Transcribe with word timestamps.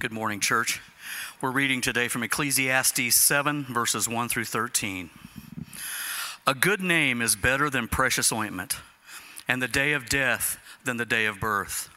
Good 0.00 0.12
morning, 0.12 0.40
church. 0.40 0.80
We're 1.42 1.50
reading 1.50 1.82
today 1.82 2.08
from 2.08 2.22
Ecclesiastes 2.22 3.14
7, 3.14 3.64
verses 3.64 4.08
1 4.08 4.30
through 4.30 4.46
13. 4.46 5.10
A 6.46 6.54
good 6.54 6.80
name 6.80 7.20
is 7.20 7.36
better 7.36 7.68
than 7.68 7.86
precious 7.86 8.32
ointment, 8.32 8.78
and 9.46 9.60
the 9.60 9.68
day 9.68 9.92
of 9.92 10.08
death 10.08 10.58
than 10.86 10.96
the 10.96 11.04
day 11.04 11.26
of 11.26 11.38
birth. 11.38 11.90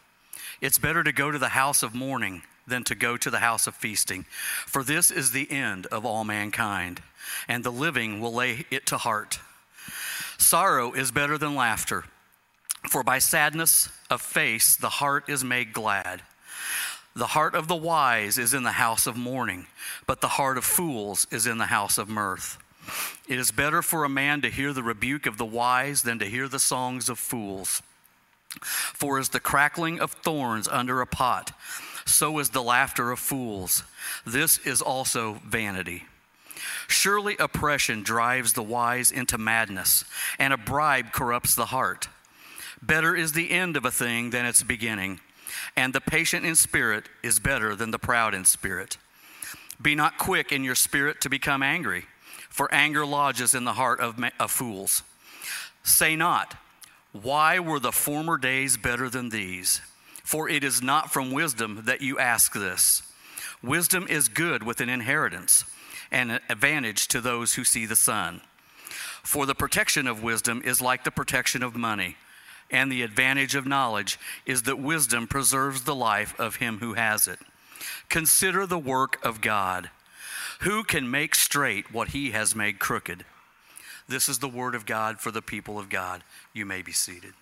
It's 0.60 0.78
better 0.78 1.02
to 1.02 1.14
go 1.14 1.32
to 1.32 1.40
the 1.40 1.48
house 1.48 1.82
of 1.82 1.96
mourning 1.96 2.42
than 2.68 2.84
to 2.84 2.96
go 2.96 3.16
to 3.16 3.30
the 3.30 3.40
house 3.40 3.68
of 3.68 3.76
feasting, 3.76 4.26
for 4.68 4.84
this 4.84 5.10
is 5.10 5.32
the 5.32 5.50
end 5.50 5.86
of 5.86 6.06
all 6.06 6.26
mankind, 6.26 7.02
and 7.48 7.64
the 7.64 7.72
living 7.72 8.20
will 8.20 8.34
lay 8.34 8.66
it 8.70 8.86
to 8.88 8.98
heart. 8.98 9.40
Sorrow 10.38 10.92
is 10.92 11.12
better 11.12 11.38
than 11.38 11.56
laughter, 11.56 12.04
for 12.90 13.02
by 13.02 13.20
sadness 13.20 13.88
of 14.10 14.22
face 14.22 14.76
the 14.76 14.90
heart 14.90 15.30
is 15.30 15.46
made 15.46 15.72
glad. 15.72 16.22
The 17.16 17.28
heart 17.28 17.54
of 17.54 17.68
the 17.68 17.76
wise 17.76 18.38
is 18.38 18.54
in 18.54 18.64
the 18.64 18.72
house 18.72 19.06
of 19.06 19.16
mourning, 19.16 19.68
but 20.08 20.22
the 20.22 20.30
heart 20.30 20.58
of 20.58 20.66
fools 20.66 21.28
is 21.30 21.46
in 21.46 21.60
the 21.60 21.68
house 21.68 21.98
of 21.98 22.10
mirth. 22.10 22.58
It 23.28 23.38
is 23.38 23.52
better 23.52 23.82
for 23.82 24.04
a 24.04 24.10
man 24.10 24.42
to 24.42 24.50
hear 24.50 24.74
the 24.74 24.84
rebuke 24.84 25.26
of 25.26 25.38
the 25.38 25.46
wise 25.46 26.02
than 26.02 26.18
to 26.20 26.26
hear 26.26 26.48
the 26.48 26.60
songs 26.60 27.10
of 27.10 27.20
fools. 27.20 27.84
For 28.62 29.20
as 29.20 29.30
the 29.30 29.40
crackling 29.40 30.00
of 30.00 30.12
thorns 30.12 30.68
under 30.68 31.02
a 31.02 31.08
pot, 31.08 31.52
so 32.06 32.40
is 32.40 32.50
the 32.50 32.64
laughter 32.64 33.12
of 33.12 33.20
fools. 33.20 33.84
This 34.26 34.58
is 34.60 34.82
also 34.82 35.40
vanity. 35.46 36.04
Surely 36.88 37.38
oppression 37.38 38.04
drives 38.04 38.54
the 38.54 38.64
wise 38.64 39.12
into 39.12 39.38
madness, 39.38 40.04
and 40.38 40.52
a 40.52 40.58
bribe 40.58 41.12
corrupts 41.12 41.56
the 41.56 41.68
heart. 41.68 42.10
Better 42.82 43.16
is 43.16 43.32
the 43.32 43.52
end 43.52 43.78
of 43.78 43.86
a 43.86 43.92
thing 43.92 44.32
than 44.32 44.46
its 44.46 44.64
beginning 44.64 45.20
and 45.76 45.94
the 45.94 46.02
patient 46.02 46.46
in 46.46 46.56
spirit 46.56 47.10
is 47.22 47.40
better 47.40 47.76
than 47.76 47.92
the 47.92 48.00
proud 48.00 48.34
in 48.34 48.46
spirit. 48.46 48.98
Be 49.82 49.96
not 49.96 50.18
quick 50.18 50.52
in 50.52 50.64
your 50.64 50.76
spirit 50.76 51.22
to 51.22 51.30
become 51.30 51.64
angry, 51.64 52.06
for 52.50 52.74
anger 52.74 53.06
lodges 53.06 53.54
in 53.54 53.64
the 53.64 53.74
heart 53.74 54.00
of, 54.00 54.22
of 54.40 54.52
fools. 54.52 55.04
Say 55.84 56.16
not, 56.16 56.56
Why 57.12 57.60
were 57.60 57.80
the 57.80 57.92
former 57.92 58.38
days 58.38 58.78
better 58.78 59.10
than 59.10 59.30
these? 59.30 59.82
For 60.24 60.48
it 60.48 60.64
is 60.64 60.82
not 60.82 61.12
from 61.12 61.32
wisdom 61.32 61.82
that 61.86 62.02
you 62.02 62.18
ask 62.18 62.54
this. 62.54 63.04
Wisdom 63.62 64.08
is 64.10 64.30
good 64.30 64.64
with 64.64 64.80
an 64.80 64.90
inheritance, 64.90 65.66
and 66.12 66.32
an 66.32 66.40
advantage 66.50 67.08
to 67.10 67.20
those 67.20 67.56
who 67.56 67.64
see 67.64 67.86
the 67.86 67.96
sun. 67.96 68.42
For 69.24 69.46
the 69.46 69.56
protection 69.56 70.08
of 70.08 70.24
wisdom 70.24 70.62
is 70.64 70.82
like 70.82 71.04
the 71.04 71.12
protection 71.12 71.64
of 71.64 71.76
money 71.76 72.18
and 72.72 72.92
the 72.92 73.04
advantage 73.04 73.56
of 73.56 73.66
knowledge 73.66 74.20
is 74.46 74.64
that 74.64 74.80
wisdom 74.80 75.28
preserves 75.28 75.84
the 75.84 75.96
life 75.96 76.38
of 76.40 76.58
him 76.58 76.80
who 76.80 76.94
has 76.94 77.28
it. 77.28 77.40
Consider 78.10 78.66
the 78.66 78.80
work 78.80 79.24
of 79.24 79.42
God. 79.42 79.90
Who 80.62 80.84
can 80.84 81.10
make 81.10 81.36
straight 81.36 81.94
what 81.94 82.10
he 82.10 82.32
has 82.32 82.56
made 82.56 82.80
crooked? 82.80 83.26
This 84.08 84.30
is 84.30 84.40
the 84.40 84.48
word 84.48 84.76
of 84.76 84.86
God 84.86 85.20
for 85.20 85.32
the 85.32 85.42
people 85.42 85.80
of 85.80 85.90
God. 85.90 86.24
You 86.54 86.66
may 86.66 86.82
be 86.82 86.92
seated. 86.92 87.34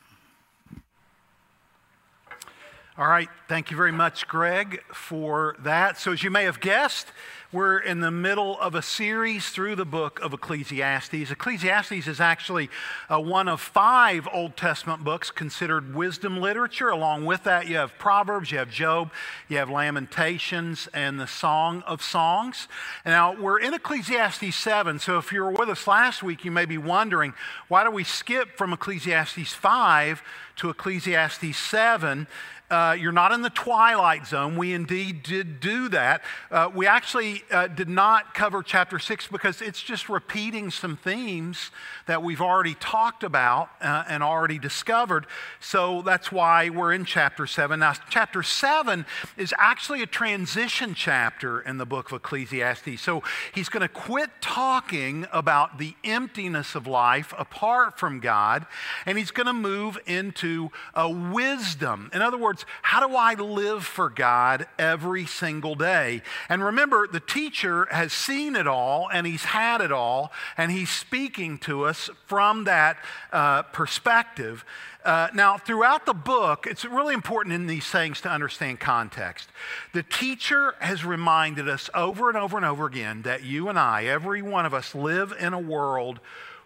All 2.98 3.08
right, 3.08 3.30
thank 3.48 3.72
you 3.72 3.78
very 3.78 3.94
much, 3.94 4.28
Greg, 4.28 4.84
for 4.94 5.56
that. 5.60 5.98
So, 5.98 6.12
as 6.12 6.24
you 6.24 6.30
may 6.30 6.44
have 6.44 6.60
guessed, 6.60 7.08
we're 7.54 7.80
in 7.80 8.02
the 8.02 8.12
middle 8.12 8.60
of 8.60 8.76
a 8.76 8.82
series 8.82 9.50
through 9.50 9.78
the 9.78 9.86
book 9.86 10.20
of 10.22 10.34
Ecclesiastes. 10.34 11.32
Ecclesiastes 11.32 12.06
is 12.06 12.20
actually 12.20 12.70
uh, 13.10 13.18
one 13.20 13.48
of 13.48 13.62
five 13.62 14.28
Old 14.34 14.58
Testament 14.58 15.06
books 15.06 15.32
considered 15.32 15.96
wisdom 15.96 16.42
literature. 16.42 16.90
Along 16.90 17.26
with 17.26 17.46
that, 17.46 17.68
you 17.70 17.78
have 17.78 17.98
Proverbs, 17.98 18.52
you 18.52 18.58
have 18.58 18.70
Job, 18.70 19.10
you 19.48 19.56
have 19.56 19.70
Lamentations, 19.70 20.90
and 20.94 21.18
the 21.18 21.28
Song 21.28 21.84
of 21.88 22.02
Songs. 22.02 22.68
Now, 23.06 23.34
we're 23.34 23.60
in 23.60 23.74
Ecclesiastes 23.74 24.54
7, 24.54 25.00
so 25.00 25.18
if 25.18 25.32
you 25.32 25.42
were 25.44 25.52
with 25.52 25.70
us 25.70 25.88
last 25.88 26.24
week, 26.24 26.44
you 26.44 26.52
may 26.52 26.66
be 26.66 26.78
wondering 26.78 27.34
why 27.70 27.86
do 27.86 27.92
we 27.92 28.04
skip 28.04 28.58
from 28.58 28.74
Ecclesiastes 28.74 29.54
5 29.54 30.22
to 30.58 30.70
Ecclesiastes 30.70 31.58
7? 31.58 32.28
Uh, 32.72 32.94
you're 32.94 33.12
not 33.12 33.34
in 33.34 33.42
the 33.42 33.50
twilight 33.50 34.26
zone. 34.26 34.56
We 34.56 34.74
indeed 34.74 35.24
did 35.24 35.60
do 35.60 35.90
that. 35.90 36.22
Uh, 36.50 36.70
we 36.74 36.88
actually 36.88 37.44
uh, 37.52 37.68
did 37.68 37.90
not 37.90 38.34
cover 38.34 38.64
chapter 38.64 38.98
six 38.98 39.28
because 39.28 39.62
it's 39.62 39.84
just 39.84 40.08
repeating 40.08 40.72
some 40.72 40.96
themes 40.96 41.72
that 42.08 42.24
we've 42.24 42.40
already 42.40 42.76
talked 42.76 43.26
about 43.26 43.70
uh, 43.82 44.06
and 44.08 44.24
already 44.24 44.58
discovered. 44.58 45.28
So 45.60 46.02
that's 46.02 46.32
why 46.32 46.70
we're 46.70 46.94
in 46.94 47.04
chapter 47.04 47.46
seven. 47.46 47.82
Now, 47.82 47.94
chapter 48.10 48.42
seven 48.42 49.06
is 49.36 49.54
actually 49.58 50.02
a 50.02 50.08
transition 50.08 50.94
chapter 50.94 51.60
in 51.60 51.78
the 51.78 51.86
book 51.86 52.10
of 52.14 52.22
Ecclesiastes. 52.24 53.02
So 53.02 53.22
he's 53.54 53.68
going 53.68 53.82
to 53.82 53.90
quit 53.90 54.30
talking 54.40 55.28
about 55.34 55.78
the 55.78 55.94
emptiness 56.06 56.74
of 56.74 56.88
life 56.88 57.34
apart 57.38 58.00
from 58.00 58.22
God, 58.22 58.66
and 59.06 59.18
he's 59.18 59.32
going 59.32 59.48
to 59.48 59.54
move 59.54 59.98
into 60.06 60.70
a 60.94 61.10
wisdom. 61.10 62.10
In 62.14 62.22
other 62.22 62.38
words, 62.38 62.61
how 62.82 63.06
do 63.06 63.16
I 63.16 63.34
live 63.34 63.86
for 63.86 64.10
God 64.10 64.68
every 64.78 65.26
single 65.26 65.76
day? 65.76 66.22
And 66.50 66.64
remember, 66.64 67.08
the 67.08 67.20
teacher 67.20 67.88
has 67.92 68.14
seen 68.14 68.56
it 68.56 68.68
all 68.68 69.10
and 69.12 69.28
he's 69.28 69.44
had 69.44 69.82
it 69.82 69.92
all, 69.92 70.32
and 70.58 70.72
he's 70.72 70.90
speaking 70.90 71.58
to 71.60 71.86
us 71.86 72.10
from 72.26 72.66
that 72.66 72.98
uh, 73.32 73.64
perspective. 73.64 74.66
Uh, 75.04 75.30
now, 75.34 75.58
throughout 75.58 76.06
the 76.06 76.14
book, 76.14 76.68
it's 76.68 76.86
really 76.86 77.14
important 77.14 77.56
in 77.56 77.66
these 77.66 77.88
things 77.88 78.22
to 78.22 78.30
understand 78.30 78.80
context. 78.80 79.50
The 79.94 80.04
teacher 80.04 80.76
has 80.80 81.04
reminded 81.04 81.68
us 81.68 81.90
over 81.96 82.30
and 82.30 82.38
over 82.38 82.58
and 82.58 82.66
over 82.66 82.86
again 82.86 83.24
that 83.24 83.44
you 83.44 83.68
and 83.70 83.80
I, 83.80 84.06
every 84.06 84.42
one 84.42 84.66
of 84.66 84.74
us, 84.74 84.94
live 84.94 85.34
in 85.40 85.54
a 85.54 85.60
world 85.60 86.20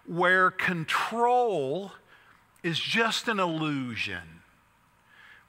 where 0.06 0.52
control 0.52 1.94
is 2.62 2.80
just 2.80 3.28
an 3.28 3.40
illusion. 3.40 4.35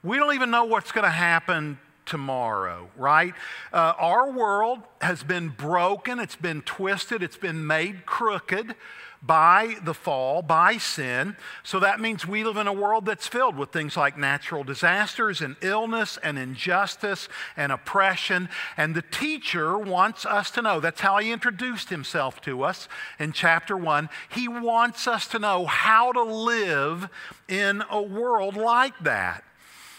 We 0.07 0.15
don't 0.15 0.35
even 0.35 0.51
know 0.51 0.63
what's 0.63 0.93
going 0.93 1.03
to 1.03 1.09
happen 1.09 1.79
tomorrow, 2.05 2.89
right? 2.95 3.33
Uh, 3.73 3.91
our 3.97 4.31
world 4.31 4.79
has 5.01 5.21
been 5.21 5.49
broken, 5.49 6.19
it's 6.19 6.37
been 6.37 6.61
twisted, 6.61 7.21
it's 7.21 7.35
been 7.35 7.67
made 7.67 8.05
crooked 8.05 8.73
by 9.21 9.75
the 9.83 9.93
fall, 9.93 10.41
by 10.41 10.77
sin. 10.77 11.35
So 11.61 11.81
that 11.81 11.99
means 11.99 12.25
we 12.25 12.45
live 12.45 12.55
in 12.55 12.67
a 12.67 12.73
world 12.73 13.05
that's 13.05 13.27
filled 13.27 13.57
with 13.57 13.73
things 13.73 13.97
like 13.97 14.17
natural 14.17 14.63
disasters 14.63 15.41
and 15.41 15.57
illness 15.59 16.17
and 16.23 16.39
injustice 16.39 17.27
and 17.57 17.73
oppression. 17.73 18.47
And 18.77 18.95
the 18.95 19.01
teacher 19.01 19.77
wants 19.77 20.25
us 20.25 20.51
to 20.51 20.61
know 20.61 20.79
that's 20.79 21.01
how 21.01 21.17
he 21.17 21.33
introduced 21.33 21.89
himself 21.89 22.39
to 22.43 22.63
us 22.63 22.87
in 23.19 23.33
chapter 23.33 23.75
one. 23.75 24.07
He 24.29 24.47
wants 24.47 25.05
us 25.05 25.27
to 25.27 25.39
know 25.39 25.65
how 25.65 26.13
to 26.13 26.23
live 26.23 27.09
in 27.49 27.83
a 27.89 28.01
world 28.01 28.55
like 28.55 28.97
that. 28.99 29.43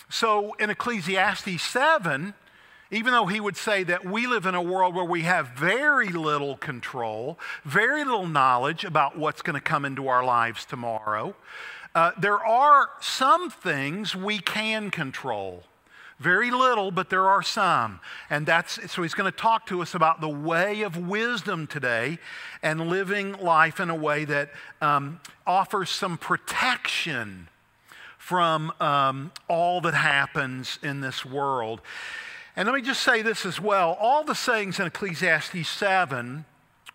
So 0.09 0.55
in 0.55 0.71
Ecclesiastes 0.71 1.63
7, 1.63 2.35
even 2.91 3.13
though 3.13 3.27
he 3.27 3.41
would 3.41 3.57
say 3.57 3.85
that 3.85 4.05
we 4.05 4.27
live 4.27 4.47
in 4.47 4.55
a 4.55 4.63
world 4.63 4.95
where 4.95 5.05
we 5.05 5.23
have 5.23 5.49
very 5.49 6.09
little 6.09 6.57
control, 6.57 7.39
very 7.65 8.05
little 8.05 8.27
knowledge 8.27 8.85
about 8.85 9.19
what's 9.19 9.43
going 9.43 9.55
to 9.55 9.61
come 9.61 9.85
into 9.85 10.09
our 10.09 10.25
lives 10.25 10.65
tomorrow, 10.65 11.35
uh, 11.95 12.13
there 12.19 12.43
are 12.43 12.91
some 13.01 13.51
things 13.51 14.15
we 14.15 14.39
can 14.39 14.91
control. 14.91 15.65
Very 16.19 16.51
little, 16.51 16.91
but 16.91 17.11
there 17.11 17.29
are 17.29 17.43
some. 17.43 18.01
And 18.29 18.45
that's 18.47 18.91
so 18.91 19.03
he's 19.03 19.15
going 19.15 19.31
to 19.31 19.37
talk 19.37 19.67
to 19.67 19.83
us 19.83 19.95
about 19.95 20.21
the 20.21 20.29
way 20.29 20.83
of 20.83 20.97
wisdom 20.97 21.67
today 21.67 22.19
and 22.63 22.89
living 22.89 23.35
life 23.35 23.79
in 23.79 23.89
a 23.89 23.95
way 23.95 24.25
that 24.25 24.51
um, 24.81 25.21
offers 25.47 25.91
some 25.91 26.19
protection 26.19 27.49
from 28.28 28.71
um, 28.78 29.33
all 29.49 29.81
that 29.81 29.94
happens 29.94 30.78
in 30.83 31.00
this 31.00 31.25
world. 31.25 31.81
And 32.56 32.67
let 32.67 32.75
me 32.75 32.82
just 32.82 33.03
say 33.03 33.23
this 33.23 33.47
as 33.47 33.58
well 33.58 33.97
all 33.99 34.23
the 34.23 34.35
sayings 34.35 34.79
in 34.79 34.87
Ecclesiastes 34.87 35.67
7 35.67 36.44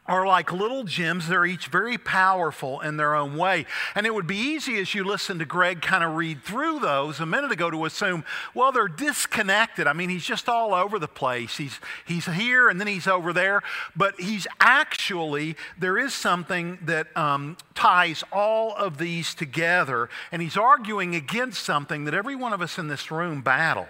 are 0.05 0.27
like 0.27 0.51
little 0.51 0.83
gems. 0.83 1.27
They're 1.27 1.45
each 1.45 1.67
very 1.67 1.97
powerful 1.97 2.81
in 2.81 2.97
their 2.97 3.15
own 3.15 3.37
way. 3.37 3.65
And 3.95 4.05
it 4.05 4.13
would 4.13 4.27
be 4.27 4.35
easy 4.35 4.77
as 4.79 4.93
you 4.93 5.03
listen 5.03 5.39
to 5.39 5.45
Greg 5.45 5.81
kind 5.81 6.03
of 6.03 6.15
read 6.15 6.43
through 6.43 6.79
those 6.79 7.21
a 7.21 7.25
minute 7.25 7.53
ago 7.53 7.71
to 7.71 7.85
assume, 7.85 8.25
well, 8.53 8.73
they're 8.73 8.89
disconnected. 8.89 9.87
I 9.87 9.93
mean, 9.93 10.09
he's 10.09 10.25
just 10.25 10.49
all 10.49 10.73
over 10.73 10.99
the 10.99 11.07
place. 11.07 11.55
He's, 11.55 11.79
he's 12.05 12.25
here 12.25 12.67
and 12.67 12.81
then 12.81 12.87
he's 12.87 13.07
over 13.07 13.31
there. 13.31 13.61
But 13.95 14.19
he's 14.19 14.45
actually, 14.59 15.55
there 15.77 15.97
is 15.97 16.13
something 16.13 16.79
that 16.81 17.15
um, 17.15 17.55
ties 17.73 18.25
all 18.31 18.75
of 18.75 18.97
these 18.97 19.33
together. 19.33 20.09
And 20.33 20.41
he's 20.41 20.57
arguing 20.57 21.15
against 21.15 21.63
something 21.63 22.03
that 22.05 22.13
every 22.13 22.35
one 22.35 22.51
of 22.51 22.61
us 22.61 22.77
in 22.77 22.89
this 22.89 23.09
room 23.09 23.41
battle. 23.41 23.87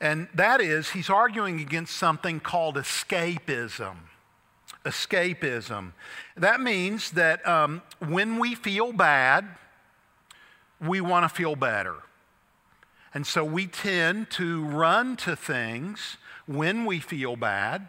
And 0.00 0.28
that 0.34 0.60
is, 0.60 0.90
he's 0.90 1.10
arguing 1.10 1.60
against 1.60 1.96
something 1.96 2.38
called 2.38 2.76
escapism 2.76 3.96
escapism. 4.84 5.92
That 6.36 6.60
means 6.60 7.12
that 7.12 7.46
um, 7.46 7.82
when 7.98 8.38
we 8.38 8.54
feel 8.54 8.92
bad, 8.92 9.46
we 10.80 11.00
want 11.00 11.24
to 11.24 11.34
feel 11.34 11.56
better. 11.56 11.96
And 13.12 13.26
so 13.26 13.44
we 13.44 13.66
tend 13.66 14.30
to 14.32 14.64
run 14.64 15.16
to 15.18 15.36
things 15.36 16.16
when 16.46 16.84
we 16.84 16.98
feel 17.00 17.36
bad 17.36 17.88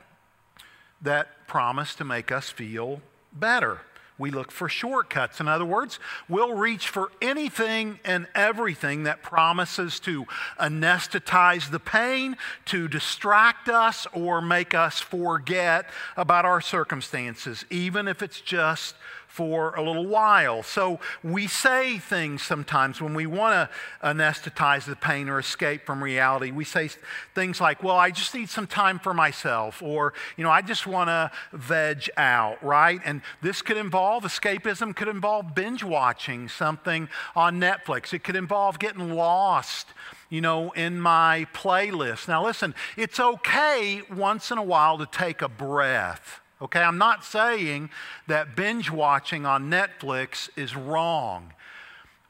that 1.01 1.47
promise 1.47 1.95
to 1.95 2.03
make 2.03 2.31
us 2.31 2.49
feel 2.49 3.01
better. 3.33 3.81
We 4.17 4.31
look 4.31 4.51
for 4.51 4.69
shortcuts. 4.69 5.41
In 5.41 5.47
other 5.47 5.65
words, 5.65 5.99
we'll 6.29 6.53
reach 6.53 6.87
for 6.87 7.11
anything 7.21 7.99
and 8.05 8.27
everything 8.33 9.03
that 9.03 9.21
promises 9.21 9.99
to 10.01 10.25
anesthetize 10.59 11.69
the 11.69 11.79
pain, 11.79 12.37
to 12.65 12.87
distract 12.87 13.67
us, 13.67 14.07
or 14.13 14.41
make 14.41 14.73
us 14.73 15.01
forget 15.01 15.89
about 16.15 16.45
our 16.45 16.61
circumstances, 16.61 17.65
even 17.69 18.07
if 18.07 18.21
it's 18.21 18.39
just 18.39 18.95
for 19.35 19.75
a 19.75 19.83
little 19.83 20.05
while. 20.05 20.63
So 20.63 20.97
we 21.21 21.47
say 21.47 21.99
things 21.99 22.41
sometimes 22.41 23.01
when 23.01 23.13
we 23.13 23.25
want 23.25 23.69
to 23.69 23.69
anesthetize 24.01 24.85
the 24.85 24.95
pain 24.95 25.27
or 25.27 25.39
escape 25.39 25.85
from 25.85 26.01
reality. 26.01 26.51
We 26.51 26.63
say 26.63 26.89
things 27.33 27.59
like, 27.59 27.83
well, 27.83 27.97
I 27.97 28.11
just 28.11 28.33
need 28.33 28.49
some 28.49 28.65
time 28.65 28.97
for 28.97 29.13
myself, 29.13 29.83
or, 29.83 30.13
you 30.37 30.45
know, 30.45 30.49
I 30.49 30.61
just 30.61 30.87
want 30.87 31.09
to 31.09 31.31
veg 31.51 32.09
out, 32.15 32.63
right? 32.63 33.01
And 33.03 33.21
this 33.41 33.61
could 33.61 33.75
involve 33.75 34.23
escapism, 34.23 34.95
could 34.95 35.09
involve 35.09 35.53
binge 35.53 35.83
watching 35.83 36.47
something 36.47 37.09
on 37.35 37.59
Netflix, 37.59 38.13
it 38.13 38.23
could 38.23 38.37
involve 38.37 38.79
getting 38.79 39.11
lost 39.11 39.87
you 40.27 40.41
know, 40.41 40.71
in 40.71 40.99
my 40.99 41.45
playlist. 41.53 42.27
Now, 42.27 42.43
listen, 42.43 42.73
it's 42.97 43.19
okay 43.19 44.01
once 44.11 44.49
in 44.49 44.57
a 44.57 44.63
while 44.63 44.97
to 44.97 45.05
take 45.05 45.43
a 45.43 45.47
breath. 45.47 46.41
Okay, 46.65 46.81
I'm 46.81 46.97
not 46.97 47.23
saying 47.23 47.91
that 48.25 48.55
binge 48.55 48.89
watching 48.89 49.45
on 49.45 49.69
Netflix 49.69 50.49
is 50.55 50.75
wrong. 50.75 51.53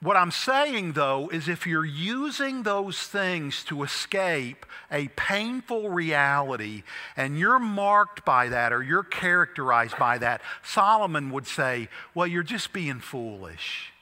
What 0.02 0.18
I'm 0.18 0.32
saying, 0.32 0.92
though, 0.92 1.30
is 1.30 1.48
if 1.48 1.66
you're 1.66 1.86
using 1.86 2.64
those 2.64 3.00
things 3.00 3.64
to 3.64 3.82
escape 3.84 4.66
a 4.92 5.08
painful 5.16 5.90
reality 5.90 6.84
and 7.16 7.40
you're 7.40 7.60
marked 7.60 8.26
by 8.26 8.50
that 8.50 8.74
or 8.74 8.84
you're 8.84 9.04
characterized 9.04 9.98
by 9.98 10.18
that, 10.18 10.42
Solomon 10.64 11.32
would 11.32 11.48
say, 11.48 11.88
well, 12.14 12.28
you're 12.28 12.44
just 12.44 12.74
being 12.74 13.00
foolish. 13.00 13.94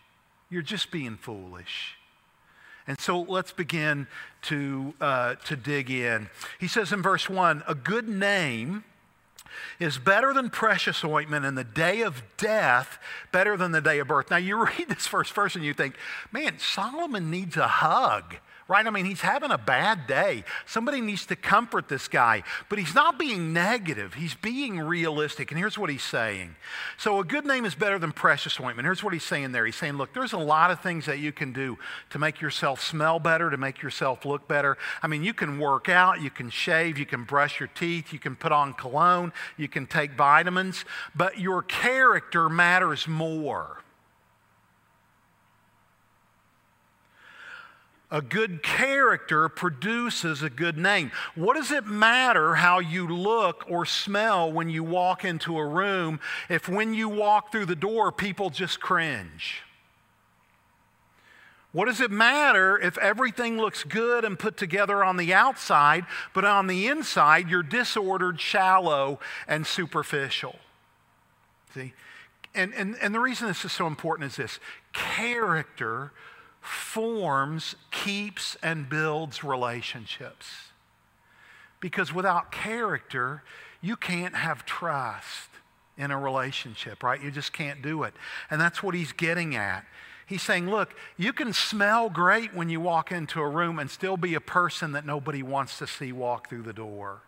You're 0.49 0.63
just 0.63 0.89
being 0.89 1.15
foolish. 1.15 1.95
And 2.87 2.99
so 2.99 3.21
let's 3.21 3.51
begin 3.51 4.07
to, 4.43 4.95
uh, 4.99 5.35
to 5.45 5.55
dig 5.55 5.91
in. 5.91 6.27
He 6.59 6.67
says 6.67 6.91
in 6.91 7.03
verse 7.03 7.29
1 7.29 7.65
a 7.67 7.75
good 7.75 8.09
name 8.09 8.83
is 9.79 9.97
better 9.97 10.33
than 10.33 10.49
precious 10.49 11.03
ointment 11.03 11.45
in 11.45 11.55
the 11.55 11.63
day 11.63 12.01
of 12.01 12.23
death, 12.37 12.99
better 13.31 13.57
than 13.57 13.71
the 13.71 13.81
day 13.81 13.99
of 13.99 14.07
birth. 14.07 14.29
Now, 14.29 14.37
you 14.37 14.63
read 14.65 14.89
this 14.89 15.07
first 15.07 15.33
verse 15.33 15.55
and 15.55 15.63
you 15.65 15.73
think, 15.73 15.95
man, 16.31 16.59
Solomon 16.59 17.29
needs 17.29 17.57
a 17.57 17.67
hug 17.67 18.35
right? 18.73 18.87
I 18.87 18.89
mean, 18.89 19.05
he's 19.05 19.21
having 19.21 19.51
a 19.51 19.57
bad 19.57 20.07
day. 20.07 20.43
Somebody 20.65 20.99
needs 20.99 21.27
to 21.27 21.35
comfort 21.35 21.89
this 21.89 22.07
guy. 22.07 22.41
But 22.69 22.79
he's 22.79 22.95
not 22.95 23.19
being 23.19 23.53
negative, 23.53 24.15
he's 24.15 24.33
being 24.33 24.79
realistic. 24.79 25.51
And 25.51 25.59
here's 25.59 25.77
what 25.77 25.91
he's 25.91 26.03
saying. 26.03 26.55
So, 26.97 27.19
a 27.19 27.23
good 27.23 27.45
name 27.45 27.65
is 27.65 27.75
better 27.75 27.99
than 27.99 28.11
precious 28.11 28.59
ointment. 28.59 28.87
Here's 28.87 29.03
what 29.03 29.13
he's 29.13 29.23
saying 29.23 29.51
there. 29.51 29.63
He's 29.67 29.75
saying, 29.75 29.93
look, 29.93 30.13
there's 30.13 30.33
a 30.33 30.39
lot 30.39 30.71
of 30.71 30.81
things 30.81 31.05
that 31.05 31.19
you 31.19 31.31
can 31.31 31.53
do 31.53 31.77
to 32.09 32.17
make 32.17 32.41
yourself 32.41 32.81
smell 32.81 33.19
better, 33.19 33.51
to 33.51 33.57
make 33.57 33.83
yourself 33.83 34.25
look 34.25 34.47
better. 34.47 34.75
I 35.03 35.07
mean, 35.07 35.23
you 35.23 35.35
can 35.35 35.59
work 35.59 35.87
out, 35.87 36.19
you 36.21 36.31
can 36.31 36.49
shave, 36.49 36.97
you 36.97 37.05
can 37.05 37.25
brush 37.25 37.59
your 37.59 37.69
teeth, 37.75 38.11
you 38.11 38.17
can 38.17 38.35
put 38.35 38.51
on 38.51 38.73
cologne, 38.73 39.33
you 39.55 39.67
can 39.67 39.85
take 39.85 40.13
vitamins, 40.13 40.83
but 41.15 41.39
your 41.39 41.61
character 41.61 42.49
matters 42.49 43.07
more. 43.07 43.82
A 48.13 48.21
good 48.21 48.61
character 48.61 49.49
produces 49.49 50.43
a 50.43 50.49
good 50.51 50.77
name. 50.77 51.11
What 51.33 51.55
does 51.55 51.71
it 51.71 51.87
matter 51.87 52.53
how 52.53 52.77
you 52.77 53.07
look 53.07 53.65
or 53.67 53.87
smell 53.87 54.51
when 54.51 54.69
you 54.69 54.83
walk 54.83 55.25
into 55.25 55.57
a 55.57 55.65
room 55.65 56.19
if 56.47 56.69
when 56.69 56.93
you 56.93 57.09
walk 57.09 57.51
through 57.51 57.65
the 57.65 57.75
door, 57.75 58.11
people 58.11 58.51
just 58.51 58.79
cringe? 58.79 59.63
What 61.71 61.85
does 61.85 62.01
it 62.01 62.11
matter 62.11 62.77
if 62.77 62.99
everything 62.99 63.57
looks 63.57 63.83
good 63.83 64.23
and 64.23 64.37
put 64.37 64.57
together 64.57 65.03
on 65.03 65.17
the 65.17 65.33
outside, 65.33 66.05
but 66.35 66.45
on 66.45 66.67
the 66.67 66.85
inside 66.85 67.49
you're 67.49 67.63
disordered, 67.63 68.39
shallow, 68.39 69.19
and 69.47 69.65
superficial? 69.65 70.59
See? 71.73 71.93
And, 72.53 72.75
and, 72.75 72.95
and 73.01 73.15
the 73.15 73.19
reason 73.19 73.47
this 73.47 73.65
is 73.65 73.71
so 73.71 73.87
important 73.87 74.29
is 74.29 74.37
this 74.37 74.59
character 74.93 76.11
forms, 76.63 77.75
keeps, 77.91 78.57
and 78.63 78.89
builds 78.89 79.43
relationships. 79.43 80.47
Because 81.79 82.13
without 82.13 82.51
character, 82.51 83.43
you 83.81 83.95
can't 83.95 84.35
have 84.35 84.65
trust 84.65 85.49
in 85.97 86.09
a 86.09 86.17
relationship, 86.17 87.03
right? 87.03 87.21
You 87.21 87.29
just 87.29 87.53
can't 87.53 87.81
do 87.81 88.03
it. 88.03 88.13
And 88.49 88.59
that's 88.59 88.81
what 88.81 88.95
he's 88.95 89.11
getting 89.11 89.55
at. 89.55 89.85
He's 90.25 90.41
saying, 90.41 90.69
look, 90.69 90.95
you 91.17 91.33
can 91.33 91.51
smell 91.51 92.09
great 92.09 92.53
when 92.53 92.69
you 92.69 92.79
walk 92.79 93.11
into 93.11 93.41
a 93.41 93.47
room 93.47 93.77
and 93.77 93.91
still 93.91 94.17
be 94.17 94.33
a 94.33 94.41
person 94.41 94.93
that 94.93 95.05
nobody 95.05 95.43
wants 95.43 95.77
to 95.79 95.85
see 95.85 96.11
walk 96.11 96.49
through 96.49 96.63
the 96.63 96.73
door. 96.73 97.21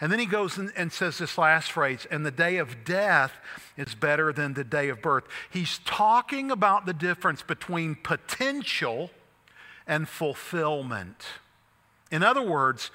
And 0.00 0.10
then 0.10 0.18
he 0.18 0.26
goes 0.26 0.56
and 0.56 0.92
says 0.92 1.18
this 1.18 1.36
last 1.36 1.72
phrase, 1.72 2.06
and 2.10 2.24
the 2.24 2.30
day 2.30 2.56
of 2.56 2.84
death 2.84 3.32
is 3.76 3.94
better 3.94 4.32
than 4.32 4.54
the 4.54 4.64
day 4.64 4.88
of 4.88 5.02
birth. 5.02 5.24
He's 5.50 5.78
talking 5.84 6.50
about 6.50 6.86
the 6.86 6.94
difference 6.94 7.42
between 7.42 7.96
potential 7.96 9.10
and 9.86 10.08
fulfillment. 10.08 11.26
In 12.10 12.22
other 12.22 12.42
words, 12.42 12.90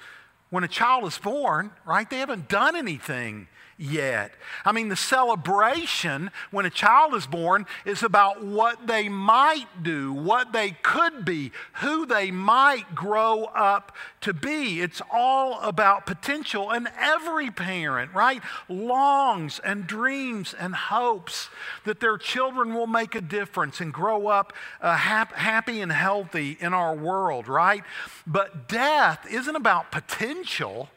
when 0.50 0.64
a 0.64 0.68
child 0.68 1.04
is 1.04 1.18
born, 1.18 1.70
right, 1.84 2.08
they 2.10 2.18
haven't 2.18 2.48
done 2.48 2.74
anything 2.74 3.48
yet. 3.78 4.32
I 4.64 4.72
mean, 4.72 4.88
the 4.88 4.96
celebration 4.96 6.30
when 6.50 6.64
a 6.64 6.70
child 6.70 7.14
is 7.14 7.26
born 7.26 7.66
is 7.84 8.02
about 8.02 8.42
what 8.42 8.86
they 8.86 9.08
might 9.08 9.82
do, 9.82 10.12
what 10.12 10.52
they 10.52 10.72
could 10.82 11.24
be, 11.24 11.52
who 11.74 12.06
they 12.06 12.30
might 12.30 12.94
grow 12.94 13.44
up 13.44 13.94
to 14.22 14.32
be. 14.32 14.80
It's 14.80 15.02
all 15.12 15.60
about 15.60 16.06
potential. 16.06 16.70
And 16.70 16.88
every 16.98 17.50
parent, 17.50 18.14
right, 18.14 18.42
longs 18.68 19.58
and 19.58 19.86
dreams 19.86 20.54
and 20.58 20.74
hopes 20.74 21.50
that 21.84 22.00
their 22.00 22.16
children 22.16 22.74
will 22.74 22.86
make 22.86 23.14
a 23.14 23.20
difference 23.20 23.80
and 23.80 23.92
grow 23.92 24.28
up 24.28 24.52
uh, 24.80 24.96
hap- 24.96 25.34
happy 25.34 25.80
and 25.80 25.92
healthy 25.92 26.56
in 26.60 26.72
our 26.72 26.94
world, 26.94 27.46
right? 27.46 27.84
But 28.26 28.68
death 28.68 29.26
isn't 29.30 29.56
about 29.56 29.92
potential. 29.92 30.88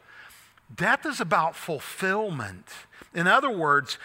Death 0.74 1.04
is 1.06 1.20
about 1.20 1.56
fulfillment. 1.56 2.66
In 3.14 3.26
other 3.26 3.50
words, 3.50 3.98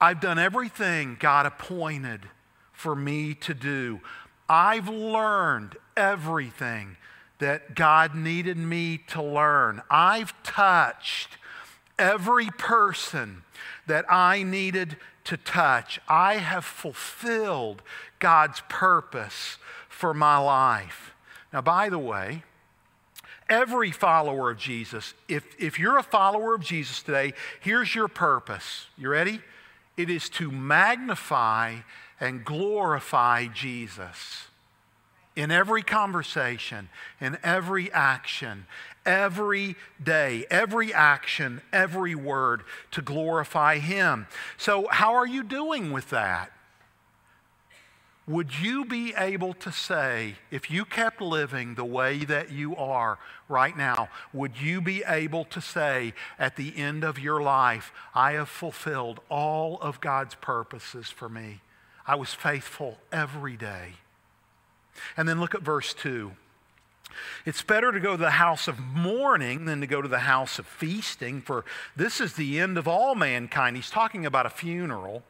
I've 0.00 0.20
done 0.20 0.38
everything 0.38 1.16
God 1.20 1.46
appointed 1.46 2.28
for 2.72 2.96
me 2.96 3.34
to 3.34 3.54
do. 3.54 4.00
I've 4.48 4.88
learned 4.88 5.76
everything 5.96 6.96
that 7.38 7.74
God 7.74 8.14
needed 8.14 8.56
me 8.56 8.98
to 9.08 9.22
learn. 9.22 9.82
I've 9.90 10.40
touched 10.42 11.38
every 11.98 12.48
person 12.58 13.44
that 13.86 14.04
I 14.10 14.42
needed 14.42 14.96
to 15.24 15.36
touch. 15.36 16.00
I 16.08 16.34
have 16.38 16.64
fulfilled 16.64 17.82
God's 18.18 18.62
purpose 18.68 19.58
for 19.88 20.12
my 20.12 20.36
life. 20.38 21.14
Now, 21.52 21.60
by 21.60 21.88
the 21.88 21.98
way, 21.98 22.42
every 23.52 23.90
follower 23.90 24.50
of 24.50 24.58
Jesus, 24.58 25.12
if, 25.28 25.44
if 25.60 25.78
you're 25.78 25.98
a 25.98 26.02
follower 26.02 26.54
of 26.54 26.62
Jesus 26.62 27.02
today, 27.02 27.34
here's 27.60 27.94
your 27.94 28.08
purpose. 28.08 28.86
You 28.96 29.10
ready? 29.10 29.40
It 29.96 30.08
is 30.08 30.30
to 30.30 30.50
magnify 30.50 31.76
and 32.18 32.44
glorify 32.44 33.46
Jesus 33.46 34.46
in 35.36 35.50
every 35.50 35.82
conversation, 35.82 36.88
in 37.20 37.36
every 37.42 37.92
action, 37.92 38.66
every 39.04 39.76
day, 40.02 40.46
every 40.50 40.92
action, 40.94 41.60
every 41.72 42.14
word 42.14 42.62
to 42.92 43.02
glorify 43.02 43.78
Him. 43.78 44.26
So, 44.56 44.88
how 44.90 45.14
are 45.14 45.26
you 45.26 45.42
doing 45.42 45.92
with 45.92 46.08
that? 46.10 46.52
Would 48.28 48.60
you 48.60 48.84
be 48.84 49.12
able 49.16 49.52
to 49.54 49.72
say, 49.72 50.36
if 50.50 50.70
you 50.70 50.84
kept 50.84 51.20
living 51.20 51.74
the 51.74 51.84
way 51.84 52.18
that 52.18 52.52
you 52.52 52.76
are 52.76 53.18
right 53.48 53.76
now, 53.76 54.08
would 54.32 54.60
you 54.60 54.80
be 54.80 55.02
able 55.04 55.44
to 55.46 55.60
say 55.60 56.14
at 56.38 56.54
the 56.54 56.76
end 56.76 57.02
of 57.02 57.18
your 57.18 57.42
life, 57.42 57.92
I 58.14 58.32
have 58.32 58.48
fulfilled 58.48 59.20
all 59.28 59.78
of 59.80 60.00
God's 60.00 60.36
purposes 60.36 61.08
for 61.08 61.28
me? 61.28 61.62
I 62.06 62.14
was 62.14 62.32
faithful 62.32 62.98
every 63.10 63.56
day. 63.56 63.94
And 65.16 65.28
then 65.28 65.40
look 65.40 65.54
at 65.54 65.62
verse 65.62 65.92
2. 65.92 66.32
It's 67.44 67.62
better 67.62 67.90
to 67.90 68.00
go 68.00 68.12
to 68.12 68.22
the 68.22 68.30
house 68.30 68.68
of 68.68 68.78
mourning 68.78 69.64
than 69.64 69.80
to 69.80 69.86
go 69.86 70.00
to 70.00 70.08
the 70.08 70.20
house 70.20 70.58
of 70.58 70.66
feasting, 70.66 71.42
for 71.42 71.64
this 71.96 72.20
is 72.20 72.34
the 72.34 72.60
end 72.60 72.78
of 72.78 72.86
all 72.86 73.14
mankind. 73.14 73.76
He's 73.76 73.90
talking 73.90 74.24
about 74.24 74.46
a 74.46 74.50
funeral. 74.50 75.24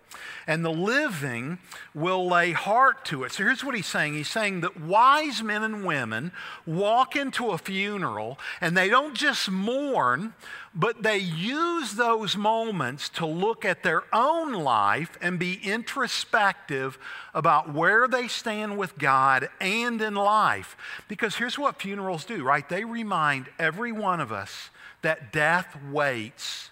And 0.46 0.64
the 0.64 0.70
living 0.70 1.58
will 1.94 2.28
lay 2.28 2.52
heart 2.52 3.04
to 3.06 3.24
it. 3.24 3.32
So 3.32 3.44
here's 3.44 3.64
what 3.64 3.74
he's 3.74 3.86
saying 3.86 4.14
He's 4.14 4.28
saying 4.28 4.60
that 4.60 4.80
wise 4.80 5.42
men 5.42 5.62
and 5.62 5.84
women 5.84 6.32
walk 6.66 7.16
into 7.16 7.50
a 7.50 7.58
funeral 7.58 8.38
and 8.60 8.76
they 8.76 8.88
don't 8.88 9.14
just 9.14 9.50
mourn, 9.50 10.34
but 10.74 11.02
they 11.02 11.18
use 11.18 11.94
those 11.94 12.36
moments 12.36 13.08
to 13.10 13.26
look 13.26 13.64
at 13.64 13.82
their 13.82 14.04
own 14.12 14.52
life 14.52 15.16
and 15.20 15.38
be 15.38 15.60
introspective 15.62 16.98
about 17.34 17.72
where 17.72 18.08
they 18.08 18.28
stand 18.28 18.78
with 18.78 18.98
God 18.98 19.48
and 19.60 20.00
in 20.00 20.14
life. 20.14 20.76
Because 21.08 21.36
here's 21.36 21.58
what 21.58 21.80
funerals 21.80 22.24
do, 22.24 22.42
right? 22.42 22.68
They 22.68 22.84
remind 22.84 23.48
every 23.58 23.92
one 23.92 24.20
of 24.20 24.32
us 24.32 24.70
that 25.02 25.32
death 25.32 25.76
waits 25.90 26.70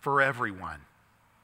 for 0.00 0.22
everyone. 0.22 0.80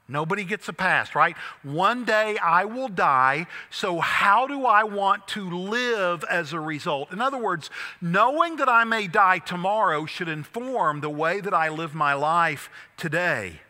Nobody 0.09 0.45
gets 0.45 0.69
a 0.69 0.73
pass, 0.73 1.15
right? 1.15 1.35
One 1.63 2.05
day 2.05 2.37
I 2.37 2.63
will 2.63 2.87
die, 2.87 3.47
so 3.69 3.99
how 3.99 4.47
do 4.47 4.65
I 4.65 4.83
want 4.83 5.27
to 5.29 5.49
live 5.49 6.23
as 6.29 6.53
a 6.53 6.59
result? 6.59 7.11
In 7.11 7.19
other 7.19 7.37
words, 7.37 7.69
knowing 7.99 8.55
that 8.55 8.69
I 8.69 8.85
may 8.85 9.07
die 9.07 9.39
tomorrow 9.39 10.05
should 10.05 10.29
inform 10.29 11.01
the 11.01 11.09
way 11.09 11.41
that 11.41 11.53
I 11.53 11.67
live 11.67 11.93
my 11.93 12.13
life 12.13 12.69
today. 12.95 13.61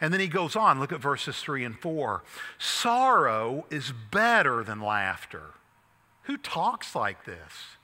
And 0.00 0.12
then 0.12 0.20
he 0.20 0.28
goes 0.28 0.54
on, 0.54 0.78
look 0.78 0.92
at 0.92 1.00
verses 1.00 1.40
3 1.40 1.64
and 1.64 1.78
4. 1.78 2.22
Sorrow 2.58 3.66
is 3.70 3.92
better 4.10 4.62
than 4.62 4.80
laughter. 4.80 5.54
Who 6.24 6.36
talks 6.36 6.94
like 6.94 7.24
this? 7.24 7.78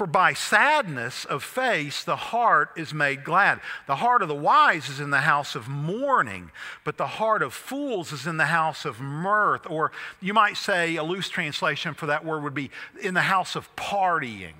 For 0.00 0.06
by 0.06 0.32
sadness 0.32 1.26
of 1.26 1.44
face 1.44 2.04
the 2.04 2.16
heart 2.16 2.70
is 2.74 2.94
made 2.94 3.22
glad. 3.22 3.60
The 3.86 3.96
heart 3.96 4.22
of 4.22 4.28
the 4.28 4.34
wise 4.34 4.88
is 4.88 4.98
in 4.98 5.10
the 5.10 5.20
house 5.20 5.54
of 5.54 5.68
mourning, 5.68 6.52
but 6.84 6.96
the 6.96 7.06
heart 7.06 7.42
of 7.42 7.52
fools 7.52 8.10
is 8.10 8.26
in 8.26 8.38
the 8.38 8.46
house 8.46 8.86
of 8.86 8.98
mirth. 8.98 9.68
Or 9.68 9.92
you 10.18 10.32
might 10.32 10.56
say 10.56 10.96
a 10.96 11.02
loose 11.02 11.28
translation 11.28 11.92
for 11.92 12.06
that 12.06 12.24
word 12.24 12.44
would 12.44 12.54
be 12.54 12.70
in 13.02 13.12
the 13.12 13.20
house 13.20 13.56
of 13.56 13.76
partying. 13.76 14.54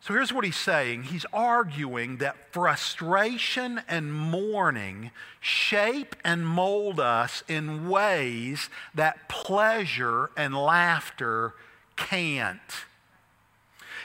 So 0.00 0.12
here's 0.12 0.34
what 0.34 0.44
he's 0.44 0.54
saying 0.54 1.04
he's 1.04 1.24
arguing 1.32 2.18
that 2.18 2.52
frustration 2.52 3.80
and 3.88 4.12
mourning 4.12 5.12
shape 5.40 6.14
and 6.22 6.46
mold 6.46 7.00
us 7.00 7.42
in 7.48 7.88
ways 7.88 8.68
that 8.94 9.30
pleasure 9.30 10.28
and 10.36 10.54
laughter 10.54 11.54
can't. 11.96 12.60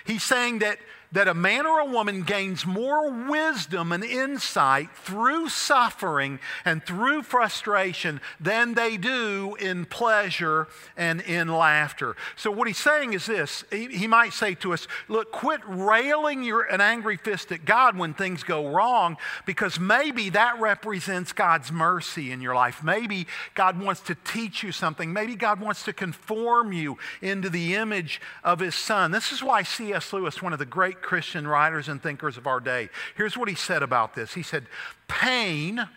He's 0.05 0.23
saying 0.23 0.59
that, 0.59 0.79
that 1.13 1.27
a 1.27 1.33
man 1.33 1.65
or 1.65 1.79
a 1.79 1.85
woman 1.85 2.23
gains 2.23 2.65
more 2.65 3.09
wisdom 3.29 3.91
and 3.91 4.03
insight 4.03 4.89
through 4.95 5.47
suffering 5.47 6.39
and 6.65 6.83
through 6.83 7.21
frustration 7.21 8.19
than 8.39 8.73
they 8.73 8.97
do 8.97 9.55
in 9.59 9.85
pleasure 9.85 10.67
and 10.97 11.21
in 11.21 11.47
laughter. 11.47 12.15
So, 12.35 12.49
what 12.49 12.67
he's 12.67 12.79
saying 12.79 13.13
is 13.13 13.27
this 13.27 13.63
he, 13.71 13.87
he 13.87 14.07
might 14.07 14.33
say 14.33 14.55
to 14.55 14.73
us, 14.73 14.87
Look, 15.07 15.31
quit 15.31 15.61
railing 15.67 16.43
your, 16.43 16.63
an 16.63 16.81
angry 16.81 17.17
fist 17.17 17.51
at 17.51 17.63
God 17.63 17.95
when 17.95 18.15
things 18.15 18.43
go 18.43 18.67
wrong, 18.67 19.17
because 19.45 19.79
maybe 19.79 20.29
that 20.31 20.59
represents 20.59 21.31
God's 21.31 21.71
mercy 21.71 22.31
in 22.31 22.41
your 22.41 22.55
life. 22.55 22.83
Maybe 22.83 23.27
God 23.53 23.79
wants 23.79 24.01
to 24.01 24.15
teach 24.15 24.63
you 24.63 24.71
something. 24.71 25.13
Maybe 25.13 25.35
God 25.35 25.59
wants 25.59 25.83
to 25.83 25.93
conform 25.93 26.73
you 26.73 26.97
into 27.21 27.51
the 27.51 27.75
image 27.75 28.19
of 28.43 28.59
his 28.59 28.73
son. 28.73 29.11
This 29.11 29.31
is 29.31 29.43
why 29.43 29.61
C.S. 29.61 30.11
Lewis, 30.11 30.41
one 30.41 30.53
of 30.53 30.59
the 30.59 30.65
great 30.65 31.02
Christian 31.03 31.47
writers 31.47 31.87
and 31.87 32.01
thinkers 32.01 32.37
of 32.37 32.47
our 32.47 32.59
day. 32.59 32.89
Here's 33.15 33.37
what 33.37 33.49
he 33.49 33.55
said 33.55 33.83
about 33.83 34.15
this 34.15 34.33
He 34.33 34.41
said, 34.43 34.65
Pain 35.07 35.87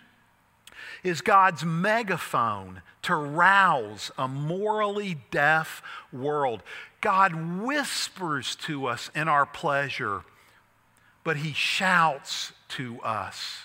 is 1.03 1.21
God's 1.21 1.65
megaphone 1.65 2.83
to 3.03 3.15
rouse 3.15 4.11
a 4.19 4.29
morally 4.29 5.19
deaf 5.31 5.83
world. 6.13 6.63
God 7.01 7.61
whispers 7.63 8.57
to 8.57 8.87
us 8.87 9.11
in 9.15 9.29
our 9.29 9.47
pleasure, 9.47 10.23
but 11.23 11.37
he 11.37 11.53
shouts 11.53 12.53
to 12.71 13.01
us 13.03 13.61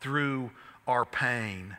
through 0.00 0.50
our 0.86 1.04
pain. 1.04 1.76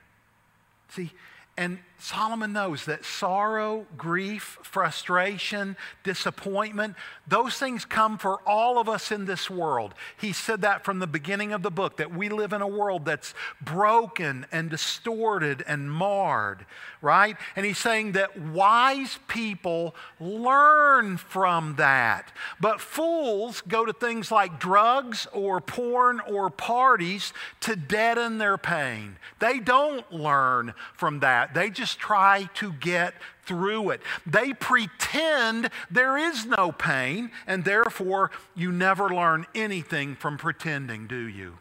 See, 0.90 1.12
and 1.58 1.80
Solomon 2.02 2.54
knows 2.54 2.86
that 2.86 3.04
sorrow, 3.04 3.86
grief, 3.98 4.58
frustration, 4.64 5.76
disappointment, 6.04 6.96
those 7.28 7.56
things 7.58 7.84
come 7.84 8.18
for 8.18 8.40
all 8.48 8.80
of 8.80 8.88
us 8.88 9.12
in 9.12 9.26
this 9.26 9.50
world. 9.50 9.94
He 10.18 10.32
said 10.32 10.62
that 10.62 10.86
from 10.86 11.00
the 11.00 11.08
beginning 11.08 11.52
of 11.52 11.62
the 11.62 11.70
book 11.70 11.98
that 11.98 12.16
we 12.16 12.30
live 12.30 12.54
in 12.54 12.62
a 12.62 12.68
world 12.68 13.04
that's 13.04 13.34
broken 13.62 14.46
and 14.50 14.70
distorted 14.70 15.62
and 15.68 15.92
marred, 15.92 16.66
right? 17.02 17.36
And 17.58 17.66
he's 17.66 17.78
saying 17.78 18.14
that 18.14 18.40
wise 18.40 19.20
people 19.28 19.94
learn 20.22 21.18
from 21.18 21.76
that. 21.76 22.32
But 22.62 22.80
fools 22.80 23.62
go 23.68 23.86
to 23.86 23.92
things 23.92 24.32
like 24.32 24.58
drugs 24.58 25.28
or 25.34 25.60
porn 25.60 26.22
or 26.22 26.50
parties 26.50 27.34
to 27.60 27.76
deaden 27.76 28.38
their 28.38 28.58
pain. 28.58 29.18
They 29.40 29.60
don't 29.60 30.10
learn 30.14 30.74
from 30.96 31.20
that. 31.20 31.54
They 31.54 31.70
just 31.70 31.89
just 31.90 32.00
try 32.00 32.48
to 32.54 32.74
get 32.74 33.16
through 33.44 33.90
it. 33.90 34.02
They 34.26 34.54
pretend 34.54 35.70
there 35.90 36.18
is 36.18 36.46
no 36.46 36.72
pain, 36.72 37.32
and 37.48 37.66
therefore 37.66 38.30
you 38.56 38.72
never 38.72 39.10
learn 39.10 39.48
anything 39.56 40.16
from 40.16 40.38
pretending, 40.38 41.08
do 41.08 41.28
you? 41.28 41.58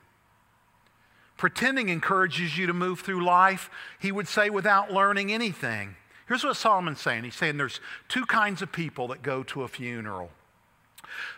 Pretending 1.38 1.88
encourages 1.88 2.58
you 2.58 2.66
to 2.66 2.74
move 2.74 3.00
through 3.00 3.24
life, 3.24 3.70
he 3.98 4.12
would 4.12 4.28
say, 4.28 4.50
without 4.50 4.92
learning 4.92 5.32
anything. 5.32 5.96
Here's 6.26 6.44
what 6.44 6.56
Solomon's 6.56 7.00
saying 7.00 7.24
He's 7.24 7.34
saying 7.34 7.56
there's 7.56 7.80
two 8.08 8.26
kinds 8.26 8.60
of 8.60 8.70
people 8.70 9.08
that 9.08 9.22
go 9.22 9.42
to 9.44 9.62
a 9.62 9.68
funeral. 9.68 10.30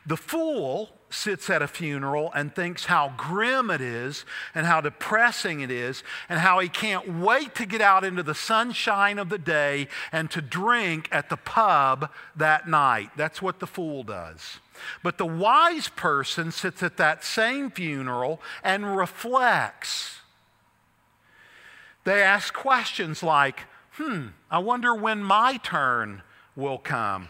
The 0.05 0.17
fool 0.17 0.91
sits 1.11 1.51
at 1.51 1.61
a 1.61 1.69
funeral 1.69 2.31
and 2.35 2.55
thinks 2.55 2.87
how 2.87 3.13
grim 3.17 3.71
it 3.71 3.81
is 3.81 4.25
and 4.55 4.67
how 4.67 4.81
depressing 4.81 5.61
it 5.61 5.71
is 5.71 6.03
and 6.29 6.39
how 6.39 6.59
he 6.61 6.69
can't 6.69 7.21
wait 7.21 7.55
to 7.57 7.67
get 7.67 7.81
out 7.81 8.05
into 8.05 8.23
the 8.23 8.35
sunshine 8.35 9.19
of 9.19 9.29
the 9.29 9.39
day 9.39 9.89
and 10.13 10.31
to 10.31 10.41
drink 10.41 11.09
at 11.11 11.29
the 11.29 11.37
pub 11.37 12.11
that 12.37 12.69
night. 12.69 13.11
That's 13.17 13.43
what 13.43 13.59
the 13.61 13.67
fool 13.67 14.03
does. 14.03 14.61
But 15.03 15.19
the 15.19 15.27
wise 15.27 15.89
person 15.89 16.53
sits 16.53 16.83
at 16.83 16.97
that 16.97 17.25
same 17.25 17.71
funeral 17.71 18.41
and 18.63 18.97
reflects. 18.97 20.21
They 22.05 22.23
ask 22.23 22.55
questions 22.55 23.23
like, 23.23 23.65
hmm, 23.93 24.29
I 24.51 24.59
wonder 24.59 24.95
when 24.95 25.23
my 25.23 25.59
turn 25.59 26.23
will 26.57 26.79
come. 26.79 27.29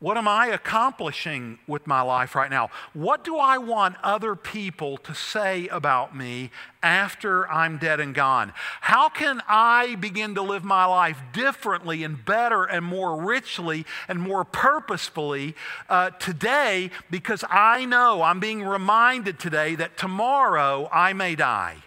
What 0.00 0.16
am 0.16 0.28
I 0.28 0.46
accomplishing 0.48 1.58
with 1.66 1.88
my 1.88 2.02
life 2.02 2.36
right 2.36 2.50
now? 2.50 2.70
What 2.92 3.24
do 3.24 3.36
I 3.36 3.58
want 3.58 3.96
other 4.04 4.36
people 4.36 4.96
to 4.98 5.12
say 5.12 5.66
about 5.68 6.14
me 6.14 6.52
after 6.84 7.50
I'm 7.50 7.78
dead 7.78 7.98
and 7.98 8.14
gone? 8.14 8.52
How 8.80 9.08
can 9.08 9.42
I 9.48 9.96
begin 9.96 10.36
to 10.36 10.42
live 10.42 10.62
my 10.62 10.84
life 10.84 11.20
differently 11.32 12.04
and 12.04 12.24
better 12.24 12.62
and 12.64 12.84
more 12.84 13.20
richly 13.20 13.84
and 14.06 14.20
more 14.20 14.44
purposefully 14.44 15.56
uh, 15.88 16.10
today 16.10 16.92
because 17.10 17.42
I 17.50 17.84
know 17.84 18.22
I'm 18.22 18.38
being 18.38 18.62
reminded 18.62 19.40
today 19.40 19.74
that 19.74 19.96
tomorrow 19.96 20.88
I 20.92 21.12
may 21.12 21.34
die? 21.34 21.78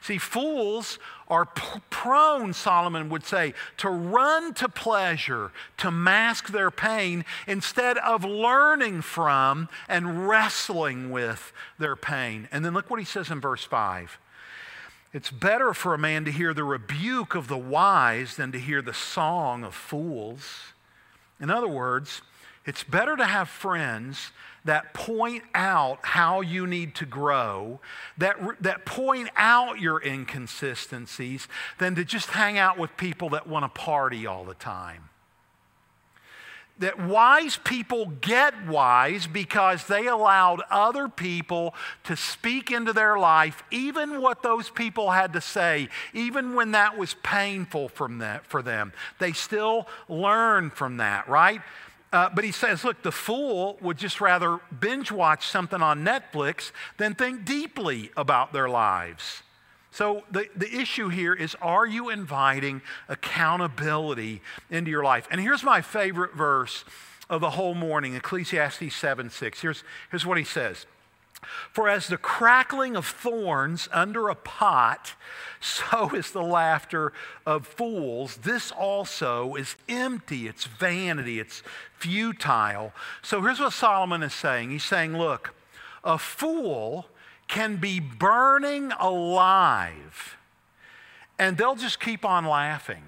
See, 0.00 0.16
fools 0.16 0.98
are 1.30 1.46
prone, 1.46 2.52
Solomon 2.52 3.08
would 3.08 3.24
say, 3.24 3.54
to 3.78 3.88
run 3.88 4.52
to 4.54 4.68
pleasure, 4.68 5.52
to 5.78 5.90
mask 5.90 6.48
their 6.48 6.70
pain, 6.70 7.24
instead 7.46 7.96
of 7.98 8.24
learning 8.24 9.02
from 9.02 9.68
and 9.88 10.28
wrestling 10.28 11.10
with 11.10 11.52
their 11.78 11.96
pain. 11.96 12.48
And 12.50 12.64
then 12.64 12.74
look 12.74 12.90
what 12.90 12.98
he 12.98 13.06
says 13.06 13.30
in 13.30 13.40
verse 13.40 13.64
5. 13.64 14.18
It's 15.12 15.30
better 15.30 15.72
for 15.72 15.94
a 15.94 15.98
man 15.98 16.24
to 16.24 16.32
hear 16.32 16.52
the 16.52 16.64
rebuke 16.64 17.34
of 17.34 17.48
the 17.48 17.58
wise 17.58 18.36
than 18.36 18.52
to 18.52 18.58
hear 18.58 18.82
the 18.82 18.94
song 18.94 19.64
of 19.64 19.74
fools. 19.74 20.72
In 21.40 21.50
other 21.50 21.68
words, 21.68 22.22
it's 22.66 22.84
better 22.84 23.16
to 23.16 23.24
have 23.24 23.48
friends 23.48 24.30
that 24.64 24.92
point 24.92 25.42
out 25.54 25.98
how 26.02 26.40
you 26.40 26.66
need 26.66 26.94
to 26.96 27.06
grow, 27.06 27.80
that, 28.18 28.36
that 28.60 28.84
point 28.84 29.30
out 29.36 29.80
your 29.80 30.02
inconsistencies, 30.04 31.48
than 31.78 31.94
to 31.94 32.04
just 32.04 32.30
hang 32.30 32.58
out 32.58 32.78
with 32.78 32.96
people 32.96 33.30
that 33.30 33.46
want 33.46 33.64
to 33.64 33.80
party 33.80 34.26
all 34.26 34.44
the 34.44 34.54
time. 34.54 35.04
That 36.78 36.98
wise 36.98 37.58
people 37.62 38.06
get 38.06 38.66
wise 38.66 39.26
because 39.26 39.86
they 39.86 40.06
allowed 40.06 40.62
other 40.70 41.08
people 41.08 41.74
to 42.04 42.16
speak 42.16 42.70
into 42.70 42.94
their 42.94 43.18
life, 43.18 43.62
even 43.70 44.22
what 44.22 44.42
those 44.42 44.70
people 44.70 45.10
had 45.10 45.34
to 45.34 45.42
say, 45.42 45.90
even 46.14 46.54
when 46.54 46.70
that 46.72 46.96
was 46.96 47.14
painful 47.22 47.90
from 47.90 48.18
that, 48.18 48.46
for 48.46 48.62
them. 48.62 48.94
They 49.18 49.32
still 49.32 49.88
learn 50.08 50.70
from 50.70 50.96
that, 50.96 51.28
right? 51.28 51.60
Uh, 52.12 52.28
but 52.34 52.42
he 52.42 52.50
says, 52.50 52.84
look, 52.84 53.02
the 53.02 53.12
fool 53.12 53.78
would 53.80 53.96
just 53.96 54.20
rather 54.20 54.58
binge 54.80 55.12
watch 55.12 55.46
something 55.46 55.80
on 55.80 56.04
Netflix 56.04 56.72
than 56.96 57.14
think 57.14 57.44
deeply 57.44 58.10
about 58.16 58.52
their 58.52 58.68
lives. 58.68 59.42
So, 59.92 60.22
the, 60.30 60.48
the 60.56 60.72
issue 60.72 61.08
here 61.08 61.34
is 61.34 61.56
are 61.60 61.86
you 61.86 62.10
inviting 62.10 62.82
accountability 63.08 64.40
into 64.70 64.90
your 64.90 65.04
life? 65.04 65.26
And 65.30 65.40
here's 65.40 65.62
my 65.62 65.80
favorite 65.80 66.34
verse 66.34 66.84
of 67.28 67.40
the 67.40 67.50
whole 67.50 67.74
morning 67.74 68.14
Ecclesiastes 68.14 68.94
7 68.94 69.30
6. 69.30 69.60
Here's, 69.60 69.84
here's 70.10 70.26
what 70.26 70.38
he 70.38 70.44
says 70.44 70.86
For 71.72 71.88
as 71.88 72.06
the 72.06 72.16
crackling 72.16 72.96
of 72.96 73.06
thorns 73.06 73.88
under 73.92 74.28
a 74.28 74.34
pot, 74.34 75.14
so 75.60 76.10
is 76.14 76.30
the 76.30 76.42
laughter 76.42 77.12
of 77.46 77.66
fools. 77.66 78.36
This 78.38 78.70
also 78.70 79.54
is 79.54 79.76
empty, 79.88 80.46
it's 80.46 80.64
vanity, 80.64 81.38
it's 81.40 81.62
futile. 81.98 82.92
So 83.22 83.42
here's 83.42 83.60
what 83.60 83.72
Solomon 83.72 84.22
is 84.22 84.34
saying 84.34 84.70
He's 84.70 84.84
saying, 84.84 85.16
Look, 85.16 85.54
a 86.04 86.18
fool 86.18 87.06
can 87.48 87.76
be 87.76 88.00
burning 88.00 88.92
alive 88.92 90.36
and 91.40 91.56
they'll 91.56 91.74
just 91.74 91.98
keep 91.98 92.22
on 92.24 92.44
laughing. 92.44 93.02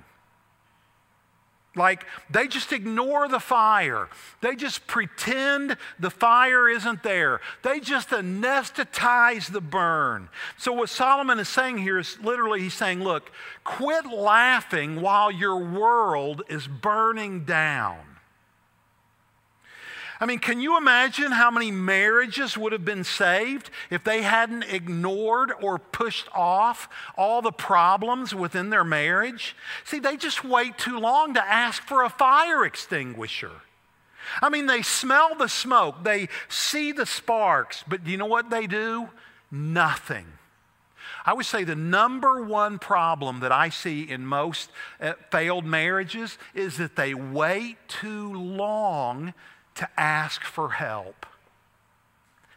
Like 1.75 2.05
they 2.29 2.49
just 2.49 2.73
ignore 2.73 3.29
the 3.29 3.41
fire. 3.41 4.09
They 4.43 4.57
just 4.57 4.87
pretend 4.87 5.79
the 5.99 6.11
fire 6.11 6.69
isn't 6.69 7.03
there. 7.03 7.41
They 7.63 7.81
just 7.81 8.11
anesthetize 8.11 9.51
the 9.51 9.63
burn. 9.63 10.29
So, 10.59 10.73
what 10.73 10.91
Solomon 10.91 11.39
is 11.39 11.49
saying 11.49 11.79
here 11.79 11.99
is 11.99 12.19
literally 12.23 12.61
he's 12.61 12.75
saying, 12.75 13.03
look, 13.03 13.33
quit 13.65 14.07
laughing 14.07 15.01
while 15.01 15.31
your 15.31 15.57
world 15.57 16.43
is 16.49 16.69
burning 16.69 17.45
down. 17.45 18.12
I 20.21 20.27
mean, 20.27 20.39
can 20.39 20.61
you 20.61 20.77
imagine 20.77 21.33
how 21.33 21.51
many 21.51 21.71
marriages 21.71 22.57
would 22.57 22.73
have 22.73 22.85
been 22.85 23.05
saved 23.05 23.71
if 23.91 24.05
they 24.05 24.23
hadn't 24.23 24.65
ignored 24.65 25.53
or 25.61 25.79
pushed 25.79 26.29
off 26.35 26.89
all 27.17 27.43
the 27.43 27.53
problems 27.53 28.35
within 28.35 28.71
their 28.71 28.85
marriage? 28.85 29.57
See, 29.85 29.99
they 29.99 30.17
just 30.17 30.45
wait 30.45 30.79
too 30.79 30.99
long 30.99 31.35
to 31.35 31.45
ask 31.45 31.83
for 31.83 32.05
a 32.05 32.11
fire 32.11 32.65
extinguisher. 32.65 33.53
I 34.41 34.49
mean, 34.49 34.67
they 34.67 34.83
smell 34.83 35.35
the 35.35 35.49
smoke, 35.49 36.05
they 36.05 36.29
see 36.49 36.93
the 36.93 37.07
sparks, 37.07 37.85
but 37.87 38.05
do 38.05 38.11
you 38.11 38.17
know 38.17 38.27
what 38.27 38.51
they 38.51 38.67
do? 38.67 39.09
Nothing. 39.51 40.27
I 41.25 41.35
would 41.35 41.47
say 41.47 41.65
the 41.65 41.77
number 41.77 42.43
one 42.43 42.79
problem 42.79 43.41
that 43.41 43.53
I 43.53 43.69
see 43.69 44.03
in 44.03 44.27
most 44.27 44.71
uh, 45.01 45.13
failed 45.31 45.65
marriages 45.65 46.37
is 46.55 46.79
that 46.79 46.97
they 46.97 47.15
wait 47.15 47.77
too 47.89 48.33
long 48.33 49.35
to 49.77 49.89
ask 49.97 50.43
for 50.43 50.71
help. 50.71 51.27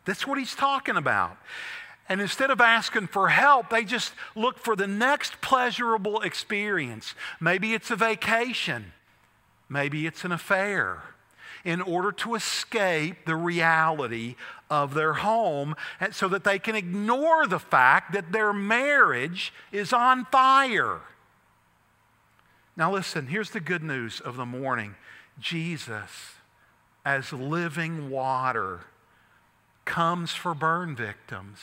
That's 0.05 0.27
what 0.27 0.37
he's 0.37 0.55
talking 0.55 0.95
about. 0.95 1.37
And 2.07 2.21
instead 2.21 2.51
of 2.51 2.61
asking 2.61 3.07
for 3.07 3.29
help, 3.29 3.69
they 3.69 3.83
just 3.83 4.13
look 4.35 4.59
for 4.59 4.75
the 4.75 4.87
next 4.87 5.41
pleasurable 5.41 6.21
experience. 6.21 7.15
Maybe 7.39 7.73
it's 7.73 7.89
a 7.89 7.95
vacation, 7.95 8.93
maybe 9.67 10.05
it's 10.05 10.23
an 10.23 10.31
affair, 10.31 11.01
in 11.63 11.81
order 11.81 12.11
to 12.11 12.35
escape 12.35 13.25
the 13.25 13.35
reality 13.35 14.35
of 14.69 14.93
their 14.93 15.13
home 15.13 15.75
so 16.11 16.27
that 16.27 16.43
they 16.43 16.59
can 16.59 16.75
ignore 16.75 17.47
the 17.47 17.59
fact 17.59 18.13
that 18.13 18.31
their 18.31 18.53
marriage 18.53 19.51
is 19.71 19.91
on 19.91 20.25
fire. 20.25 20.99
Now, 22.77 22.91
listen, 22.93 23.27
here's 23.27 23.49
the 23.49 23.59
good 23.59 23.83
news 23.83 24.19
of 24.19 24.35
the 24.35 24.45
morning 24.45 24.95
Jesus 25.39 26.34
as 27.05 27.31
living 27.31 28.09
water 28.09 28.81
comes 29.85 30.33
for 30.33 30.55
burn 30.55 30.95
victims. 30.95 31.59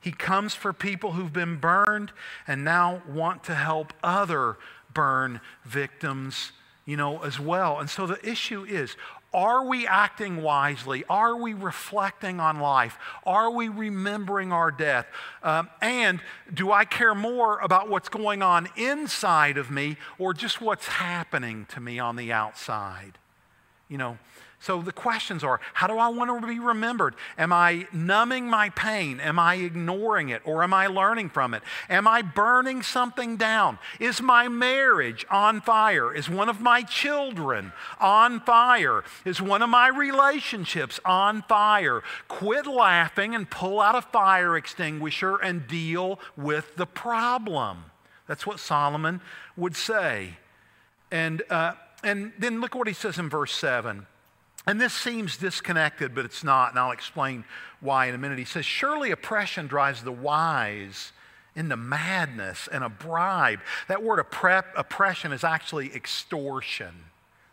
He 0.00 0.12
comes 0.12 0.54
for 0.54 0.72
people 0.72 1.12
who've 1.12 1.32
been 1.32 1.56
burned 1.56 2.12
and 2.46 2.64
now 2.64 3.02
want 3.08 3.44
to 3.44 3.54
help 3.54 3.92
other 4.02 4.56
burn 4.92 5.40
victims, 5.64 6.52
you 6.84 6.96
know, 6.96 7.22
as 7.22 7.38
well. 7.38 7.78
And 7.78 7.88
so 7.88 8.06
the 8.06 8.28
issue 8.28 8.64
is 8.64 8.96
are 9.32 9.64
we 9.64 9.86
acting 9.86 10.42
wisely? 10.42 11.04
Are 11.08 11.36
we 11.36 11.52
reflecting 11.52 12.40
on 12.40 12.60
life? 12.60 12.98
Are 13.26 13.50
we 13.50 13.68
remembering 13.68 14.52
our 14.52 14.70
death? 14.70 15.06
Um, 15.42 15.68
and 15.82 16.20
do 16.52 16.72
I 16.72 16.84
care 16.86 17.14
more 17.14 17.58
about 17.58 17.90
what's 17.90 18.08
going 18.08 18.42
on 18.42 18.68
inside 18.76 19.58
of 19.58 19.70
me 19.70 19.96
or 20.18 20.32
just 20.32 20.60
what's 20.60 20.86
happening 20.86 21.66
to 21.70 21.80
me 21.80 21.98
on 21.98 22.16
the 22.16 22.32
outside? 22.32 23.18
You 23.88 23.98
know, 23.98 24.18
so 24.60 24.82
the 24.82 24.92
questions 24.92 25.44
are 25.44 25.60
how 25.72 25.86
do 25.86 25.98
I 25.98 26.08
want 26.08 26.40
to 26.40 26.46
be 26.46 26.58
remembered? 26.58 27.14
Am 27.36 27.52
I 27.52 27.86
numbing 27.92 28.50
my 28.50 28.70
pain? 28.70 29.20
Am 29.20 29.38
I 29.38 29.54
ignoring 29.54 30.30
it? 30.30 30.42
Or 30.44 30.64
am 30.64 30.74
I 30.74 30.88
learning 30.88 31.30
from 31.30 31.54
it? 31.54 31.62
Am 31.88 32.08
I 32.08 32.22
burning 32.22 32.82
something 32.82 33.36
down? 33.36 33.78
Is 34.00 34.20
my 34.20 34.48
marriage 34.48 35.24
on 35.30 35.60
fire? 35.60 36.12
Is 36.12 36.28
one 36.28 36.48
of 36.48 36.60
my 36.60 36.82
children 36.82 37.72
on 38.00 38.40
fire? 38.40 39.04
Is 39.24 39.40
one 39.40 39.62
of 39.62 39.70
my 39.70 39.88
relationships 39.88 40.98
on 41.04 41.42
fire? 41.42 42.02
Quit 42.26 42.66
laughing 42.66 43.36
and 43.36 43.48
pull 43.48 43.80
out 43.80 43.94
a 43.94 44.02
fire 44.02 44.56
extinguisher 44.56 45.36
and 45.36 45.68
deal 45.68 46.18
with 46.36 46.74
the 46.74 46.86
problem. 46.86 47.84
That's 48.26 48.44
what 48.44 48.58
Solomon 48.58 49.20
would 49.56 49.76
say. 49.76 50.36
And, 51.12 51.42
uh, 51.48 51.74
and 52.02 52.32
then 52.38 52.60
look 52.60 52.74
what 52.74 52.88
he 52.88 52.92
says 52.92 53.18
in 53.18 53.30
verse 53.30 53.52
7. 53.52 54.06
And 54.68 54.78
this 54.78 54.92
seems 54.92 55.38
disconnected, 55.38 56.14
but 56.14 56.26
it's 56.26 56.44
not, 56.44 56.72
and 56.72 56.78
I'll 56.78 56.90
explain 56.90 57.44
why 57.80 58.04
in 58.04 58.14
a 58.14 58.18
minute. 58.18 58.38
He 58.38 58.44
says, 58.44 58.66
Surely 58.66 59.10
oppression 59.10 59.66
drives 59.66 60.02
the 60.02 60.12
wise 60.12 61.12
into 61.56 61.74
madness 61.74 62.68
and 62.70 62.84
a 62.84 62.90
bribe. 62.90 63.60
That 63.88 64.02
word 64.02 64.18
oppression 64.18 65.32
is 65.32 65.42
actually 65.42 65.94
extortion. 65.94 66.92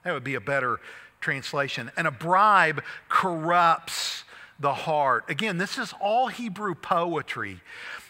That 0.04 0.14
would 0.14 0.26
be 0.26 0.36
a 0.36 0.42
better 0.42 0.82
translation. 1.22 1.90
And 1.96 2.06
a 2.06 2.12
bribe 2.12 2.84
corrupts 3.08 4.26
the 4.60 4.74
heart. 4.74 5.24
Again, 5.30 5.58
this 5.58 5.78
is 5.78 5.94
all 6.02 6.28
Hebrew 6.28 6.76
poetry. 6.76 7.62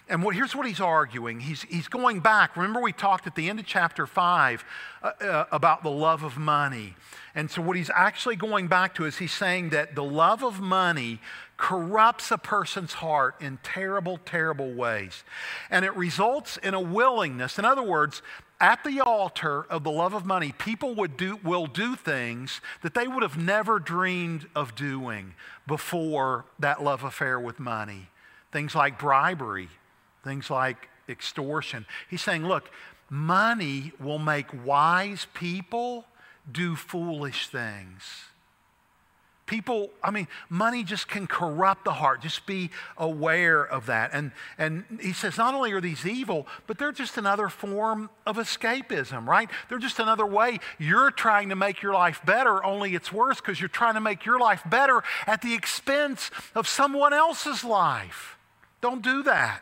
And 0.07 0.21
what, 0.21 0.35
here's 0.35 0.55
what 0.55 0.67
he's 0.67 0.79
arguing. 0.79 1.39
He's, 1.39 1.63
he's 1.63 1.87
going 1.87 2.19
back. 2.19 2.55
Remember, 2.55 2.79
we 2.79 2.93
talked 2.93 3.25
at 3.25 3.35
the 3.35 3.49
end 3.49 3.59
of 3.59 3.65
chapter 3.65 4.05
5 4.05 4.63
uh, 5.01 5.07
uh, 5.07 5.45
about 5.51 5.81
the 5.81 5.89
love 5.89 6.23
of 6.23 6.37
money. 6.37 6.95
And 7.33 7.49
so, 7.49 7.61
what 7.61 7.75
he's 7.75 7.89
actually 7.89 8.35
going 8.35 8.67
back 8.67 8.93
to 8.95 9.05
is 9.05 9.17
he's 9.17 9.31
saying 9.31 9.69
that 9.69 9.95
the 9.95 10.03
love 10.03 10.43
of 10.43 10.61
money 10.61 11.19
corrupts 11.57 12.31
a 12.31 12.37
person's 12.37 12.93
heart 12.93 13.35
in 13.41 13.57
terrible, 13.63 14.19
terrible 14.25 14.73
ways. 14.73 15.23
And 15.71 15.83
it 15.83 15.95
results 15.95 16.57
in 16.57 16.73
a 16.73 16.81
willingness. 16.81 17.57
In 17.57 17.65
other 17.65 17.83
words, 17.83 18.21
at 18.59 18.83
the 18.83 19.01
altar 19.01 19.65
of 19.69 19.83
the 19.83 19.91
love 19.91 20.13
of 20.13 20.25
money, 20.25 20.53
people 20.57 20.95
would 20.95 21.17
do, 21.17 21.39
will 21.43 21.65
do 21.65 21.95
things 21.95 22.61
that 22.83 22.93
they 22.93 23.07
would 23.07 23.23
have 23.23 23.37
never 23.37 23.79
dreamed 23.79 24.47
of 24.55 24.75
doing 24.75 25.33
before 25.67 26.45
that 26.59 26.83
love 26.83 27.03
affair 27.03 27.39
with 27.39 27.59
money. 27.59 28.09
Things 28.51 28.73
like 28.73 28.97
bribery, 28.97 29.69
things 30.25 30.49
like 30.49 30.89
extortion. 31.07 31.85
He's 32.09 32.21
saying, 32.21 32.45
look, 32.45 32.69
money 33.09 33.93
will 33.99 34.19
make 34.19 34.47
wise 34.65 35.27
people 35.33 36.05
do 36.51 36.75
foolish 36.75 37.47
things. 37.47 38.03
People, 39.45 39.91
I 40.03 40.09
mean, 40.09 40.27
money 40.49 40.83
just 40.83 41.07
can 41.07 41.27
corrupt 41.27 41.85
the 41.85 41.93
heart. 41.93 42.19
Just 42.21 42.47
be 42.47 42.71
aware 42.97 43.63
of 43.63 43.85
that. 43.85 44.09
And, 44.11 44.31
and 44.57 44.85
he 44.99 45.13
says, 45.13 45.38
not 45.38 45.53
only 45.53 45.71
are 45.73 45.81
these 45.81 46.03
evil, 46.03 46.47
but 46.65 46.79
they're 46.79 46.91
just 46.91 47.15
another 47.15 47.47
form 47.49 48.09
of 48.25 48.38
escapism, 48.38 49.27
right? 49.27 49.47
They're 49.69 49.77
just 49.77 49.99
another 49.99 50.25
way 50.25 50.59
you're 50.79 51.11
trying 51.11 51.49
to 51.49 51.55
make 51.55 51.83
your 51.83 51.93
life 51.93 52.21
better, 52.25 52.63
only 52.65 52.95
it's 52.95 53.13
worse 53.13 53.39
because 53.39 53.59
you're 53.59 53.69
trying 53.69 53.93
to 53.93 54.01
make 54.01 54.25
your 54.25 54.39
life 54.39 54.63
better 54.65 55.03
at 55.27 55.43
the 55.43 55.53
expense 55.53 56.31
of 56.55 56.67
someone 56.67 57.13
else's 57.13 57.63
life. 57.63 58.39
Don't 58.81 59.03
do 59.03 59.21
that. 59.23 59.61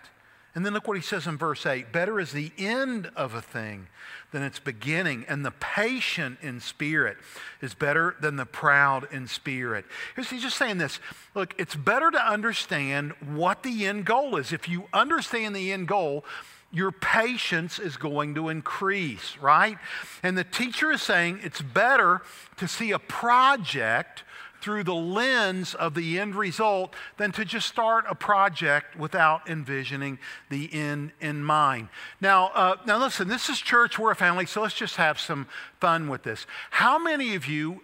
And 0.56 0.63
then 0.63 0.74
look 0.74 0.88
what 0.88 0.98
he 0.98 1.04
says 1.04 1.26
in 1.26 1.38
verse 1.38 1.66
8 1.66 1.92
Better 1.92 2.20
is 2.20 2.32
the 2.32 2.52
end 2.58 3.10
of 3.16 3.34
a 3.34 3.42
thing 3.42 3.88
than 4.32 4.44
its 4.44 4.60
beginning, 4.60 5.26
and 5.28 5.46
the 5.46 5.52
patient 5.52 6.39
in 6.42 6.60
spirit 6.60 7.18
is 7.62 7.74
better 7.74 8.16
than 8.20 8.36
the 8.36 8.46
proud 8.46 9.08
in 9.12 9.28
spirit. 9.28 9.86
He's 10.16 10.30
just 10.42 10.58
saying 10.58 10.78
this 10.78 11.00
look, 11.34 11.56
it's 11.58 11.76
better 11.76 12.12
to 12.12 12.22
understand 12.22 13.13
what 13.22 13.63
the 13.63 13.86
end 13.86 14.06
goal 14.06 14.36
is. 14.36 14.54
If 14.54 14.70
you 14.70 14.86
understand 14.94 15.56
the 15.56 15.72
end 15.72 15.88
goal, 15.88 16.24
your 16.72 16.92
patience 16.92 17.78
is 17.78 17.98
going 17.98 18.34
to 18.36 18.50
increase, 18.50 19.38
right? 19.38 19.78
And 20.24 20.36
the 20.36 20.44
teacher 20.44 20.92
is 20.92 21.04
saying 21.04 21.39
it's 21.44 21.62
better 21.62 22.24
to 22.58 22.68
see 22.68 22.92
a 22.92 23.00
project 23.00 24.24
through 24.63 24.84
the 24.84 24.95
lens 24.95 25.76
of 25.76 25.93
the 25.93 26.17
end 26.17 26.36
result 26.36 26.93
than 27.17 27.32
to 27.34 27.43
just 27.43 27.67
start 27.67 28.06
a 28.10 28.15
project 28.15 28.97
without 28.97 29.47
envisioning 29.49 30.17
the 30.49 30.73
end 30.73 31.12
in 31.19 31.43
mind. 31.43 31.89
Now, 32.21 32.47
uh, 32.56 32.78
now 32.88 32.97
listen, 32.97 33.28
this 33.28 33.49
is 33.49 33.60
church, 33.60 33.99
we're 33.99 34.12
a 34.12 34.15
family, 34.15 34.45
so 34.45 34.62
let's 34.62 34.73
just 34.73 34.95
have 34.95 35.19
some 35.19 35.47
fun 35.82 36.08
with 36.08 36.23
this. 36.23 36.47
How 36.71 36.97
many 36.97 37.36
of 37.36 37.45
you 37.45 37.82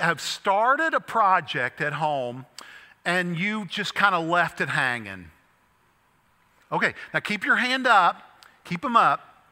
have 0.00 0.20
started 0.20 0.94
a 0.94 1.00
project 1.00 1.80
at 1.80 1.94
home 1.94 2.46
and 3.04 3.36
you 3.36 3.66
just 3.66 3.94
kind 3.94 4.14
of 4.14 4.26
left 4.26 4.60
it 4.60 4.68
hanging? 4.68 5.30
Okay, 6.70 6.94
now 7.12 7.18
keep 7.20 7.44
your 7.44 7.56
hand 7.56 7.86
up. 7.88 8.22
Keep 8.64 8.82
them 8.82 8.96
up. 8.96 9.44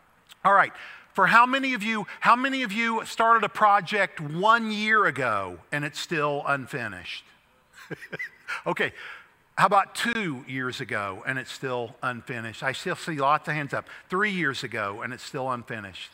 All 0.44 0.52
right. 0.52 0.72
For 1.18 1.26
how 1.26 1.46
many 1.46 1.74
of 1.74 1.82
you, 1.82 2.06
how 2.20 2.36
many 2.36 2.62
of 2.62 2.70
you 2.70 3.04
started 3.04 3.42
a 3.42 3.48
project 3.48 4.20
one 4.20 4.70
year 4.70 5.06
ago 5.06 5.58
and 5.72 5.84
it's 5.84 5.98
still 5.98 6.44
unfinished? 6.46 7.24
okay. 8.68 8.92
How 9.56 9.66
about 9.66 9.96
two 9.96 10.44
years 10.46 10.80
ago 10.80 11.24
and 11.26 11.36
it's 11.36 11.50
still 11.50 11.96
unfinished? 12.04 12.62
I 12.62 12.70
still 12.70 12.94
see 12.94 13.16
lots 13.16 13.48
of 13.48 13.54
hands 13.54 13.74
up. 13.74 13.88
Three 14.08 14.30
years 14.30 14.62
ago 14.62 15.02
and 15.02 15.12
it's 15.12 15.24
still 15.24 15.50
unfinished 15.50 16.12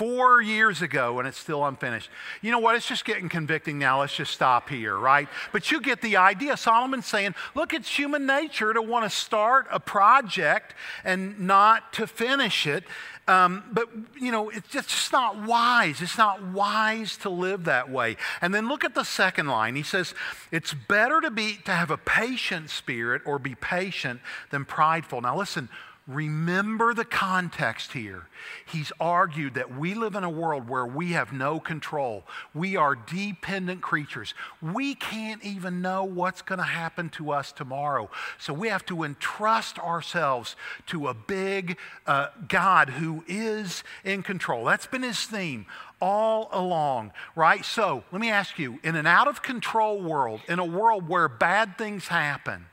four 0.00 0.40
years 0.40 0.80
ago 0.80 1.18
and 1.18 1.28
it's 1.28 1.36
still 1.36 1.62
unfinished. 1.66 2.08
You 2.40 2.50
know 2.50 2.58
what? 2.58 2.74
It's 2.74 2.88
just 2.88 3.04
getting 3.04 3.28
convicting 3.28 3.78
now. 3.78 4.00
Let's 4.00 4.16
just 4.16 4.32
stop 4.32 4.70
here, 4.70 4.96
right? 4.96 5.28
But 5.52 5.70
you 5.70 5.78
get 5.78 6.00
the 6.00 6.16
idea. 6.16 6.56
Solomon's 6.56 7.04
saying, 7.04 7.34
look, 7.54 7.74
it's 7.74 7.86
human 7.86 8.24
nature 8.24 8.72
to 8.72 8.80
want 8.80 9.04
to 9.04 9.10
start 9.10 9.66
a 9.70 9.78
project 9.78 10.74
and 11.04 11.38
not 11.40 11.92
to 11.92 12.06
finish 12.06 12.66
it. 12.66 12.84
Um, 13.28 13.62
but, 13.70 13.90
you 14.18 14.32
know, 14.32 14.48
it's 14.48 14.68
just, 14.70 15.12
not 15.12 15.42
wise. 15.42 16.00
It's 16.00 16.16
not 16.16 16.42
wise 16.42 17.18
to 17.18 17.28
live 17.28 17.64
that 17.64 17.90
way. 17.90 18.16
And 18.40 18.54
then 18.54 18.68
look 18.68 18.84
at 18.84 18.94
the 18.94 19.04
second 19.04 19.48
line. 19.48 19.76
He 19.76 19.82
says, 19.82 20.14
it's 20.50 20.72
better 20.72 21.20
to, 21.20 21.30
be, 21.30 21.58
to 21.66 21.72
have 21.72 21.90
a 21.90 21.98
patient 21.98 22.70
spirit 22.70 23.20
or 23.26 23.38
be 23.38 23.54
patient 23.54 24.20
than 24.48 24.64
prideful. 24.64 25.20
Now, 25.20 25.36
listen, 25.36 25.68
Remember 26.10 26.92
the 26.92 27.04
context 27.04 27.92
here. 27.92 28.26
He's 28.66 28.90
argued 28.98 29.54
that 29.54 29.76
we 29.78 29.94
live 29.94 30.16
in 30.16 30.24
a 30.24 30.30
world 30.30 30.68
where 30.68 30.84
we 30.84 31.12
have 31.12 31.32
no 31.32 31.60
control. 31.60 32.24
We 32.52 32.74
are 32.74 32.96
dependent 32.96 33.80
creatures. 33.80 34.34
We 34.60 34.96
can't 34.96 35.44
even 35.44 35.80
know 35.82 36.02
what's 36.02 36.42
going 36.42 36.58
to 36.58 36.64
happen 36.64 37.10
to 37.10 37.30
us 37.30 37.52
tomorrow. 37.52 38.10
So 38.38 38.52
we 38.52 38.68
have 38.68 38.84
to 38.86 39.04
entrust 39.04 39.78
ourselves 39.78 40.56
to 40.86 41.06
a 41.06 41.14
big 41.14 41.78
uh, 42.08 42.28
God 42.48 42.90
who 42.90 43.22
is 43.28 43.84
in 44.04 44.24
control. 44.24 44.64
That's 44.64 44.86
been 44.86 45.04
his 45.04 45.20
theme 45.24 45.66
all 46.00 46.48
along, 46.50 47.12
right? 47.36 47.64
So 47.64 48.02
let 48.10 48.20
me 48.20 48.30
ask 48.30 48.58
you 48.58 48.80
in 48.82 48.96
an 48.96 49.06
out 49.06 49.28
of 49.28 49.42
control 49.42 50.00
world, 50.02 50.40
in 50.48 50.58
a 50.58 50.64
world 50.64 51.08
where 51.08 51.28
bad 51.28 51.78
things 51.78 52.08
happen, 52.08 52.66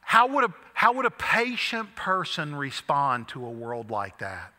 how 0.00 0.26
would, 0.26 0.44
a, 0.44 0.54
how 0.78 0.92
would 0.92 1.06
a 1.06 1.10
patient 1.10 1.96
person 1.96 2.54
respond 2.54 3.26
to 3.26 3.44
a 3.44 3.50
world 3.50 3.90
like 3.90 4.18
that? 4.18 4.52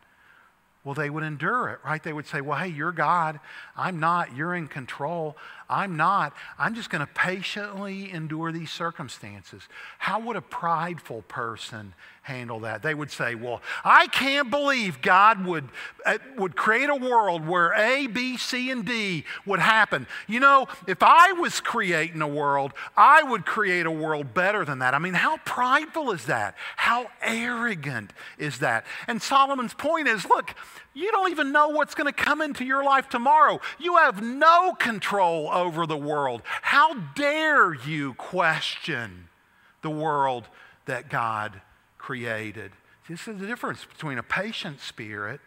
Well, 0.84 0.94
they 0.94 1.08
would 1.08 1.24
endure 1.24 1.70
it, 1.70 1.78
right? 1.82 2.02
They 2.02 2.12
would 2.12 2.26
say, 2.26 2.42
Well, 2.42 2.58
hey, 2.58 2.68
you're 2.68 2.92
God. 2.92 3.40
I'm 3.74 4.00
not. 4.00 4.36
You're 4.36 4.54
in 4.54 4.68
control. 4.68 5.34
I'm 5.66 5.96
not. 5.96 6.34
I'm 6.58 6.74
just 6.74 6.90
going 6.90 7.00
to 7.00 7.10
patiently 7.14 8.12
endure 8.12 8.52
these 8.52 8.70
circumstances. 8.70 9.62
How 9.98 10.20
would 10.20 10.36
a 10.36 10.42
prideful 10.42 11.22
person 11.22 11.94
handle 12.30 12.60
that? 12.60 12.82
They 12.82 12.94
would 12.94 13.10
say, 13.10 13.34
Well, 13.34 13.60
I 13.84 14.06
can't 14.06 14.50
believe 14.50 15.02
God 15.02 15.44
would, 15.44 15.68
uh, 16.06 16.18
would 16.36 16.56
create 16.56 16.88
a 16.88 16.94
world 16.94 17.46
where 17.46 17.74
A, 17.74 18.06
B, 18.06 18.36
C, 18.36 18.70
and 18.70 18.84
D 18.84 19.24
would 19.44 19.58
happen. 19.58 20.06
You 20.26 20.40
know, 20.40 20.68
if 20.86 21.02
I 21.02 21.32
was 21.32 21.60
creating 21.60 22.22
a 22.22 22.28
world, 22.28 22.72
I 22.96 23.22
would 23.22 23.44
create 23.44 23.86
a 23.86 23.90
world 23.90 24.32
better 24.32 24.64
than 24.64 24.78
that. 24.78 24.94
I 24.94 24.98
mean, 24.98 25.14
how 25.14 25.38
prideful 25.38 26.12
is 26.12 26.26
that? 26.26 26.54
How 26.76 27.10
arrogant 27.20 28.12
is 28.38 28.58
that? 28.60 28.86
And 29.06 29.20
Solomon's 29.20 29.74
point 29.74 30.08
is 30.08 30.24
look, 30.24 30.54
you 30.94 31.10
don't 31.10 31.30
even 31.30 31.52
know 31.52 31.68
what's 31.68 31.94
going 31.94 32.12
to 32.12 32.12
come 32.12 32.40
into 32.40 32.64
your 32.64 32.84
life 32.84 33.08
tomorrow. 33.08 33.60
You 33.78 33.96
have 33.96 34.22
no 34.22 34.74
control 34.74 35.48
over 35.50 35.86
the 35.86 35.96
world. 35.96 36.42
How 36.62 36.94
dare 37.14 37.74
you 37.74 38.14
question 38.14 39.28
the 39.82 39.90
world 39.90 40.48
that 40.86 41.08
God 41.08 41.60
created? 42.00 42.72
This 43.08 43.28
is 43.28 43.38
the 43.38 43.46
difference 43.46 43.84
between 43.84 44.18
a 44.18 44.22
patient 44.22 44.80
spirit 44.80 45.40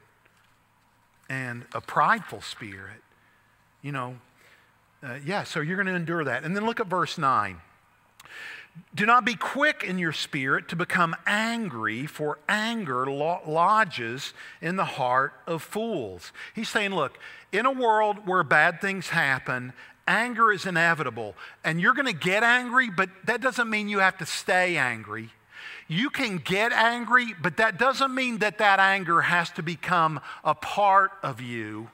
and 1.29 1.65
a 1.73 1.81
prideful 1.81 2.41
spirit. 2.41 3.01
You 3.81 3.91
know, 3.91 4.15
uh, 5.01 5.15
yeah, 5.25 5.43
so 5.43 5.59
you're 5.59 5.75
going 5.75 5.87
to 5.87 5.95
endure 5.95 6.23
that. 6.23 6.43
And 6.43 6.55
then 6.55 6.65
look 6.65 6.79
at 6.79 6.87
verse 6.87 7.17
9. 7.17 7.57
Do 8.95 9.05
not 9.05 9.23
be 9.23 9.35
quick 9.35 9.83
in 9.83 9.99
your 9.99 10.13
spirit 10.13 10.67
to 10.69 10.75
become 10.75 11.15
angry, 11.27 12.07
for 12.07 12.39
anger 12.49 13.05
lodges 13.05 14.33
in 14.61 14.77
the 14.77 14.85
heart 14.85 15.33
of 15.45 15.61
fools. 15.61 16.31
He's 16.55 16.69
saying, 16.69 16.91
look, 16.91 17.19
in 17.51 17.65
a 17.65 17.71
world 17.71 18.25
where 18.25 18.43
bad 18.43 18.81
things 18.81 19.09
happen, 19.09 19.73
anger 20.07 20.51
is 20.51 20.65
inevitable. 20.65 21.35
And 21.63 21.79
you're 21.79 21.93
going 21.93 22.07
to 22.07 22.13
get 22.13 22.43
angry, 22.43 22.89
but 22.89 23.09
that 23.25 23.41
doesn't 23.41 23.69
mean 23.69 23.89
you 23.89 23.99
have 23.99 24.17
to 24.17 24.25
stay 24.25 24.75
angry. 24.75 25.29
You 25.93 26.09
can 26.09 26.37
get 26.39 26.71
angry, 26.71 27.35
but 27.39 27.57
that 27.57 27.77
doesn't 27.77 28.15
mean 28.15 28.39
that 28.39 28.57
that 28.57 28.79
anger 28.79 29.21
has 29.21 29.51
to 29.51 29.61
become 29.61 30.19
a 30.43 30.55
part 30.55 31.11
of 31.21 31.39
you, 31.39 31.89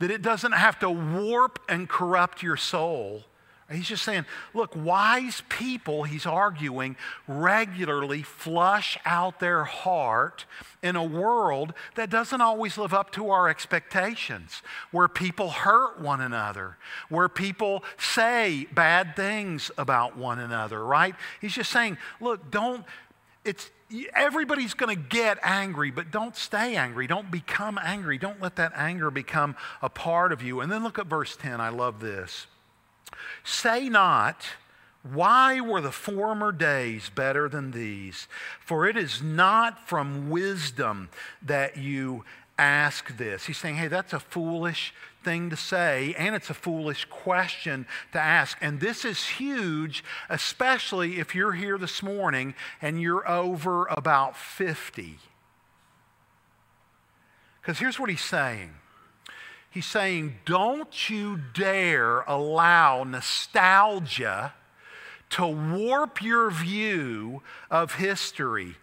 that 0.00 0.10
it 0.10 0.20
doesn't 0.20 0.50
have 0.50 0.80
to 0.80 0.90
warp 0.90 1.60
and 1.68 1.88
corrupt 1.88 2.42
your 2.42 2.56
soul. 2.56 3.22
He's 3.70 3.86
just 3.86 4.04
saying, 4.04 4.26
look, 4.52 4.74
wise 4.76 5.42
people, 5.48 6.04
he's 6.04 6.26
arguing, 6.26 6.96
regularly 7.28 8.22
flush 8.22 8.98
out 9.04 9.38
their 9.38 9.64
heart 9.64 10.44
in 10.82 10.94
a 10.94 11.02
world 11.04 11.72
that 11.94 12.10
doesn't 12.10 12.40
always 12.40 12.78
live 12.78 12.94
up 12.94 13.10
to 13.12 13.30
our 13.30 13.48
expectations, 13.48 14.62
where 14.90 15.08
people 15.08 15.50
hurt 15.50 16.00
one 16.00 16.20
another, 16.20 16.76
where 17.08 17.28
people 17.28 17.82
say 17.96 18.66
bad 18.72 19.14
things 19.16 19.70
about 19.78 20.16
one 20.16 20.38
another, 20.38 20.84
right? 20.84 21.14
He's 21.40 21.54
just 21.54 21.70
saying, 21.70 21.98
look, 22.20 22.52
don't, 22.52 22.84
it's, 23.46 23.70
everybody's 24.14 24.74
going 24.74 24.94
to 24.94 25.02
get 25.02 25.38
angry, 25.42 25.90
but 25.90 26.10
don't 26.10 26.36
stay 26.36 26.76
angry. 26.76 27.06
Don't 27.06 27.30
become 27.30 27.78
angry. 27.82 28.18
Don't 28.18 28.42
let 28.42 28.56
that 28.56 28.72
anger 28.74 29.10
become 29.10 29.56
a 29.80 29.88
part 29.88 30.32
of 30.32 30.42
you. 30.42 30.60
And 30.60 30.70
then 30.70 30.82
look 30.82 30.98
at 30.98 31.06
verse 31.06 31.36
10. 31.36 31.60
I 31.60 31.68
love 31.68 32.00
this. 32.00 32.46
Say 33.44 33.88
not, 33.88 34.42
why 35.02 35.60
were 35.60 35.80
the 35.80 35.92
former 35.92 36.52
days 36.52 37.10
better 37.14 37.48
than 37.48 37.70
these? 37.70 38.26
For 38.60 38.86
it 38.86 38.96
is 38.96 39.22
not 39.22 39.86
from 39.88 40.30
wisdom 40.30 41.08
that 41.42 41.76
you 41.76 42.24
ask 42.58 43.16
this. 43.16 43.46
He's 43.46 43.58
saying, 43.58 43.76
hey, 43.76 43.88
that's 43.88 44.12
a 44.12 44.20
foolish 44.20 44.92
thing 45.26 45.50
to 45.50 45.56
say, 45.56 46.14
and 46.16 46.36
it's 46.36 46.50
a 46.50 46.54
foolish 46.54 47.04
question 47.06 47.84
to 48.12 48.20
ask. 48.20 48.56
And 48.60 48.78
this 48.78 49.04
is 49.04 49.26
huge, 49.26 50.04
especially 50.30 51.18
if 51.18 51.34
you're 51.34 51.52
here 51.52 51.76
this 51.78 52.00
morning 52.00 52.54
and 52.80 53.02
you're 53.02 53.28
over 53.28 53.86
about 53.86 54.36
50. 54.36 55.18
Because 57.60 57.80
here's 57.80 57.98
what 57.98 58.08
he's 58.08 58.24
saying 58.24 58.70
He's 59.68 59.84
saying, 59.84 60.36
don't 60.46 61.10
you 61.10 61.38
dare 61.52 62.20
allow 62.22 63.04
nostalgia 63.04 64.54
to 65.30 65.46
warp 65.46 66.22
your 66.22 66.50
view 66.50 67.42
of 67.70 67.96
history. 67.96 68.76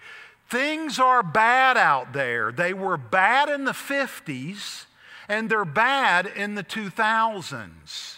Things 0.49 0.99
are 0.99 1.23
bad 1.23 1.77
out 1.77 2.13
there. 2.13 2.51
They 2.51 2.73
were 2.73 2.97
bad 2.97 3.49
in 3.49 3.63
the 3.63 3.71
50s, 3.71 4.86
and 5.28 5.50
they're 5.50 5.66
bad 5.66 6.28
in 6.28 6.56
the 6.56 6.64
2000s. 6.64 8.18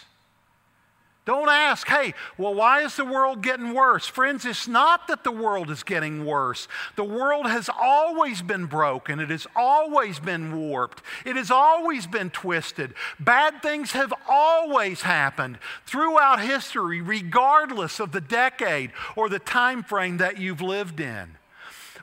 Don't 1.26 1.48
ask, 1.48 1.88
hey, 1.88 2.14
well, 2.38 2.54
why 2.54 2.82
is 2.82 2.94
the 2.94 3.04
world 3.04 3.42
getting 3.42 3.74
worse? 3.74 4.06
Friends, 4.06 4.44
it's 4.44 4.68
not 4.68 5.08
that 5.08 5.24
the 5.24 5.32
world 5.32 5.72
is 5.72 5.82
getting 5.82 6.24
worse. 6.24 6.68
The 6.94 7.02
world 7.02 7.46
has 7.46 7.68
always 7.68 8.42
been 8.42 8.66
broken, 8.66 9.18
it 9.18 9.30
has 9.30 9.44
always 9.56 10.20
been 10.20 10.56
warped, 10.56 11.02
it 11.24 11.34
has 11.34 11.50
always 11.50 12.06
been 12.06 12.30
twisted. 12.30 12.94
Bad 13.18 13.60
things 13.60 13.90
have 13.90 14.14
always 14.28 15.02
happened 15.02 15.58
throughout 15.84 16.40
history, 16.40 17.00
regardless 17.00 17.98
of 17.98 18.12
the 18.12 18.20
decade 18.20 18.92
or 19.16 19.28
the 19.28 19.40
time 19.40 19.82
frame 19.82 20.18
that 20.18 20.38
you've 20.38 20.62
lived 20.62 21.00
in 21.00 21.36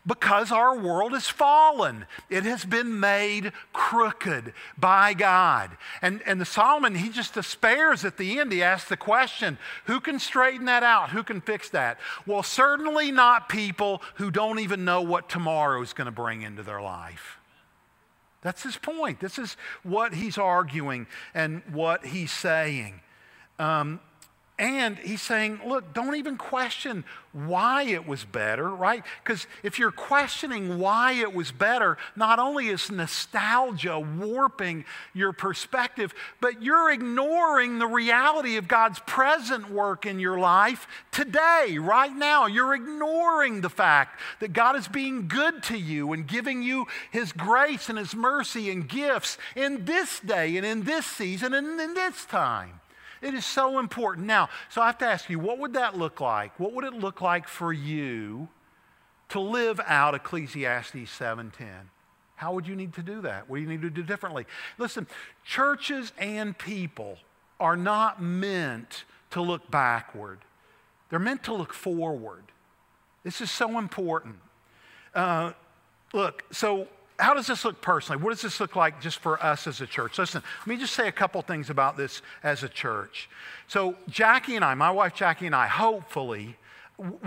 because 0.06 0.52
our 0.52 0.78
world 0.78 1.14
is 1.14 1.28
fallen. 1.28 2.06
It 2.30 2.44
has 2.44 2.66
been 2.66 3.00
made 3.00 3.54
crooked 3.72 4.54
by 4.78 5.14
God. 5.14 5.72
And, 6.02 6.22
and 6.26 6.42
the 6.42 6.46
Solomon, 6.46 6.96
he 6.96 7.10
just 7.10 7.34
despairs 7.34 8.04
at 8.04 8.18
the 8.18 8.40
end. 8.40 8.52
He 8.52 8.62
asks 8.62 8.90
the 8.90 8.98
question 8.98 9.58
who 9.86 10.00
can 10.00 10.20
straighten 10.20 10.66
that 10.66 10.84
out? 10.84 11.12
Who 11.12 11.24
can 11.24 11.42
fix 11.42 11.70
that? 11.70 12.00
Well, 12.26 12.44
certainly 12.44 13.12
not 13.12 13.48
people 13.48 14.02
who 14.16 14.30
don't 14.30 14.60
even 14.60 14.84
know 14.84 15.02
what 15.02 15.30
tomorrow 15.30 15.82
is 15.82 15.94
going 15.94 16.06
to 16.06 16.12
bring 16.12 16.42
into 16.42 16.64
their 16.64 16.82
life. 16.82 17.40
That's 18.42 18.64
his 18.64 18.76
point. 18.76 19.22
This 19.22 19.40
is 19.40 19.56
what 19.84 20.14
he's 20.14 20.38
arguing 20.38 21.08
and 21.34 21.62
what 21.72 22.06
he's 22.06 22.32
saying. 22.32 23.00
Um, 23.58 24.02
And 24.60 25.00
he's 25.00 25.24
saying, 25.24 25.62
look, 25.66 25.96
don't 25.96 26.16
even 26.16 26.38
question 26.38 27.06
why 27.32 27.84
it 27.84 28.08
was 28.08 28.24
better, 28.24 28.70
right? 28.70 29.04
Because 29.24 29.48
if 29.64 29.80
you're 29.80 29.92
questioning 29.92 30.78
why 30.78 31.14
it 31.14 31.34
was 31.34 31.52
better, 31.52 31.98
not 32.16 32.38
only 32.38 32.68
is 32.68 32.92
nostalgia 32.92 34.00
warping 34.00 34.86
your 35.16 35.34
perspective, 35.34 36.14
but 36.40 36.62
you're 36.62 36.92
ignoring 36.92 37.80
the 37.80 37.88
reality 37.88 38.58
of 38.58 38.68
God's 38.68 39.00
present 39.08 39.72
work 39.72 40.06
in 40.06 40.20
your 40.20 40.38
life 40.38 40.88
today, 41.12 41.80
right 41.80 42.16
now. 42.16 42.46
You're 42.46 42.76
ignoring 42.76 43.62
the 43.62 43.72
fact 43.72 44.20
that 44.40 44.54
God 44.54 44.76
is 44.76 44.88
being 44.88 45.28
good 45.28 45.64
to 45.64 45.78
you 45.78 46.14
and 46.14 46.28
giving 46.28 46.62
you 46.62 46.86
His 47.10 47.32
grace 47.32 47.90
and 47.90 47.98
His 47.98 48.14
mercy 48.14 48.70
and 48.70 48.88
gifts 48.88 49.40
in 49.56 49.86
this 49.86 50.20
day 50.20 50.58
and 50.58 50.66
in 50.66 50.84
this 50.84 51.08
season 51.08 51.56
and 51.56 51.82
in 51.82 51.96
this 51.96 52.26
time. 52.26 52.82
It 53.24 53.34
is 53.34 53.46
so 53.46 53.80
important. 53.80 54.28
Now, 54.28 54.50
so 54.68 54.82
I 54.82 54.88
have 54.88 54.98
to 54.98 55.08
ask 55.08 55.30
you, 55.30 55.40
what 55.40 55.58
would 55.58 55.74
that 55.74 55.98
look 55.98 56.20
like? 56.20 56.60
What 56.60 56.74
would 56.74 56.84
it 56.84 56.94
look 56.94 57.22
like 57.22 57.48
for 57.48 57.72
you 57.72 58.50
to 59.30 59.40
live 59.40 59.80
out 59.88 60.14
Ecclesiastes 60.14 61.10
7:10? 61.10 61.90
How 62.36 62.54
would 62.54 62.68
you 62.68 62.76
need 62.76 62.94
to 62.96 63.02
do 63.02 63.22
that? 63.22 63.50
What 63.50 63.58
do 63.58 63.62
you 63.62 63.70
need 63.70 63.82
to 63.82 63.90
do 63.90 64.04
differently? 64.04 64.46
Listen, 64.78 65.08
churches 65.46 66.12
and 66.18 66.58
people 66.58 67.18
are 67.62 67.78
not 67.78 68.22
meant 68.22 69.06
to 69.30 69.42
look 69.42 69.72
backward. 69.72 70.40
They're 71.10 71.18
meant 71.18 71.44
to 71.44 71.54
look 71.54 71.74
forward. 71.74 72.44
This 73.24 73.40
is 73.40 73.50
so 73.50 73.78
important. 73.78 74.36
Uh, 75.16 75.54
look, 76.12 76.44
so 76.52 76.90
how 77.20 77.34
does 77.34 77.48
this 77.48 77.64
look 77.64 77.82
personally? 77.82 78.22
What 78.22 78.32
does 78.32 78.42
this 78.42 78.60
look 78.60 78.76
like 78.76 79.02
just 79.02 79.20
for 79.20 79.42
us 79.44 79.68
as 79.68 79.82
a 79.82 79.88
church? 79.88 80.18
Listen, 80.18 80.42
let 80.62 80.68
me 80.68 80.78
just 80.78 80.94
say 80.94 81.08
a 81.08 81.12
couple 81.12 81.42
things 81.42 81.70
about 81.70 81.98
this 81.98 82.22
as 82.44 82.64
a 82.64 82.70
church. 82.70 83.30
So, 83.68 83.96
Jackie 84.10 84.56
and 84.56 84.66
I, 84.66 84.74
my 84.74 84.92
wife 84.92 85.14
Jackie 85.14 85.46
and 85.46 85.56
I, 85.56 85.68
hopefully, 85.68 86.58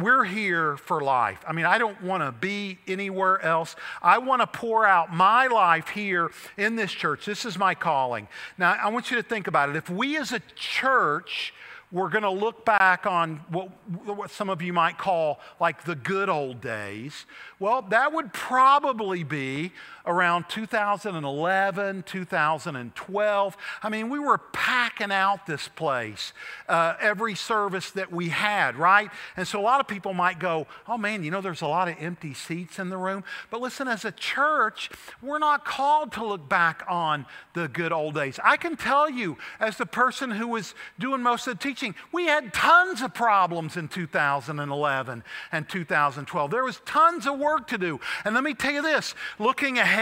we're 0.00 0.24
here 0.24 0.76
for 0.76 1.00
life. 1.00 1.44
I 1.46 1.52
mean, 1.52 1.64
I 1.64 1.78
don't 1.78 2.00
want 2.02 2.22
to 2.22 2.32
be 2.32 2.78
anywhere 2.86 3.42
else. 3.42 3.74
I 4.00 4.18
want 4.18 4.40
to 4.40 4.46
pour 4.46 4.86
out 4.86 5.12
my 5.12 5.48
life 5.48 5.88
here 5.88 6.30
in 6.56 6.76
this 6.76 6.92
church. 6.92 7.26
This 7.26 7.44
is 7.44 7.58
my 7.58 7.74
calling. 7.74 8.28
Now, 8.58 8.72
I 8.72 8.88
want 8.90 9.10
you 9.10 9.16
to 9.16 9.22
think 9.22 9.48
about 9.48 9.68
it. 9.68 9.76
If 9.76 9.90
we 9.90 10.16
as 10.18 10.32
a 10.32 10.40
church 10.54 11.52
we're 11.92 12.08
going 12.08 12.24
to 12.24 12.30
look 12.30 12.64
back 12.64 13.06
on 13.06 13.36
what, 13.48 13.70
what 14.04 14.30
some 14.30 14.50
of 14.50 14.60
you 14.60 14.72
might 14.72 14.98
call 14.98 15.40
like 15.60 15.84
the 15.84 15.94
good 15.94 16.28
old 16.28 16.60
days. 16.60 17.26
Well, 17.58 17.82
that 17.82 18.12
would 18.12 18.32
probably 18.32 19.22
be 19.22 19.72
around 20.06 20.48
2011, 20.48 22.04
2012. 22.04 23.56
I 23.82 23.88
mean, 23.88 24.08
we 24.08 24.18
were 24.18 24.38
packing 24.38 25.10
out 25.10 25.46
this 25.46 25.68
place 25.68 26.32
uh, 26.68 26.94
every 27.00 27.34
service 27.34 27.90
that 27.92 28.12
we 28.12 28.28
had, 28.28 28.76
right? 28.76 29.10
And 29.36 29.46
so 29.46 29.60
a 29.60 29.62
lot 29.62 29.80
of 29.80 29.88
people 29.88 30.14
might 30.14 30.38
go, 30.38 30.66
oh 30.86 30.96
man, 30.96 31.24
you 31.24 31.30
know, 31.30 31.40
there's 31.40 31.62
a 31.62 31.66
lot 31.66 31.88
of 31.88 31.96
empty 31.98 32.34
seats 32.34 32.78
in 32.78 32.88
the 32.88 32.96
room. 32.96 33.24
But 33.50 33.60
listen, 33.60 33.88
as 33.88 34.04
a 34.04 34.12
church, 34.12 34.90
we're 35.20 35.38
not 35.38 35.64
called 35.64 36.12
to 36.12 36.24
look 36.24 36.48
back 36.48 36.84
on 36.88 37.26
the 37.54 37.68
good 37.68 37.92
old 37.92 38.14
days. 38.14 38.38
I 38.44 38.56
can 38.56 38.76
tell 38.76 39.10
you, 39.10 39.36
as 39.58 39.76
the 39.76 39.86
person 39.86 40.30
who 40.30 40.48
was 40.48 40.74
doing 40.98 41.22
most 41.22 41.46
of 41.46 41.58
the 41.58 41.62
teaching, 41.62 41.94
we 42.12 42.26
had 42.26 42.52
tons 42.52 43.02
of 43.02 43.14
problems 43.14 43.76
in 43.76 43.88
2011 43.88 45.24
and 45.52 45.68
2012. 45.68 46.50
There 46.50 46.64
was 46.64 46.80
tons 46.84 47.26
of 47.26 47.38
work 47.38 47.66
to 47.68 47.78
do. 47.78 48.00
And 48.24 48.34
let 48.34 48.44
me 48.44 48.54
tell 48.54 48.72
you 48.72 48.82
this 48.82 49.14
looking 49.38 49.78
ahead, 49.78 49.95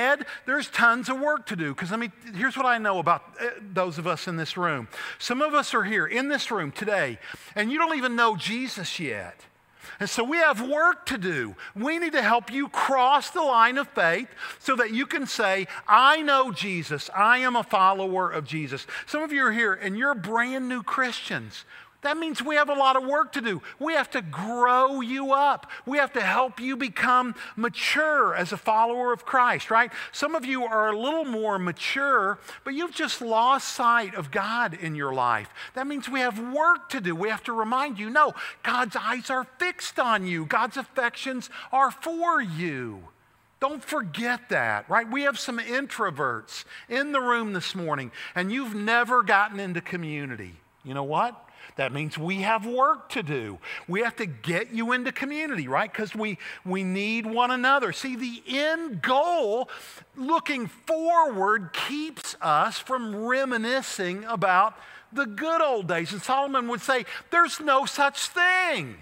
there's 0.46 0.68
tons 0.68 1.09
of 1.09 1.20
work 1.20 1.46
to 1.46 1.57
do. 1.57 1.74
Because 1.74 1.90
let 1.90 2.00
me, 2.00 2.11
here's 2.35 2.57
what 2.57 2.66
I 2.66 2.78
know 2.78 2.98
about 2.98 3.22
uh, 3.40 3.46
those 3.72 3.98
of 3.98 4.07
us 4.07 4.28
in 4.28 4.37
this 4.37 4.57
room. 4.57 4.88
Some 5.18 5.42
of 5.42 5.54
us 5.54 5.74
are 5.74 5.85
here 5.85 6.07
in 6.07 6.28
this 6.28 6.50
room 6.50 6.72
today, 6.72 7.18
and 7.54 7.70
you 7.70 7.78
don't 7.78 7.96
even 7.96 8.16
know 8.16 8.37
Jesus 8.37 8.98
yet. 9.00 9.40
And 10.00 10.09
so 10.09 10.24
we 10.24 10.38
have 10.38 10.66
work 10.66 11.07
to 11.07 11.18
do. 11.18 11.54
We 11.76 11.98
need 11.98 12.12
to 12.12 12.22
help 12.22 12.50
you 12.50 12.68
cross 12.68 13.30
the 13.30 13.42
line 13.42 13.78
of 13.78 13.88
faith 13.88 14.28
so 14.59 14.76
that 14.76 14.92
you 14.92 15.07
can 15.07 15.26
say, 15.26 15.66
I 15.87 16.22
know 16.22 16.52
Jesus. 16.52 17.11
I 17.14 17.38
am 17.38 17.57
a 17.57 17.62
follower 17.62 18.30
of 18.30 18.44
Jesus. 18.46 18.87
Some 19.07 19.22
of 19.22 19.33
you 19.33 19.44
are 19.46 19.52
here 19.52 19.74
and 19.74 19.96
you're 19.96 20.14
brand 20.14 20.68
new 20.68 20.83
Christians. 20.83 21.64
That 22.05 22.19
means 22.19 22.43
we 22.43 22.57
have 22.57 22.69
a 22.69 22.75
lot 22.75 22.97
of 22.97 23.05
work 23.05 23.33
to 23.33 23.40
do. 23.40 23.62
We 23.79 23.95
have 23.95 24.11
to 24.11 24.21
grow 24.21 25.01
you 25.01 25.33
up. 25.33 25.71
We 25.87 25.97
have 25.97 26.12
to 26.12 26.21
help 26.21 26.61
you 26.61 26.77
become 26.77 27.35
mature 27.57 28.35
as 28.35 28.53
a 28.53 28.59
follower 28.59 29.11
of 29.14 29.25
Christ, 29.25 29.71
right? 29.71 29.90
Some 30.12 30.35
of 30.35 30.45
you 30.45 30.64
are 30.64 30.90
a 30.90 30.99
little 30.99 31.25
more 31.25 31.59
mature, 31.59 32.38
but 32.62 32.75
you've 32.75 32.95
just 32.95 33.23
lost 33.23 33.69
sight 33.69 34.14
of 34.14 34.31
God 34.31 34.75
in 34.75 34.95
your 34.95 35.14
life. 35.14 35.49
That 35.73 35.87
means 35.87 36.07
we 36.07 36.21
have 36.21 36.38
work 36.38 36.90
to 36.90 37.01
do. 37.01 37.17
We 37.17 37.31
have 37.31 37.43
to 37.45 37.55
remind 37.55 37.99
you 37.99 38.11
no, 38.11 38.35
God's 38.62 38.97
eyes 38.97 39.31
are 39.31 39.47
fixed 39.59 39.99
on 39.99 40.27
you, 40.27 40.45
God's 40.45 40.77
affections 40.77 41.49
are 41.73 41.90
for 41.90 42.43
you. 42.43 43.09
Don't 43.61 43.83
forget 43.83 44.51
that, 44.51 44.90
right? 44.90 45.11
We 45.11 45.23
have 45.23 45.38
some 45.38 45.59
introverts 45.59 46.67
in 46.90 47.12
the 47.12 47.21
room 47.23 47.55
this 47.55 47.75
morning, 47.75 48.12
and 48.35 48.53
you've 48.53 48.75
never 48.75 49.23
gotten 49.23 49.59
into 49.59 49.81
community. 49.81 50.57
You 50.85 50.93
know 50.93 51.05
what? 51.05 51.40
That 51.77 51.92
means 51.92 52.16
we 52.16 52.42
have 52.42 52.66
work 52.66 53.09
to 53.11 53.22
do. 53.22 53.59
We 53.88 54.00
have 54.00 54.16
to 54.16 54.27
get 54.27 54.72
you 54.72 54.92
into 54.92 55.12
community, 55.12 55.68
right? 55.68 55.90
Because 55.90 56.14
we, 56.14 56.38
we 56.64 56.85
need 56.85 57.27
one 57.27 57.50
another. 57.50 57.92
See, 57.92 58.16
the 58.16 58.42
end 58.46 59.03
goal, 59.03 59.68
looking 60.16 60.66
forward, 60.66 61.72
keeps 61.72 62.37
us 62.40 62.79
from 62.79 63.24
reminiscing 63.24 64.24
about 64.24 64.74
the 65.12 65.27
good 65.27 65.62
old 65.62 65.88
days. 65.88 66.12
And 66.12 66.22
Solomon 66.22 66.68
would 66.68 66.81
say, 66.81 67.05
There's 67.31 67.61
no 67.61 67.87
such 67.87 68.29
thing. 68.29 68.96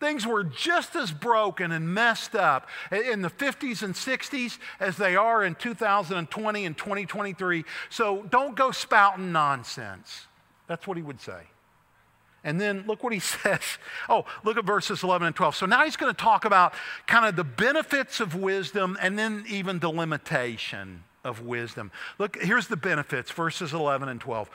Things 0.00 0.26
were 0.26 0.44
just 0.44 0.96
as 0.96 1.12
broken 1.12 1.72
and 1.72 1.92
messed 1.92 2.34
up 2.34 2.66
in 2.90 3.20
the 3.20 3.28
50s 3.28 3.82
and 3.82 3.94
60s 3.94 4.58
as 4.80 4.96
they 4.96 5.14
are 5.14 5.44
in 5.44 5.54
2020 5.54 6.64
and 6.64 6.76
2023. 6.76 7.64
So 7.90 8.22
don't 8.30 8.56
go 8.56 8.70
spouting 8.70 9.30
nonsense. 9.30 10.26
That's 10.66 10.86
what 10.86 10.96
he 10.96 11.02
would 11.02 11.20
say. 11.20 11.42
And 12.42 12.60
then 12.60 12.84
look 12.86 13.02
what 13.02 13.12
he 13.12 13.18
says. 13.20 13.60
Oh, 14.08 14.24
look 14.44 14.56
at 14.56 14.64
verses 14.64 15.02
11 15.02 15.26
and 15.26 15.36
12. 15.36 15.56
So 15.56 15.66
now 15.66 15.84
he's 15.84 15.96
going 15.96 16.12
to 16.14 16.20
talk 16.20 16.44
about 16.44 16.74
kind 17.06 17.26
of 17.26 17.36
the 17.36 17.44
benefits 17.44 18.20
of 18.20 18.34
wisdom 18.34 18.96
and 19.00 19.18
then 19.18 19.44
even 19.48 19.78
the 19.78 19.90
limitation 19.90 21.04
of 21.24 21.42
wisdom. 21.42 21.90
Look, 22.18 22.40
here's 22.40 22.68
the 22.68 22.76
benefits, 22.76 23.30
verses 23.30 23.72
11 23.72 24.08
and 24.08 24.20
12. 24.20 24.50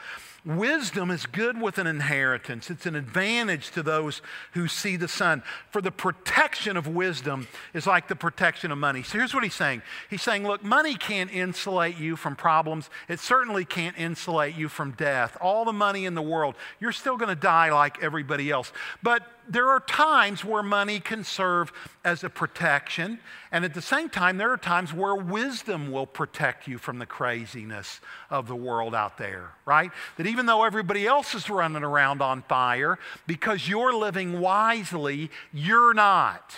Wisdom 0.46 1.10
is 1.10 1.26
good 1.26 1.60
with 1.60 1.80
an 1.80 1.88
inheritance. 1.88 2.70
It's 2.70 2.86
an 2.86 2.96
advantage 2.96 3.72
to 3.72 3.82
those 3.82 4.22
who 4.54 4.68
see 4.68 4.96
the 4.96 5.08
sun. 5.08 5.42
For 5.72 5.82
the 5.82 5.92
protection 5.92 6.78
of 6.78 6.88
wisdom 6.88 7.48
is 7.74 7.88
like 7.88 8.08
the 8.08 8.16
protection 8.16 8.72
of 8.72 8.78
money. 8.78 9.02
So 9.02 9.18
here's 9.18 9.34
what 9.34 9.44
he's 9.44 9.56
saying 9.56 9.82
He's 10.10 10.22
saying, 10.22 10.44
look, 10.44 10.64
money 10.64 10.96
can't 10.96 11.34
insulate 11.34 11.98
you 11.98 12.16
from 12.16 12.36
problems. 12.36 12.90
It 13.10 13.20
certainly 13.20 13.66
can't 13.66 13.98
insulate 13.98 14.56
you 14.56 14.70
from 14.70 14.92
death. 14.92 15.36
All 15.42 15.66
the 15.66 15.74
money 15.74 16.06
in 16.06 16.14
the 16.14 16.22
world, 16.22 16.56
you're 16.80 16.92
still 16.92 17.18
going 17.18 17.30
to 17.30 17.36
die 17.36 17.72
like 17.72 18.04
everybody 18.04 18.52
else. 18.52 18.72
But 19.02 19.24
there 19.48 19.70
are 19.70 19.80
times 19.80 20.44
where 20.44 20.64
money 20.64 21.00
can 21.00 21.24
serve 21.24 21.72
as 22.04 22.24
a 22.24 22.30
protection, 22.30 23.20
and 23.52 23.66
at 23.66 23.74
the 23.74 23.82
same 23.82 24.10
time, 24.10 24.38
there 24.38 24.52
are 24.52 24.58
times 24.58 24.94
where 24.94 25.16
wisdom 25.16 25.92
will 25.92 26.06
protect 26.06 26.68
you 26.68 26.78
from 26.78 27.00
the 27.00 27.06
craziness 27.06 28.00
of 28.30 28.48
the 28.48 28.56
world 28.56 28.96
out 28.96 29.18
there, 29.18 29.52
right? 29.66 29.92
That 30.18 30.28
even 30.28 30.46
though 30.46 30.64
everybody 30.64 31.06
else 31.08 31.36
is 31.36 31.50
running 31.50 31.84
around 31.84 32.22
on 32.22 32.42
fire, 32.44 33.00
because 33.28 33.68
you're 33.68 33.94
living 33.94 34.40
wisely, 34.40 35.30
you're 35.54 35.94
not. 35.94 36.56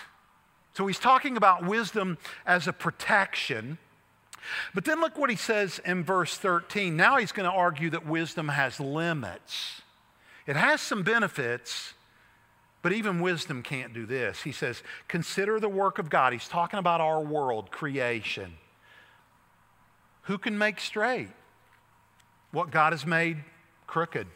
So 0.73 0.85
he's 0.85 0.99
talking 0.99 1.37
about 1.37 1.65
wisdom 1.65 2.17
as 2.45 2.67
a 2.67 2.73
protection. 2.73 3.79
But 4.73 4.85
then 4.85 5.01
look 5.01 5.17
what 5.17 5.29
he 5.29 5.35
says 5.35 5.79
in 5.83 6.03
verse 6.03 6.37
13. 6.37 6.95
Now 6.95 7.17
he's 7.17 7.31
going 7.31 7.49
to 7.49 7.55
argue 7.55 7.89
that 7.89 8.05
wisdom 8.05 8.49
has 8.49 8.79
limits. 8.79 9.81
It 10.45 10.55
has 10.55 10.79
some 10.79 11.03
benefits, 11.03 11.93
but 12.81 12.93
even 12.93 13.19
wisdom 13.19 13.63
can't 13.63 13.93
do 13.93 14.05
this. 14.05 14.43
He 14.43 14.51
says, 14.51 14.83
Consider 15.07 15.59
the 15.59 15.69
work 15.69 15.99
of 15.99 16.09
God. 16.09 16.33
He's 16.33 16.47
talking 16.47 16.79
about 16.79 17.01
our 17.01 17.21
world, 17.21 17.71
creation. 17.71 18.57
Who 20.23 20.37
can 20.37 20.57
make 20.57 20.79
straight 20.79 21.29
what 22.51 22.71
God 22.71 22.93
has 22.93 23.05
made 23.05 23.43
crooked? 23.87 24.27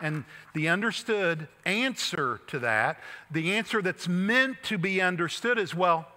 And 0.00 0.24
the 0.52 0.68
understood 0.68 1.48
answer 1.64 2.40
to 2.48 2.58
that, 2.58 3.00
the 3.30 3.54
answer 3.54 3.80
that's 3.80 4.08
meant 4.08 4.62
to 4.64 4.76
be 4.76 5.00
understood 5.00 5.58
is 5.58 5.74
well, 5.74 6.08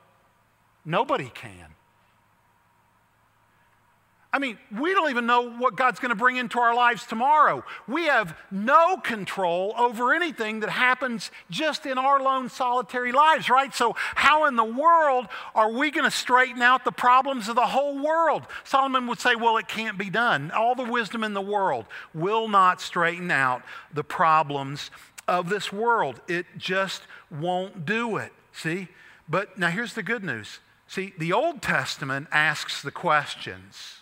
nobody 0.84 1.30
can. 1.34 1.75
I 4.36 4.38
mean, 4.38 4.58
we 4.78 4.94
don't 4.94 5.10
even 5.10 5.26
know 5.26 5.50
what 5.50 5.78
God's 5.78 6.02
going 6.02 6.10
to 6.10 6.16
bring 6.16 6.36
into 6.36 6.60
our 6.60 6.76
lives 6.76 7.06
tomorrow. 7.06 7.64
We 7.88 8.08
have 8.08 8.38
no 8.52 8.98
control 8.98 9.74
over 9.78 10.14
anything 10.14 10.60
that 10.60 10.70
happens 10.70 11.32
just 11.50 11.86
in 11.86 11.98
our 11.98 12.22
lone 12.22 12.50
solitary 12.50 13.14
lives, 13.14 13.50
right? 13.50 13.74
So, 13.74 13.96
how 13.96 14.46
in 14.48 14.58
the 14.58 14.66
world 14.66 15.28
are 15.56 15.72
we 15.72 15.90
going 15.90 16.04
to 16.04 16.12
straighten 16.12 16.62
out 16.62 16.84
the 16.84 16.92
problems 16.92 17.48
of 17.48 17.56
the 17.56 17.68
whole 17.68 17.98
world? 17.98 18.46
Solomon 18.66 19.08
would 19.08 19.22
say, 19.22 19.38
well, 19.38 19.56
it 19.56 19.70
can't 19.70 19.98
be 19.98 20.10
done. 20.10 20.52
All 20.52 20.76
the 20.76 20.84
wisdom 20.84 21.24
in 21.24 21.34
the 21.34 21.40
world 21.40 21.86
will 22.14 22.50
not 22.50 22.82
straighten 22.82 23.32
out 23.32 23.62
the 23.94 24.04
problems 24.04 24.92
of 25.30 25.48
this 25.48 25.72
world. 25.72 26.20
It 26.28 26.46
just 26.58 27.04
won't 27.32 27.86
do 27.86 28.18
it. 28.18 28.34
See? 28.52 28.90
But 29.30 29.58
now 29.58 29.70
here's 29.70 29.94
the 29.94 30.04
good 30.04 30.26
news. 30.26 30.60
See, 30.90 31.14
the 31.18 31.32
Old 31.32 31.62
Testament 31.62 32.28
asks 32.34 32.82
the 32.82 32.92
questions. 32.92 34.00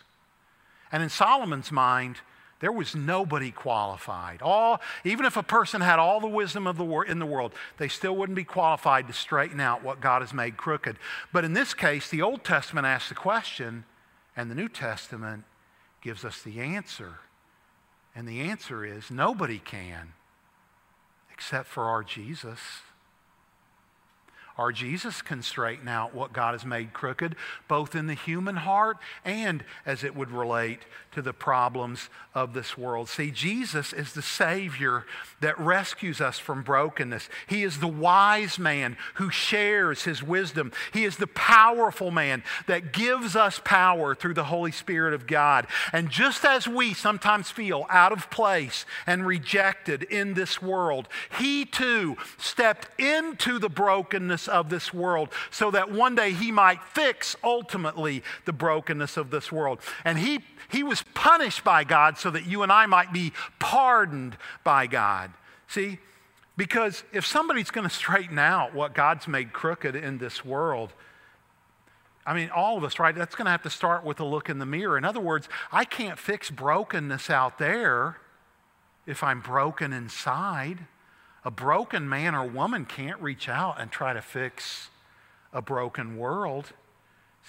And 0.94 1.04
in 1.04 1.10
Solomon's 1.10 1.72
mind, 1.72 2.18
there 2.60 2.72
was 2.72 2.96
nobody 2.96 3.52
qualified. 3.52 4.42
All, 4.42 4.80
even 5.04 5.26
if 5.26 5.36
a 5.36 5.44
person 5.44 5.82
had 5.82 6.00
all 6.00 6.22
the 6.22 6.28
wisdom 6.28 6.66
of 6.66 6.78
the 6.78 6.86
wor- 6.86 7.04
in 7.04 7.20
the 7.20 7.26
world, 7.26 7.52
they 7.78 7.90
still 7.90 8.16
wouldn't 8.16 8.38
be 8.38 8.46
qualified 8.46 9.08
to 9.08 9.14
straighten 9.14 9.60
out 9.60 9.84
what 9.84 10.00
God 10.00 10.22
has 10.22 10.34
made 10.34 10.56
crooked. 10.56 10.98
But 11.34 11.44
in 11.44 11.52
this 11.52 11.74
case, 11.74 12.10
the 12.10 12.22
Old 12.22 12.46
Testament 12.46 12.88
asks 12.88 13.10
the 13.10 13.16
question, 13.16 13.84
and 14.38 14.50
the 14.50 14.56
New 14.56 14.70
Testament 14.70 15.44
gives 16.02 16.24
us 16.24 16.42
the 16.42 16.62
answer. 16.62 17.16
And 18.16 18.28
the 18.28 18.40
answer 18.42 18.86
is 18.86 19.12
nobody 19.12 19.60
can 19.60 20.14
except 21.34 21.68
for 21.68 21.84
our 21.86 22.04
Jesus. 22.04 22.60
Our 24.58 24.72
Jesus 24.72 25.22
can 25.22 25.42
straighten 25.42 25.88
out 25.88 26.14
what 26.14 26.32
God 26.32 26.54
has 26.54 26.66
made 26.66 26.94
crooked, 26.94 27.36
both 27.68 27.96
in 27.96 28.08
the 28.08 28.14
human 28.14 28.58
heart 28.58 28.98
and 29.26 29.64
as 29.86 30.04
it 30.04 30.16
would 30.16 30.30
relate 30.32 30.82
to 31.14 31.22
the 31.22 31.34
problems 31.34 32.10
of 32.34 32.54
this 32.54 32.78
world. 32.78 33.08
See, 33.08 33.30
Jesus 33.32 33.94
is 33.94 34.14
the 34.14 34.22
Savior 34.22 35.06
that 35.42 35.60
rescues 35.60 36.20
us 36.20 36.40
from 36.40 36.64
brokenness. 36.64 37.30
He 37.48 37.64
is 37.64 37.80
the 37.80 37.88
wise 37.88 38.58
man 38.58 38.98
who 39.16 39.30
shares 39.30 40.04
his 40.04 40.24
wisdom. 40.24 40.72
He 40.92 41.04
is 41.04 41.18
the 41.18 41.28
powerful 41.28 42.12
man 42.12 42.44
that 42.68 42.94
gives 42.94 43.36
us 43.36 43.62
power 43.64 44.16
through 44.16 44.34
the 44.34 44.46
Holy 44.46 44.72
Spirit 44.72 45.14
of 45.14 45.28
God. 45.28 45.68
And 45.92 46.10
just 46.10 46.46
as 46.46 46.68
we 46.68 46.94
sometimes 46.94 47.52
feel 47.52 47.86
out 47.90 48.12
of 48.12 48.30
place 48.30 48.86
and 49.06 49.26
rejected 49.26 50.04
in 50.04 50.34
this 50.34 50.62
world, 50.62 51.08
He 51.40 51.66
too 51.66 52.18
stepped 52.38 53.00
into 53.00 53.60
the 53.60 53.70
brokenness 53.70 54.43
brokenness 54.44 54.48
of 54.48 54.70
this 54.70 54.94
world 54.94 55.30
so 55.52 55.72
that 55.72 55.92
one 55.92 56.16
day 56.16 56.32
he 56.32 56.52
might 56.52 56.82
fix 56.84 57.36
ultimately 57.44 58.24
the 58.46 58.54
brokenness 58.54 59.18
of 59.18 59.30
this 59.30 59.52
world. 59.52 59.80
And 60.04 60.18
he, 60.18 60.40
he 60.70 60.84
was 60.84 61.04
punished 61.14 61.64
by 61.64 61.84
God 61.84 62.18
so 62.18 62.32
that 62.32 62.46
you 62.46 62.64
and 62.64 62.72
I 62.72 62.86
might 62.86 63.14
be 63.14 63.34
pardoned 63.60 64.38
by 64.64 64.88
God. 64.88 65.32
See? 65.68 66.00
Because 66.56 67.04
if 67.12 67.26
somebody's 67.26 67.72
going 67.72 67.88
to 67.88 67.94
straighten 67.94 68.38
out 68.38 68.76
what 68.76 68.94
God's 68.94 69.28
made 69.28 69.54
crooked 69.54 69.96
in 69.96 70.20
this 70.20 70.46
world, 70.46 70.94
I 72.26 72.34
mean, 72.34 72.50
all 72.52 72.78
of 72.78 72.84
us, 72.84 73.00
right? 73.00 73.16
That's 73.16 73.36
going 73.36 73.46
to 73.46 73.52
have 73.52 73.64
to 73.64 73.70
start 73.70 74.04
with 74.06 74.20
a 74.20 74.24
look 74.24 74.50
in 74.50 74.60
the 74.60 74.66
mirror. 74.66 74.98
In 74.98 75.04
other 75.04 75.20
words, 75.20 75.50
I 75.72 75.84
can't 75.84 76.18
fix 76.18 76.52
brokenness 76.52 77.30
out 77.30 77.58
there 77.58 78.18
if 79.06 79.24
I'm 79.24 79.42
broken 79.42 79.92
inside. 79.92 80.86
A 81.46 81.52
broken 81.52 82.08
man 82.08 82.36
or 82.36 82.46
woman 82.46 82.86
can't 82.86 83.22
reach 83.22 83.50
out 83.50 83.80
and 83.80 83.92
try 83.92 84.14
to 84.14 84.22
fix 84.22 84.90
a 85.52 85.62
broken 85.62 86.18
world. 86.18 86.72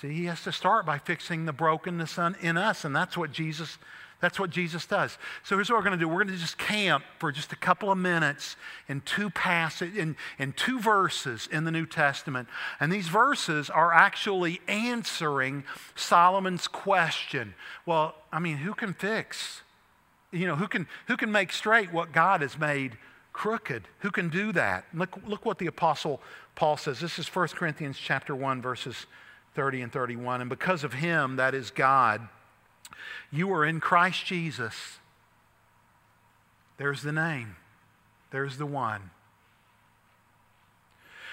See, 0.00 0.12
he 0.12 0.24
has 0.24 0.42
to 0.44 0.52
start 0.52 0.84
by 0.84 0.98
fixing 0.98 1.46
the 1.46 1.52
brokenness 1.52 2.18
in 2.40 2.56
us, 2.56 2.84
and 2.84 2.94
that's 2.94 3.16
what 3.16 3.30
Jesus 3.30 3.78
that's 4.24 4.40
what 4.40 4.48
Jesus 4.48 4.86
does. 4.86 5.18
So 5.42 5.56
here's 5.56 5.68
what 5.68 5.76
we're 5.76 5.84
going 5.84 5.98
to 5.98 6.02
do. 6.02 6.08
We're 6.08 6.24
going 6.24 6.34
to 6.34 6.40
just 6.40 6.56
camp 6.56 7.04
for 7.18 7.30
just 7.30 7.52
a 7.52 7.56
couple 7.56 7.90
of 7.92 7.98
minutes 7.98 8.56
in 8.88 9.02
two 9.02 9.28
passages, 9.28 9.98
in, 9.98 10.16
in 10.38 10.54
two 10.54 10.80
verses 10.80 11.46
in 11.52 11.64
the 11.64 11.70
New 11.70 11.84
Testament. 11.84 12.48
And 12.80 12.90
these 12.90 13.08
verses 13.08 13.68
are 13.68 13.92
actually 13.92 14.62
answering 14.66 15.64
Solomon's 15.94 16.68
question. 16.68 17.52
Well, 17.84 18.14
I 18.32 18.38
mean, 18.38 18.56
who 18.58 18.72
can 18.72 18.94
fix? 18.94 19.60
You 20.32 20.46
know, 20.46 20.56
who 20.56 20.68
can 20.68 20.86
who 21.06 21.18
can 21.18 21.30
make 21.30 21.52
straight 21.52 21.92
what 21.92 22.12
God 22.12 22.40
has 22.40 22.58
made 22.58 22.96
crooked. 23.34 23.82
Who 23.98 24.10
can 24.10 24.30
do 24.30 24.52
that? 24.52 24.86
Look, 24.94 25.18
look 25.26 25.44
what 25.44 25.58
the 25.58 25.66
apostle 25.66 26.22
Paul 26.54 26.78
says. 26.78 27.00
This 27.00 27.18
is 27.18 27.28
1 27.28 27.48
Corinthians 27.48 27.98
chapter 27.98 28.34
1 28.34 28.62
verses 28.62 29.04
30 29.54 29.82
and 29.82 29.92
31. 29.92 30.40
And 30.40 30.48
because 30.48 30.84
of 30.84 30.94
him, 30.94 31.36
that 31.36 31.54
is 31.54 31.70
God, 31.70 32.26
you 33.30 33.52
are 33.52 33.66
in 33.66 33.80
Christ 33.80 34.24
Jesus. 34.24 34.74
There's 36.78 37.02
the 37.02 37.12
name. 37.12 37.56
There's 38.30 38.56
the 38.56 38.66
one 38.66 39.10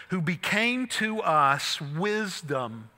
who 0.10 0.22
became 0.22 0.88
to 0.88 1.22
us 1.22 1.80
wisdom 1.80 2.90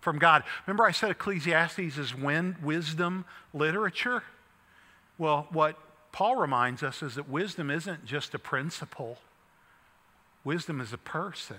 from 0.00 0.18
God. 0.18 0.42
Remember, 0.66 0.86
I 0.86 0.92
said 0.92 1.10
Ecclesiastes 1.10 1.98
is 1.98 2.16
when 2.16 2.56
wisdom 2.62 3.26
literature? 3.52 4.22
Well, 5.18 5.48
what 5.50 5.76
Paul 6.12 6.36
reminds 6.36 6.82
us 6.82 7.02
is 7.02 7.14
that 7.14 7.28
wisdom 7.28 7.70
isn't 7.70 8.04
just 8.04 8.34
a 8.34 8.38
principle, 8.38 9.18
wisdom 10.44 10.80
is 10.80 10.92
a 10.92 10.98
person. 10.98 11.58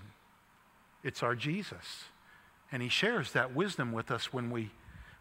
It's 1.04 1.24
our 1.24 1.36
Jesus. 1.36 2.06
And 2.72 2.84
he 2.84 2.90
shares 2.90 3.32
that 3.32 3.56
wisdom 3.56 3.92
with 3.92 4.12
us 4.12 4.34
when 4.34 4.52
we, 4.52 4.72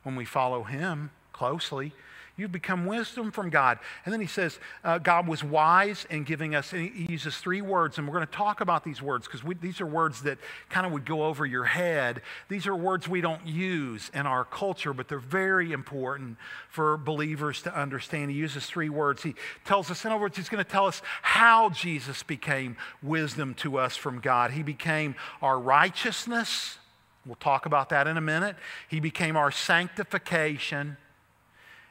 when 0.02 0.16
we 0.16 0.24
follow 0.24 0.64
him 0.64 1.10
closely. 1.32 1.92
You've 2.38 2.52
become 2.52 2.86
wisdom 2.86 3.32
from 3.32 3.50
God. 3.50 3.80
And 4.04 4.12
then 4.12 4.20
he 4.20 4.28
says, 4.28 4.60
uh, 4.84 4.98
God 4.98 5.26
was 5.26 5.42
wise 5.42 6.06
in 6.08 6.22
giving 6.22 6.54
us, 6.54 6.72
and 6.72 6.88
he 6.88 7.10
uses 7.10 7.36
three 7.36 7.60
words, 7.60 7.98
and 7.98 8.06
we're 8.06 8.14
going 8.14 8.28
to 8.28 8.32
talk 8.32 8.60
about 8.60 8.84
these 8.84 9.02
words 9.02 9.26
because 9.26 9.42
these 9.60 9.80
are 9.80 9.86
words 9.86 10.22
that 10.22 10.38
kind 10.70 10.86
of 10.86 10.92
would 10.92 11.04
go 11.04 11.24
over 11.24 11.44
your 11.44 11.64
head. 11.64 12.22
These 12.48 12.68
are 12.68 12.76
words 12.76 13.08
we 13.08 13.20
don't 13.20 13.44
use 13.44 14.08
in 14.14 14.24
our 14.24 14.44
culture, 14.44 14.92
but 14.92 15.08
they're 15.08 15.18
very 15.18 15.72
important 15.72 16.38
for 16.68 16.96
believers 16.96 17.60
to 17.62 17.76
understand. 17.76 18.30
He 18.30 18.36
uses 18.36 18.66
three 18.66 18.88
words. 18.88 19.24
He 19.24 19.34
tells 19.64 19.90
us, 19.90 20.04
in 20.04 20.12
other 20.12 20.20
words, 20.20 20.36
he's 20.36 20.48
going 20.48 20.64
to 20.64 20.70
tell 20.70 20.86
us 20.86 21.02
how 21.22 21.70
Jesus 21.70 22.22
became 22.22 22.76
wisdom 23.02 23.54
to 23.54 23.78
us 23.78 23.96
from 23.96 24.20
God. 24.20 24.52
He 24.52 24.62
became 24.62 25.16
our 25.42 25.58
righteousness. 25.58 26.78
We'll 27.26 27.34
talk 27.34 27.66
about 27.66 27.88
that 27.88 28.06
in 28.06 28.16
a 28.16 28.20
minute. 28.20 28.54
He 28.88 29.00
became 29.00 29.36
our 29.36 29.50
sanctification 29.50 30.98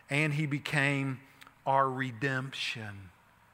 and 0.10 0.34
he 0.34 0.46
became 0.46 1.20
our 1.66 1.90
redemption. 1.90 3.10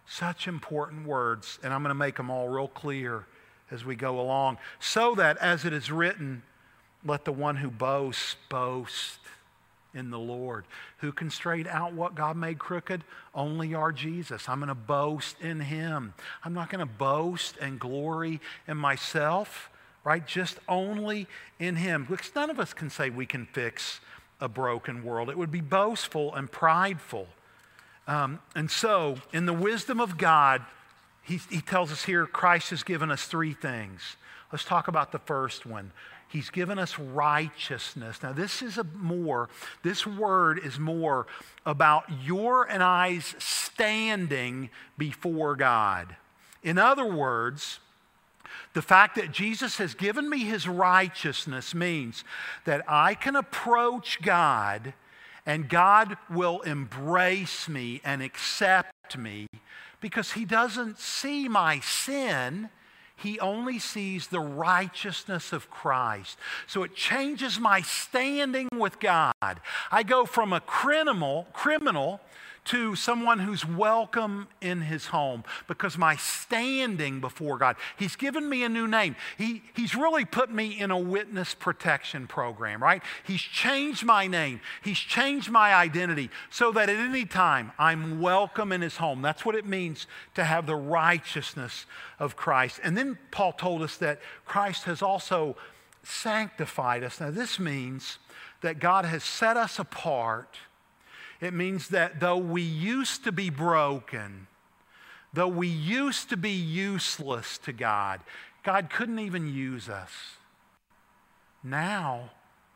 Such 0.05 0.47
important 0.47 1.07
words, 1.07 1.59
and 1.63 1.73
I'm 1.73 1.81
going 1.81 1.89
to 1.89 1.95
make 1.95 2.17
them 2.17 2.29
all 2.29 2.47
real 2.47 2.67
clear 2.67 3.25
as 3.71 3.83
we 3.83 3.95
go 3.95 4.19
along. 4.19 4.57
So 4.79 5.15
that, 5.15 5.37
as 5.37 5.65
it 5.65 5.73
is 5.73 5.91
written, 5.91 6.43
let 7.05 7.25
the 7.25 7.31
one 7.31 7.55
who 7.57 7.69
boasts 7.69 8.35
boast 8.49 9.19
in 9.93 10.09
the 10.09 10.19
Lord. 10.19 10.65
Who 10.99 11.11
can 11.11 11.29
straighten 11.29 11.71
out 11.71 11.93
what 11.93 12.15
God 12.15 12.35
made 12.35 12.59
crooked? 12.59 13.03
Only 13.33 13.73
our 13.73 13.91
Jesus. 13.91 14.47
I'm 14.49 14.59
going 14.59 14.69
to 14.69 14.75
boast 14.75 15.39
in 15.41 15.59
him. 15.59 16.13
I'm 16.43 16.53
not 16.53 16.69
going 16.69 16.79
to 16.79 16.91
boast 16.93 17.57
and 17.61 17.79
glory 17.79 18.39
in 18.67 18.77
myself, 18.77 19.69
right? 20.03 20.25
Just 20.25 20.59
only 20.67 21.27
in 21.59 21.75
him. 21.75 22.05
Because 22.09 22.33
none 22.35 22.49
of 22.49 22.59
us 22.59 22.73
can 22.73 22.89
say 22.89 23.09
we 23.09 23.25
can 23.25 23.45
fix 23.45 23.99
a 24.43 24.49
broken 24.49 25.03
world. 25.05 25.29
It 25.29 25.37
would 25.37 25.51
be 25.51 25.61
boastful 25.61 26.35
and 26.35 26.51
prideful. 26.51 27.27
Um, 28.07 28.39
and 28.53 28.69
so, 28.69 29.15
in 29.31 29.45
the 29.45 29.53
wisdom 29.53 30.01
of 30.01 30.17
God, 30.17 30.61
he, 31.23 31.39
he 31.49 31.61
tells 31.61 31.91
us 31.91 32.03
here 32.03 32.25
Christ 32.25 32.71
has 32.71 32.83
given 32.83 33.09
us 33.09 33.23
three 33.23 33.53
things. 33.53 34.17
Let's 34.51 34.65
talk 34.65 34.89
about 34.89 35.13
the 35.13 35.19
first 35.19 35.65
one. 35.65 35.93
He's 36.27 36.49
given 36.49 36.77
us 36.77 36.99
righteousness. 36.99 38.21
Now, 38.21 38.33
this 38.33 38.61
is 38.61 38.77
a 38.77 38.83
more, 38.83 39.49
this 39.81 40.05
word 40.05 40.59
is 40.59 40.77
more 40.77 41.25
about 41.65 42.03
your 42.23 42.69
and 42.69 42.83
I's 42.83 43.35
standing 43.39 44.69
before 44.97 45.55
God. 45.55 46.17
In 46.61 46.77
other 46.77 47.05
words, 47.05 47.79
the 48.73 48.81
fact 48.81 49.15
that 49.15 49.31
Jesus 49.31 49.77
has 49.77 49.93
given 49.93 50.29
me 50.29 50.39
his 50.39 50.67
righteousness 50.67 51.75
means 51.75 52.23
that 52.65 52.83
I 52.87 53.13
can 53.13 53.35
approach 53.35 54.21
God 54.21 54.93
and 55.45 55.69
God 55.69 56.17
will 56.29 56.61
embrace 56.61 57.67
me 57.67 58.01
and 58.03 58.21
accept 58.21 59.17
me 59.17 59.47
because 59.99 60.33
he 60.33 60.45
doesn't 60.45 60.99
see 60.99 61.47
my 61.47 61.79
sin. 61.79 62.69
He 63.15 63.39
only 63.39 63.79
sees 63.79 64.27
the 64.27 64.39
righteousness 64.39 65.53
of 65.53 65.69
Christ. 65.69 66.37
So 66.67 66.83
it 66.83 66.95
changes 66.95 67.59
my 67.59 67.81
standing 67.81 68.69
with 68.73 68.99
God. 68.99 69.33
I 69.91 70.03
go 70.03 70.25
from 70.25 70.53
a 70.53 70.61
criminal, 70.61 71.47
criminal 71.53 72.21
to 72.65 72.95
someone 72.95 73.39
who's 73.39 73.65
welcome 73.65 74.47
in 74.61 74.81
his 74.81 75.07
home 75.07 75.43
because 75.67 75.97
my 75.97 76.15
standing 76.15 77.19
before 77.19 77.57
God, 77.57 77.75
he's 77.97 78.15
given 78.15 78.47
me 78.47 78.63
a 78.63 78.69
new 78.69 78.87
name. 78.87 79.15
He, 79.37 79.63
he's 79.75 79.95
really 79.95 80.25
put 80.25 80.51
me 80.51 80.79
in 80.79 80.91
a 80.91 80.97
witness 80.97 81.53
protection 81.53 82.27
program, 82.27 82.81
right? 82.81 83.03
He's 83.25 83.41
changed 83.41 84.05
my 84.05 84.27
name, 84.27 84.61
he's 84.81 84.99
changed 84.99 85.49
my 85.49 85.73
identity 85.73 86.29
so 86.49 86.71
that 86.71 86.89
at 86.89 86.95
any 86.95 87.25
time 87.25 87.71
I'm 87.77 88.21
welcome 88.21 88.71
in 88.71 88.81
his 88.81 88.97
home. 88.97 89.21
That's 89.21 89.45
what 89.45 89.55
it 89.55 89.65
means 89.65 90.07
to 90.35 90.43
have 90.43 90.65
the 90.65 90.75
righteousness 90.75 91.85
of 92.19 92.35
Christ. 92.35 92.79
And 92.83 92.97
then 92.97 93.17
Paul 93.31 93.53
told 93.53 93.81
us 93.81 93.97
that 93.97 94.19
Christ 94.45 94.83
has 94.83 95.01
also 95.01 95.57
sanctified 96.03 97.03
us. 97.03 97.19
Now, 97.19 97.31
this 97.31 97.59
means 97.59 98.19
that 98.61 98.79
God 98.79 99.05
has 99.05 99.23
set 99.23 99.57
us 99.57 99.79
apart. 99.79 100.57
It 101.43 101.53
means 101.53 101.89
that 101.89 102.21
though 102.21 102.37
we 102.37 102.61
used 102.61 103.25
to 103.25 103.33
be 103.33 103.49
broken, 103.49 104.47
though 105.33 105.49
we 105.49 105.67
used 105.67 106.29
to 106.29 106.37
be 106.37 106.51
useless 106.51 107.57
to 107.59 107.73
God, 107.73 108.21
God 108.63 108.89
couldn't 108.89 109.19
even 109.19 109.53
use 109.53 109.89
us. 109.89 110.37
Now 111.61 112.29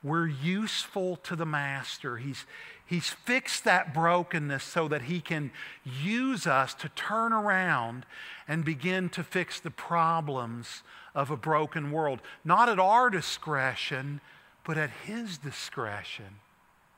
we're 0.03 0.28
useful 0.28 1.15
to 1.24 1.38
the 1.38 1.45
Master. 1.45 2.18
He's, 2.18 2.45
he's 2.86 3.07
fixed 3.07 3.63
that 3.63 3.93
brokenness 3.93 4.65
so 4.65 4.89
that 4.89 5.03
He 5.03 5.22
can 5.22 5.51
use 5.86 6.45
us 6.45 6.74
to 6.74 6.89
turn 6.89 7.32
around 7.32 8.05
and 8.49 8.65
begin 8.65 9.07
to 9.11 9.24
fix 9.24 9.61
the 9.61 9.72
problems 9.72 10.84
of 11.15 11.32
a 11.32 11.38
broken 11.38 11.89
world. 11.89 12.20
Not 12.43 12.68
at 12.68 12.80
our 12.80 13.09
discretion, 13.09 14.20
but 14.65 14.78
at 14.78 14.89
His 15.05 15.38
discretion. 15.38 16.41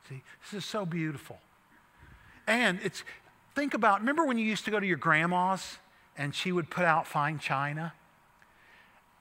See, 0.10 0.24
this 0.42 0.64
is 0.64 0.66
so 0.68 0.84
beautiful. 0.84 1.40
And 2.50 2.80
it's, 2.84 3.04
think 3.54 3.76
about, 3.76 4.00
remember 4.00 4.26
when 4.26 4.40
you 4.40 4.46
used 4.46 4.66
to 4.66 4.72
go 4.72 4.80
to 4.80 4.86
your 4.86 4.98
grandma's 4.98 5.78
and 6.18 6.34
she 6.34 6.52
would 6.52 6.72
put 6.72 6.84
out 6.84 7.06
fine 7.06 7.38
china? 7.38 7.94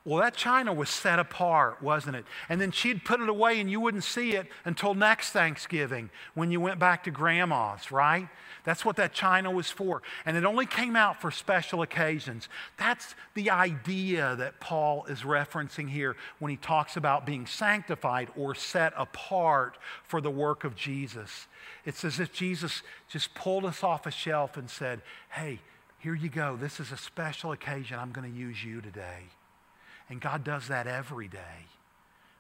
Well, 0.09 0.23
that 0.23 0.35
china 0.35 0.73
was 0.73 0.89
set 0.89 1.19
apart, 1.19 1.83
wasn't 1.83 2.17
it? 2.17 2.25
And 2.49 2.59
then 2.59 2.71
she'd 2.71 3.05
put 3.05 3.21
it 3.21 3.29
away 3.29 3.61
and 3.61 3.71
you 3.71 3.79
wouldn't 3.79 4.05
see 4.05 4.33
it 4.33 4.47
until 4.65 4.95
next 4.95 5.33
Thanksgiving 5.33 6.09
when 6.33 6.51
you 6.51 6.63
went 6.63 6.79
back 6.79 7.05
to 7.05 7.11
grandma's, 7.11 7.93
right? 7.93 8.27
That's 8.65 8.87
what 8.87 8.97
that 8.97 9.13
china 9.13 9.51
was 9.51 9.71
for. 9.71 10.01
And 10.25 10.35
it 10.35 10.47
only 10.47 10.65
came 10.65 10.97
out 10.97 11.21
for 11.21 11.31
special 11.31 11.83
occasions. 11.83 12.49
That's 12.79 13.15
the 13.35 13.51
idea 13.51 14.35
that 14.37 14.61
Paul 14.61 15.05
is 15.11 15.25
referencing 15.25 15.91
here 15.91 16.17
when 16.39 16.49
he 16.49 16.57
talks 16.57 16.97
about 16.97 17.27
being 17.27 17.45
sanctified 17.45 18.31
or 18.35 18.55
set 18.55 18.95
apart 18.97 19.77
for 20.05 20.23
the 20.23 20.31
work 20.31 20.65
of 20.65 20.75
Jesus. 20.75 21.49
It's 21.85 22.03
as 22.03 22.19
if 22.19 22.33
Jesus 22.33 22.83
just 23.11 23.35
pulled 23.35 23.67
us 23.67 23.85
off 23.85 24.07
a 24.07 24.11
shelf 24.11 24.57
and 24.57 24.71
said, 24.71 25.03
Hey, 25.29 25.61
here 25.99 26.15
you 26.15 26.31
go. 26.31 26.57
This 26.57 26.81
is 26.81 26.93
a 26.93 26.97
special 26.97 27.53
occasion. 27.53 27.99
I'm 27.99 28.13
going 28.13 28.33
to 28.33 28.39
use 28.39 28.65
you 28.65 28.81
today. 28.81 29.25
And 30.09 30.21
God 30.21 30.45
does 30.45 30.69
that 30.69 30.87
every 30.87 31.29
day. 31.29 31.67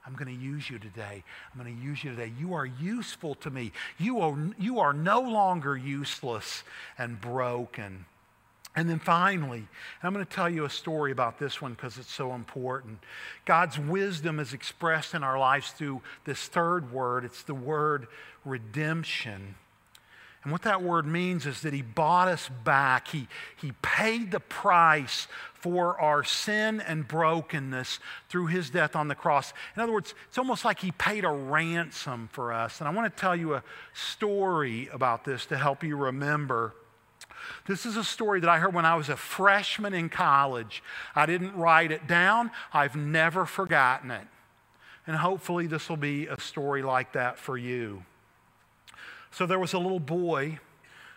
I'm 0.06 0.14
going 0.14 0.34
to 0.34 0.42
use 0.42 0.70
you 0.70 0.78
today. 0.78 1.22
I'm 1.52 1.62
going 1.62 1.76
to 1.76 1.82
use 1.82 2.02
you 2.02 2.10
today. 2.10 2.32
You 2.38 2.54
are 2.54 2.64
useful 2.64 3.34
to 3.36 3.50
me. 3.50 3.72
You 3.98 4.20
are, 4.20 4.38
you 4.58 4.80
are 4.80 4.94
no 4.94 5.20
longer 5.20 5.76
useless 5.76 6.62
and 6.96 7.20
broken. 7.20 8.06
And 8.74 8.88
then 8.88 9.00
finally, 9.00 9.66
I'm 10.02 10.14
going 10.14 10.24
to 10.24 10.32
tell 10.32 10.48
you 10.48 10.64
a 10.64 10.70
story 10.70 11.12
about 11.12 11.38
this 11.38 11.60
one 11.60 11.72
because 11.72 11.98
it's 11.98 12.12
so 12.12 12.32
important. 12.32 13.00
God's 13.44 13.78
wisdom 13.78 14.40
is 14.40 14.54
expressed 14.54 15.14
in 15.14 15.22
our 15.22 15.38
lives 15.38 15.72
through 15.72 16.00
this 16.24 16.40
third 16.46 16.92
word. 16.92 17.24
It's 17.24 17.42
the 17.42 17.54
word 17.54 18.06
redemption. 18.44 19.56
And 20.44 20.52
what 20.52 20.62
that 20.62 20.82
word 20.82 21.06
means 21.06 21.44
is 21.44 21.62
that 21.62 21.72
He 21.72 21.82
bought 21.82 22.28
us 22.28 22.48
back. 22.64 23.08
He, 23.08 23.26
he 23.56 23.72
paid 23.82 24.30
the 24.30 24.40
price 24.40 25.26
for 25.60 26.00
our 26.00 26.24
sin 26.24 26.80
and 26.80 27.06
brokenness 27.06 27.98
through 28.28 28.46
His 28.46 28.70
death 28.70 28.96
on 28.96 29.08
the 29.08 29.14
cross. 29.14 29.52
In 29.76 29.82
other 29.82 29.92
words, 29.92 30.14
it's 30.28 30.38
almost 30.38 30.64
like 30.64 30.80
He 30.80 30.92
paid 30.92 31.24
a 31.24 31.30
ransom 31.30 32.28
for 32.32 32.52
us. 32.52 32.80
And 32.80 32.88
I 32.88 32.92
want 32.92 33.14
to 33.14 33.20
tell 33.20 33.36
you 33.36 33.54
a 33.54 33.62
story 33.92 34.88
about 34.92 35.24
this 35.24 35.46
to 35.46 35.56
help 35.56 35.82
you 35.82 35.96
remember. 35.96 36.74
This 37.66 37.86
is 37.86 37.96
a 37.96 38.04
story 38.04 38.40
that 38.40 38.50
I 38.50 38.58
heard 38.58 38.74
when 38.74 38.84
I 38.84 38.94
was 38.94 39.08
a 39.08 39.16
freshman 39.16 39.94
in 39.94 40.08
college. 40.08 40.82
I 41.14 41.26
didn't 41.26 41.56
write 41.56 41.92
it 41.92 42.06
down, 42.06 42.50
I've 42.72 42.96
never 42.96 43.46
forgotten 43.46 44.10
it. 44.10 44.26
And 45.06 45.16
hopefully, 45.16 45.66
this 45.66 45.88
will 45.88 45.96
be 45.96 46.26
a 46.26 46.38
story 46.38 46.82
like 46.82 47.12
that 47.12 47.38
for 47.38 47.56
you. 47.56 48.04
So 49.30 49.46
there 49.46 49.58
was 49.58 49.72
a 49.72 49.78
little 49.78 50.00
boy 50.00 50.58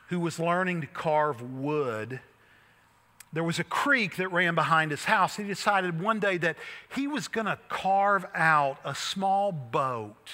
who 0.08 0.20
was 0.20 0.40
learning 0.40 0.82
to 0.82 0.88
carve 0.88 1.42
wood. 1.42 2.22
There 3.34 3.44
was 3.44 3.60
a 3.60 3.64
creek 3.64 4.18
that 4.18 4.32
ran 4.32 4.56
behind 4.56 4.92
his 4.92 5.06
house. 5.06 5.38
He 5.38 5.44
decided 5.44 6.02
one 6.02 6.20
day 6.20 6.38
that 6.38 6.58
he 6.94 7.08
was 7.08 7.28
going 7.28 7.46
to 7.46 7.58
carve 7.70 8.26
out 8.36 8.78
a 8.84 8.94
small 8.94 9.52
boat 9.52 10.30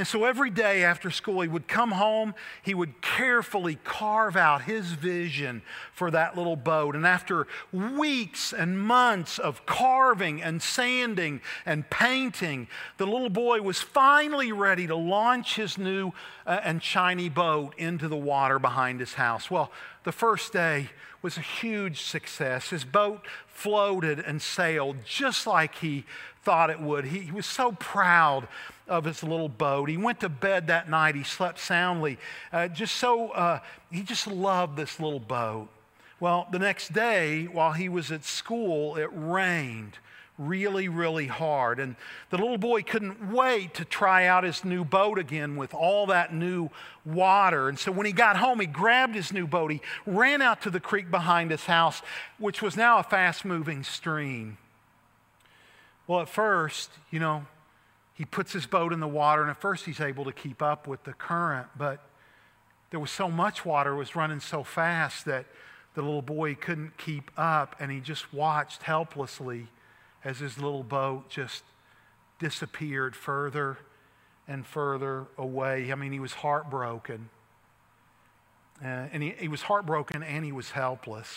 and 0.00 0.06
so 0.06 0.24
every 0.24 0.48
day 0.48 0.82
after 0.82 1.10
school, 1.10 1.42
he 1.42 1.48
would 1.48 1.68
come 1.68 1.90
home, 1.90 2.34
he 2.62 2.72
would 2.72 3.02
carefully 3.02 3.78
carve 3.84 4.34
out 4.34 4.62
his 4.62 4.92
vision 4.92 5.60
for 5.92 6.10
that 6.10 6.36
little 6.38 6.56
boat. 6.56 6.94
And 6.94 7.06
after 7.06 7.46
weeks 7.70 8.54
and 8.54 8.80
months 8.80 9.38
of 9.38 9.66
carving 9.66 10.40
and 10.40 10.62
sanding 10.62 11.42
and 11.66 11.88
painting, 11.90 12.68
the 12.96 13.06
little 13.06 13.28
boy 13.28 13.60
was 13.60 13.82
finally 13.82 14.52
ready 14.52 14.86
to 14.86 14.96
launch 14.96 15.56
his 15.56 15.76
new 15.76 16.12
uh, 16.46 16.60
and 16.62 16.82
shiny 16.82 17.28
boat 17.28 17.74
into 17.76 18.08
the 18.08 18.16
water 18.16 18.58
behind 18.58 19.00
his 19.00 19.12
house. 19.12 19.50
Well, 19.50 19.70
the 20.04 20.12
first 20.12 20.52
day 20.52 20.88
was 21.22 21.36
a 21.36 21.42
huge 21.42 22.02
success. 22.02 22.70
His 22.70 22.84
boat 22.84 23.26
floated 23.46 24.20
and 24.20 24.40
sailed 24.40 24.96
just 25.04 25.46
like 25.46 25.76
he 25.76 26.04
thought 26.42 26.70
it 26.70 26.80
would. 26.80 27.04
He, 27.04 27.20
he 27.20 27.32
was 27.32 27.46
so 27.46 27.72
proud 27.72 28.48
of 28.88 29.04
his 29.04 29.22
little 29.22 29.48
boat. 29.48 29.88
He 29.88 29.96
went 29.96 30.20
to 30.20 30.28
bed 30.28 30.66
that 30.68 30.88
night. 30.88 31.14
He 31.14 31.22
slept 31.22 31.58
soundly. 31.58 32.18
Uh, 32.52 32.68
just 32.68 32.96
so, 32.96 33.30
uh, 33.30 33.60
he 33.90 34.02
just 34.02 34.26
loved 34.26 34.76
this 34.76 34.98
little 34.98 35.20
boat. 35.20 35.68
Well, 36.18 36.48
the 36.50 36.58
next 36.58 36.92
day, 36.92 37.44
while 37.44 37.72
he 37.72 37.88
was 37.88 38.10
at 38.10 38.24
school, 38.24 38.96
it 38.96 39.08
rained 39.12 39.98
really, 40.40 40.88
really 40.88 41.26
hard. 41.26 41.78
And 41.78 41.96
the 42.30 42.38
little 42.38 42.58
boy 42.58 42.82
couldn't 42.82 43.30
wait 43.32 43.74
to 43.74 43.84
try 43.84 44.26
out 44.26 44.42
his 44.42 44.64
new 44.64 44.84
boat 44.84 45.18
again 45.18 45.56
with 45.56 45.74
all 45.74 46.06
that 46.06 46.34
new 46.34 46.70
water. 47.04 47.68
And 47.68 47.78
so 47.78 47.92
when 47.92 48.06
he 48.06 48.12
got 48.12 48.36
home, 48.36 48.60
he 48.60 48.66
grabbed 48.66 49.14
his 49.14 49.32
new 49.32 49.46
boat. 49.46 49.70
He 49.70 49.80
ran 50.06 50.40
out 50.40 50.62
to 50.62 50.70
the 50.70 50.80
creek 50.80 51.10
behind 51.10 51.50
his 51.50 51.66
house, 51.66 52.02
which 52.38 52.62
was 52.62 52.76
now 52.76 52.98
a 52.98 53.02
fast 53.02 53.44
moving 53.44 53.84
stream. 53.84 54.56
Well, 56.06 56.20
at 56.20 56.28
first, 56.28 56.90
you 57.10 57.20
know, 57.20 57.46
he 58.14 58.24
puts 58.24 58.52
his 58.52 58.66
boat 58.66 58.92
in 58.92 59.00
the 59.00 59.08
water, 59.08 59.42
and 59.42 59.50
at 59.50 59.60
first 59.60 59.84
he's 59.84 60.00
able 60.00 60.24
to 60.24 60.32
keep 60.32 60.60
up 60.60 60.86
with 60.86 61.04
the 61.04 61.12
current, 61.12 61.68
but 61.76 62.00
there 62.90 62.98
was 62.98 63.10
so 63.10 63.30
much 63.30 63.64
water, 63.64 63.92
it 63.92 63.96
was 63.96 64.16
running 64.16 64.40
so 64.40 64.64
fast 64.64 65.24
that 65.26 65.46
the 65.94 66.02
little 66.02 66.22
boy 66.22 66.54
couldn't 66.54 66.96
keep 66.98 67.30
up, 67.36 67.76
and 67.78 67.90
he 67.90 68.00
just 68.00 68.32
watched 68.34 68.82
helplessly 68.82 69.68
as 70.24 70.38
his 70.38 70.58
little 70.58 70.82
boat 70.82 71.28
just 71.28 71.62
disappeared 72.38 73.14
further 73.14 73.78
and 74.48 74.66
further 74.66 75.26
away. 75.38 75.92
I 75.92 75.94
mean, 75.94 76.12
he 76.12 76.20
was 76.20 76.32
heartbroken. 76.32 77.28
Uh, 78.82 79.08
and 79.12 79.22
he, 79.22 79.34
he, 79.38 79.48
was 79.48 79.62
heartbroken 79.62 80.22
and 80.22 80.44
he 80.44 80.52
was 80.52 80.70
helpless. 80.70 81.28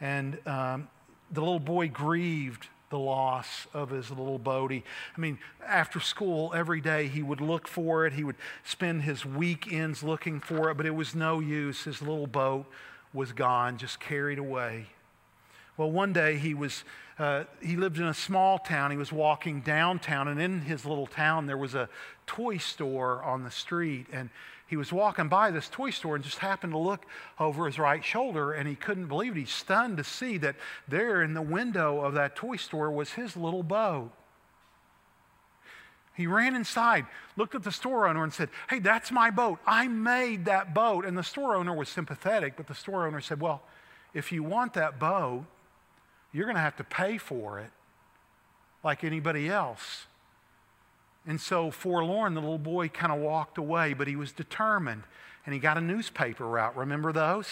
And 0.00 0.38
um, 0.46 0.88
the 1.30 1.40
little 1.40 1.60
boy 1.60 1.88
grieved 1.88 2.68
the 2.88 2.98
loss 2.98 3.66
of 3.72 3.90
his 3.90 4.10
little 4.10 4.38
boat. 4.38 4.72
He, 4.72 4.82
I 5.16 5.20
mean, 5.20 5.38
after 5.64 6.00
school, 6.00 6.52
every 6.54 6.80
day 6.80 7.06
he 7.06 7.22
would 7.22 7.40
look 7.40 7.68
for 7.68 8.06
it. 8.06 8.14
He 8.14 8.24
would 8.24 8.36
spend 8.64 9.02
his 9.02 9.24
weekends 9.24 10.02
looking 10.02 10.40
for 10.40 10.70
it, 10.70 10.76
but 10.76 10.86
it 10.86 10.94
was 10.94 11.14
no 11.14 11.38
use. 11.38 11.84
His 11.84 12.02
little 12.02 12.26
boat 12.26 12.66
was 13.12 13.32
gone, 13.32 13.76
just 13.76 14.00
carried 14.00 14.38
away. 14.38 14.86
Well, 15.80 15.90
one 15.90 16.12
day 16.12 16.36
he 16.36 16.52
was, 16.52 16.84
uh, 17.18 17.44
he 17.62 17.74
lived 17.74 17.96
in 17.96 18.04
a 18.04 18.12
small 18.12 18.58
town. 18.58 18.90
He 18.90 18.98
was 18.98 19.10
walking 19.10 19.62
downtown, 19.62 20.28
and 20.28 20.38
in 20.38 20.60
his 20.60 20.84
little 20.84 21.06
town 21.06 21.46
there 21.46 21.56
was 21.56 21.74
a 21.74 21.88
toy 22.26 22.58
store 22.58 23.22
on 23.22 23.44
the 23.44 23.50
street. 23.50 24.06
And 24.12 24.28
he 24.66 24.76
was 24.76 24.92
walking 24.92 25.28
by 25.28 25.50
this 25.50 25.70
toy 25.70 25.88
store 25.88 26.16
and 26.16 26.22
just 26.22 26.36
happened 26.36 26.74
to 26.74 26.78
look 26.78 27.06
over 27.38 27.64
his 27.64 27.78
right 27.78 28.04
shoulder 28.04 28.52
and 28.52 28.68
he 28.68 28.74
couldn't 28.74 29.06
believe 29.06 29.38
it. 29.38 29.38
He's 29.38 29.50
stunned 29.52 29.96
to 29.96 30.04
see 30.04 30.36
that 30.36 30.56
there 30.86 31.22
in 31.22 31.32
the 31.32 31.40
window 31.40 32.02
of 32.02 32.12
that 32.12 32.36
toy 32.36 32.56
store 32.56 32.90
was 32.90 33.12
his 33.12 33.34
little 33.34 33.62
boat. 33.62 34.10
He 36.14 36.26
ran 36.26 36.54
inside, 36.54 37.06
looked 37.38 37.54
at 37.54 37.62
the 37.62 37.72
store 37.72 38.06
owner, 38.06 38.22
and 38.22 38.34
said, 38.34 38.50
Hey, 38.68 38.80
that's 38.80 39.10
my 39.10 39.30
boat. 39.30 39.60
I 39.66 39.88
made 39.88 40.44
that 40.44 40.74
boat. 40.74 41.06
And 41.06 41.16
the 41.16 41.22
store 41.22 41.56
owner 41.56 41.72
was 41.72 41.88
sympathetic, 41.88 42.58
but 42.58 42.66
the 42.66 42.74
store 42.74 43.06
owner 43.06 43.22
said, 43.22 43.40
Well, 43.40 43.62
if 44.12 44.30
you 44.30 44.42
want 44.42 44.74
that 44.74 44.98
boat, 44.98 45.46
you're 46.32 46.44
going 46.44 46.56
to 46.56 46.62
have 46.62 46.76
to 46.76 46.84
pay 46.84 47.18
for 47.18 47.58
it 47.58 47.70
like 48.82 49.04
anybody 49.04 49.48
else. 49.48 50.06
And 51.26 51.40
so, 51.40 51.70
forlorn, 51.70 52.34
the 52.34 52.40
little 52.40 52.58
boy 52.58 52.88
kind 52.88 53.12
of 53.12 53.18
walked 53.18 53.58
away, 53.58 53.92
but 53.92 54.08
he 54.08 54.16
was 54.16 54.32
determined. 54.32 55.02
and 55.44 55.54
he 55.54 55.60
got 55.60 55.76
a 55.78 55.80
newspaper 55.80 56.46
route. 56.46 56.76
Remember 56.76 57.12
those? 57.12 57.46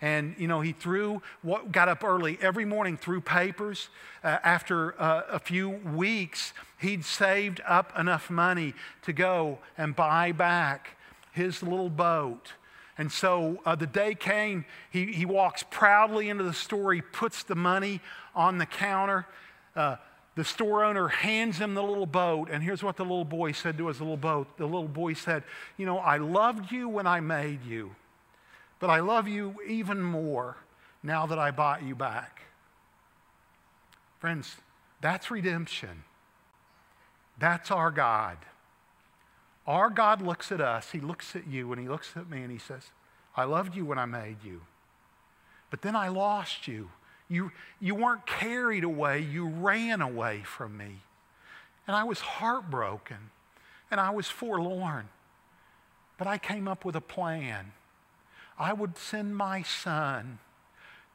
And, 0.00 0.34
you 0.36 0.48
know, 0.48 0.60
he 0.60 0.72
threw, 0.72 1.22
what, 1.42 1.70
got 1.70 1.88
up 1.88 2.02
early 2.02 2.36
every 2.40 2.64
morning, 2.64 2.96
threw 2.96 3.20
papers. 3.20 3.88
Uh, 4.24 4.38
after 4.42 5.00
uh, 5.00 5.22
a 5.30 5.38
few 5.38 5.70
weeks, 5.70 6.52
he'd 6.80 7.04
saved 7.04 7.60
up 7.66 7.96
enough 7.96 8.28
money 8.28 8.74
to 9.02 9.12
go 9.12 9.58
and 9.78 9.94
buy 9.94 10.32
back 10.32 10.96
his 11.30 11.62
little 11.62 11.88
boat. 11.88 12.54
And 12.98 13.10
so 13.10 13.60
uh, 13.64 13.74
the 13.74 13.86
day 13.86 14.14
came, 14.14 14.64
he, 14.90 15.12
he 15.12 15.24
walks 15.24 15.64
proudly 15.70 16.28
into 16.28 16.44
the 16.44 16.52
store, 16.52 16.92
he 16.92 17.00
puts 17.00 17.42
the 17.42 17.54
money 17.54 18.00
on 18.34 18.58
the 18.58 18.66
counter. 18.66 19.26
Uh, 19.74 19.96
the 20.34 20.44
store 20.44 20.84
owner 20.84 21.08
hands 21.08 21.58
him 21.58 21.74
the 21.74 21.82
little 21.82 22.06
boat, 22.06 22.48
and 22.50 22.62
here's 22.62 22.82
what 22.82 22.96
the 22.96 23.02
little 23.02 23.24
boy 23.24 23.52
said 23.52 23.76
to 23.78 23.88
his 23.88 24.00
little 24.00 24.16
boat. 24.16 24.56
The 24.56 24.64
little 24.64 24.88
boy 24.88 25.12
said, 25.14 25.44
You 25.76 25.84
know, 25.84 25.98
I 25.98 26.16
loved 26.16 26.72
you 26.72 26.88
when 26.88 27.06
I 27.06 27.20
made 27.20 27.64
you. 27.64 27.94
But 28.78 28.90
I 28.90 29.00
love 29.00 29.28
you 29.28 29.56
even 29.66 30.02
more 30.02 30.56
now 31.02 31.26
that 31.26 31.38
I 31.38 31.50
bought 31.50 31.82
you 31.82 31.94
back. 31.94 32.42
Friends, 34.18 34.56
that's 35.00 35.30
redemption. 35.30 36.04
That's 37.38 37.70
our 37.70 37.90
God. 37.90 38.38
Our 39.66 39.90
God 39.90 40.20
looks 40.20 40.50
at 40.50 40.60
us, 40.60 40.90
He 40.90 41.00
looks 41.00 41.36
at 41.36 41.46
you, 41.46 41.72
and 41.72 41.80
He 41.80 41.88
looks 41.88 42.12
at 42.16 42.28
me, 42.28 42.42
and 42.42 42.50
He 42.50 42.58
says, 42.58 42.90
I 43.36 43.44
loved 43.44 43.76
you 43.76 43.84
when 43.84 43.98
I 43.98 44.06
made 44.06 44.38
you. 44.44 44.62
But 45.70 45.82
then 45.82 45.96
I 45.96 46.08
lost 46.08 46.68
you. 46.68 46.90
You, 47.28 47.50
you 47.80 47.94
weren't 47.94 48.26
carried 48.26 48.84
away, 48.84 49.20
you 49.20 49.46
ran 49.46 50.02
away 50.02 50.42
from 50.44 50.76
me. 50.76 51.00
And 51.86 51.96
I 51.96 52.04
was 52.04 52.20
heartbroken, 52.20 53.30
and 53.90 54.00
I 54.00 54.10
was 54.10 54.28
forlorn. 54.28 55.08
But 56.18 56.26
I 56.26 56.38
came 56.38 56.68
up 56.68 56.84
with 56.84 56.94
a 56.94 57.00
plan. 57.00 57.72
I 58.58 58.72
would 58.72 58.98
send 58.98 59.36
my 59.36 59.62
son 59.62 60.38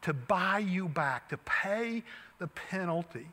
to 0.01 0.13
buy 0.13 0.59
you 0.59 0.87
back, 0.87 1.29
to 1.29 1.37
pay 1.37 2.03
the 2.39 2.47
penalty 2.47 3.27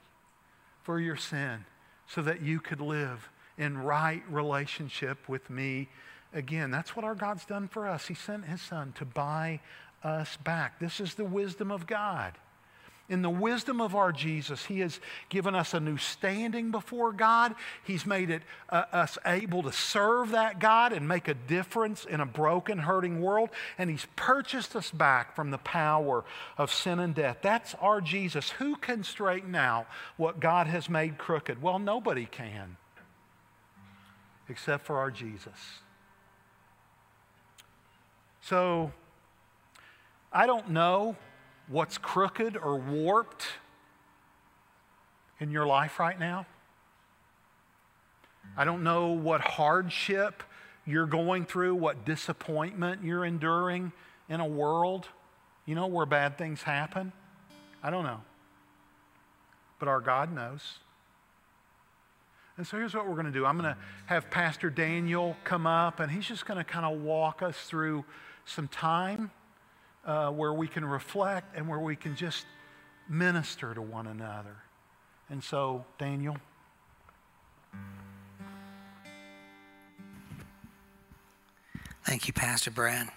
for 0.83 1.01
your 1.01 1.17
sin 1.17 1.65
so 2.07 2.21
that 2.23 2.43
you 2.43 2.61
could 2.61 2.81
live 2.81 3.31
in 3.59 3.79
right 3.79 4.23
relationship 4.29 5.29
with 5.29 5.49
me 5.51 5.89
again. 6.33 6.71
That's 6.71 6.97
what 6.97 7.05
our 7.05 7.15
God's 7.15 7.45
done 7.45 7.69
for 7.69 7.89
us. 7.89 8.07
He 8.07 8.15
sent 8.15 8.45
his 8.45 8.61
son 8.61 8.93
to 8.99 9.05
buy 9.05 9.61
us 10.03 10.37
back. 10.39 10.79
This 10.79 11.01
is 11.01 11.15
the 11.15 11.25
wisdom 11.25 11.71
of 11.71 11.87
God. 11.87 12.35
In 13.11 13.21
the 13.21 13.31
wisdom 13.31 13.83
of 13.83 13.95
our 13.95 14.13
Jesus, 14.13 14.65
He 14.65 14.81
has 14.81 14.99
given 15.29 15.55
us 15.55 15.75
a 15.75 15.81
new 15.81 15.99
standing 15.99 16.71
before 16.71 17.13
God. 17.13 17.55
He's 17.85 18.07
made 18.07 18.31
it 18.31 18.43
uh, 18.71 18.85
us 18.93 19.19
able 19.27 19.63
to 19.65 19.73
serve 19.73 20.31
that 20.31 20.59
God 20.59 20.95
and 20.95 21.07
make 21.07 21.29
a 21.29 21.35
difference 21.35 22.07
in 22.07 22.21
a 22.21 22.27
broken, 22.27 22.79
hurting 22.79 23.21
world. 23.21 23.51
And 23.77 23.91
He's 23.91 24.07
purchased 24.17 24.75
us 24.75 24.91
back 24.91 25.37
from 25.37 25.51
the 25.51 25.59
power 25.59 26.25
of 26.57 26.73
sin 26.73 26.99
and 26.99 27.15
death. 27.15 27.39
That's 27.43 27.75
our 27.75 28.01
Jesus. 28.01 28.49
Who 28.53 28.75
can 28.77 29.05
straighten 29.05 29.55
out 29.55 29.87
what 30.17 30.41
God 30.41 30.67
has 30.67 30.89
made 30.89 31.19
crooked? 31.19 31.61
Well, 31.61 31.79
nobody 31.79 32.25
can, 32.25 32.79
except 34.49 34.84
for 34.86 34.99
our 34.99 35.11
Jesus. 35.11 35.59
So, 38.40 38.92
I 40.32 40.47
don't 40.47 40.70
know 40.70 41.16
what's 41.68 41.97
crooked 41.97 42.57
or 42.57 42.76
warped 42.76 43.47
in 45.40 45.51
your 45.51 45.66
life 45.66 45.99
right 45.99 46.18
now. 46.18 46.47
I 48.57 48.64
don't 48.64 48.82
know 48.82 49.09
what 49.09 49.40
hardship 49.40 50.42
you're 50.86 51.07
going 51.07 51.47
through, 51.47 51.74
what 51.76 52.05
disappointment 52.05 53.03
you're 53.03 53.24
enduring 53.24 53.92
in 54.28 54.40
a 54.40 54.47
world, 54.47 55.09
you 55.66 55.74
know, 55.74 55.86
where 55.86 56.07
bad 56.07 56.36
things 56.36 56.62
happen. 56.62 57.12
I 57.82 57.90
don't 57.90 58.05
know. 58.05 58.20
But 59.78 59.88
our 59.88 60.01
God 60.01 60.32
knows. 60.32 60.78
And 62.57 62.67
so 62.67 62.77
here's 62.77 62.95
what 62.95 63.07
we're 63.07 63.15
going 63.15 63.27
to 63.27 63.33
do 63.33 63.45
I'm 63.45 63.59
going 63.59 63.75
to 63.75 63.81
have 64.07 64.31
Pastor 64.31 64.71
Daniel 64.71 65.37
come 65.45 65.67
up, 65.67 66.01
and 66.01 66.11
he's 66.11 66.27
just 66.27 66.47
going 66.47 66.59
to 66.59 66.65
kind 66.65 66.87
of 66.87 67.03
walk 67.03 67.43
us 67.43 67.57
through 67.65 68.05
some 68.45 68.69
time 68.69 69.31
uh, 70.05 70.31
where 70.31 70.53
we 70.53 70.69
can 70.69 70.85
reflect 70.85 71.57
and 71.57 71.69
where 71.69 71.81
we 71.81 71.97
can 71.97 72.15
just 72.15 72.47
minister 73.09 73.75
to 73.75 73.83
one 73.83 74.07
another. 74.07 74.57
And 75.29 75.43
so, 75.43 75.85
Daniel. 75.99 76.37
Thank 82.05 82.27
you, 82.29 82.35
Pastor 82.35 82.71
Brad. 82.71 83.09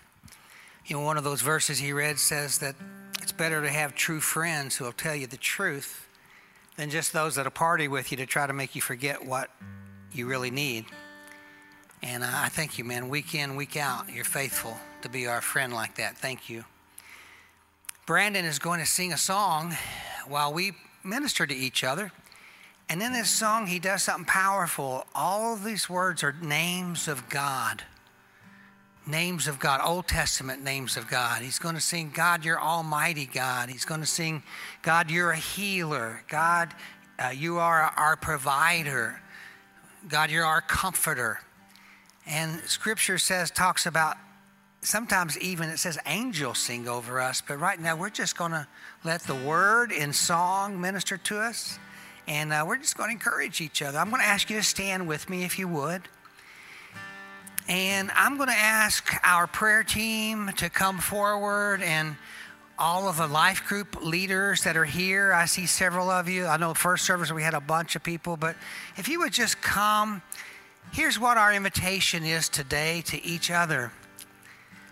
You 0.86 0.96
know, 0.96 1.04
one 1.04 1.18
of 1.18 1.26
those 1.26 1.42
verses 1.42 1.78
he 1.78 1.92
read 1.92 2.18
says 2.18 2.60
that 2.60 2.76
it's 3.22 3.34
better 3.34 3.62
to 3.62 3.70
have 3.70 3.94
true 3.94 4.22
friends 4.22 4.78
who 4.78 4.86
will 4.86 4.94
tell 4.94 5.14
you 5.14 5.28
the 5.28 5.38
truth 5.38 6.07
than 6.78 6.90
just 6.90 7.12
those 7.12 7.36
that 7.36 7.46
will 7.46 7.52
party 7.52 7.88
with 7.88 8.12
you 8.12 8.18
to 8.18 8.26
try 8.26 8.48
to 8.48 8.54
make 8.54 8.76
you 8.76 8.82
forget 8.82 9.26
what 9.26 9.50
you 10.14 10.28
really 10.28 10.52
need. 10.52 10.86
And 12.02 12.24
I 12.24 12.48
thank 12.48 12.78
you, 12.78 12.84
man. 12.84 13.10
Week 13.10 13.34
in, 13.34 13.56
week 13.56 13.76
out, 13.76 14.10
you're 14.14 14.24
faithful 14.24 14.78
to 15.02 15.10
be 15.10 15.28
our 15.28 15.42
friend 15.42 15.74
like 15.74 15.96
that. 15.96 16.18
Thank 16.18 16.50
you. 16.50 16.64
Brandon 18.06 18.46
is 18.46 18.60
going 18.60 18.80
to 18.80 18.86
sing 18.86 19.12
a 19.12 19.18
song 19.18 19.76
while 20.28 20.54
we 20.54 20.74
minister 21.04 21.46
to 21.46 21.56
each 21.56 21.84
other. 21.84 22.12
And 22.90 23.02
in 23.02 23.12
this 23.12 23.30
song, 23.30 23.68
he 23.68 23.80
does 23.80 24.04
something 24.04 24.26
powerful. 24.26 25.06
All 25.14 25.54
of 25.54 25.64
these 25.64 25.90
words 25.90 26.24
are 26.24 26.34
names 26.42 27.08
of 27.08 27.28
God. 27.28 27.84
Names 29.08 29.48
of 29.48 29.58
God, 29.58 29.80
Old 29.84 30.08
Testament 30.08 30.64
names 30.64 30.98
of 30.98 31.08
God. 31.08 31.42
He's 31.42 31.60
going 31.60 31.76
to 31.76 31.82
sing, 31.82 32.12
God, 32.14 32.44
you're 32.44 32.60
Almighty 32.60 33.26
God. 33.26 33.70
He's 33.70 33.86
going 33.86 34.02
to 34.02 34.08
sing, 34.08 34.44
God, 34.82 35.10
you're 35.10 35.32
a 35.32 35.38
healer. 35.38 36.24
God, 36.28 36.74
uh, 37.18 37.30
you 37.30 37.58
are 37.58 37.94
our 37.96 38.18
provider. 38.18 39.22
God, 40.10 40.30
you're 40.30 40.46
our 40.46 40.62
comforter. 40.62 41.40
And 42.26 42.60
scripture 42.62 43.18
says, 43.18 43.50
talks 43.50 43.86
about 43.86 44.18
sometimes 44.82 45.38
even 45.40 45.70
it 45.70 45.80
says 45.80 45.98
angels 46.06 46.58
sing 46.60 46.88
over 46.88 47.20
us, 47.20 47.42
but 47.42 47.60
right 47.60 47.80
now 47.80 47.96
we're 47.96 48.10
just 48.10 48.38
going 48.38 48.52
to 48.52 48.68
let 49.04 49.22
the 49.24 49.36
word 49.36 49.92
in 49.92 50.14
song 50.14 50.80
minister 50.80 51.18
to 51.18 51.40
us. 51.40 51.80
And 52.28 52.52
uh, 52.52 52.66
we're 52.68 52.78
just 52.78 52.98
going 52.98 53.08
to 53.08 53.14
encourage 53.14 53.62
each 53.62 53.82
other. 53.82 53.98
I'm 53.98 54.10
going 54.10 54.22
to 54.22 54.28
ask 54.28 54.50
you 54.50 54.58
to 54.58 54.64
stand 54.64 55.08
with 55.08 55.30
me 55.30 55.46
if 55.46 55.58
you 55.58 55.68
would. 55.70 56.04
And 57.68 58.12
I'm 58.16 58.38
going 58.38 58.48
to 58.48 58.56
ask 58.56 59.14
our 59.24 59.46
prayer 59.46 59.84
team 59.84 60.52
to 60.58 60.70
come 60.70 61.00
forward 61.00 61.82
and 61.82 62.16
all 62.80 63.10
of 63.10 63.18
the 63.18 63.28
life 63.28 63.66
group 63.68 64.02
leaders 64.02 64.64
that 64.64 64.78
are 64.78 64.86
here. 64.86 65.34
I 65.34 65.46
see 65.46 65.66
several 65.66 66.10
of 66.10 66.30
you. 66.30 66.46
I 66.46 66.56
know 66.56 66.74
first 66.74 67.06
service 67.06 67.32
we 67.32 67.44
had 67.44 67.54
a 67.54 67.60
bunch 67.60 67.96
of 67.98 68.04
people, 68.04 68.38
but 68.38 68.56
if 68.96 69.10
you 69.10 69.20
would 69.20 69.34
just 69.34 69.62
come, 69.62 70.22
here's 70.94 71.20
what 71.20 71.38
our 71.38 71.54
invitation 71.54 72.24
is 72.24 72.48
today 72.48 73.02
to 73.08 73.22
each 73.26 73.52
other. 73.52 73.92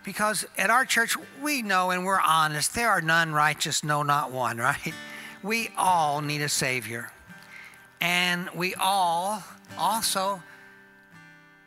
Because 0.03 0.45
at 0.57 0.69
our 0.69 0.83
church, 0.83 1.15
we 1.41 1.61
know 1.61 1.91
and 1.91 2.05
we're 2.05 2.19
honest, 2.19 2.75
there 2.75 2.89
are 2.89 3.01
none 3.01 3.31
righteous, 3.31 3.83
no, 3.83 4.03
not 4.03 4.31
one, 4.31 4.57
right? 4.59 4.93
We 5.43 5.69
all 5.77 6.21
need 6.21 6.41
a 6.41 6.49
Savior. 6.49 7.09
And 8.01 8.49
we 8.49 8.75
all 8.75 9.43
also 9.77 10.41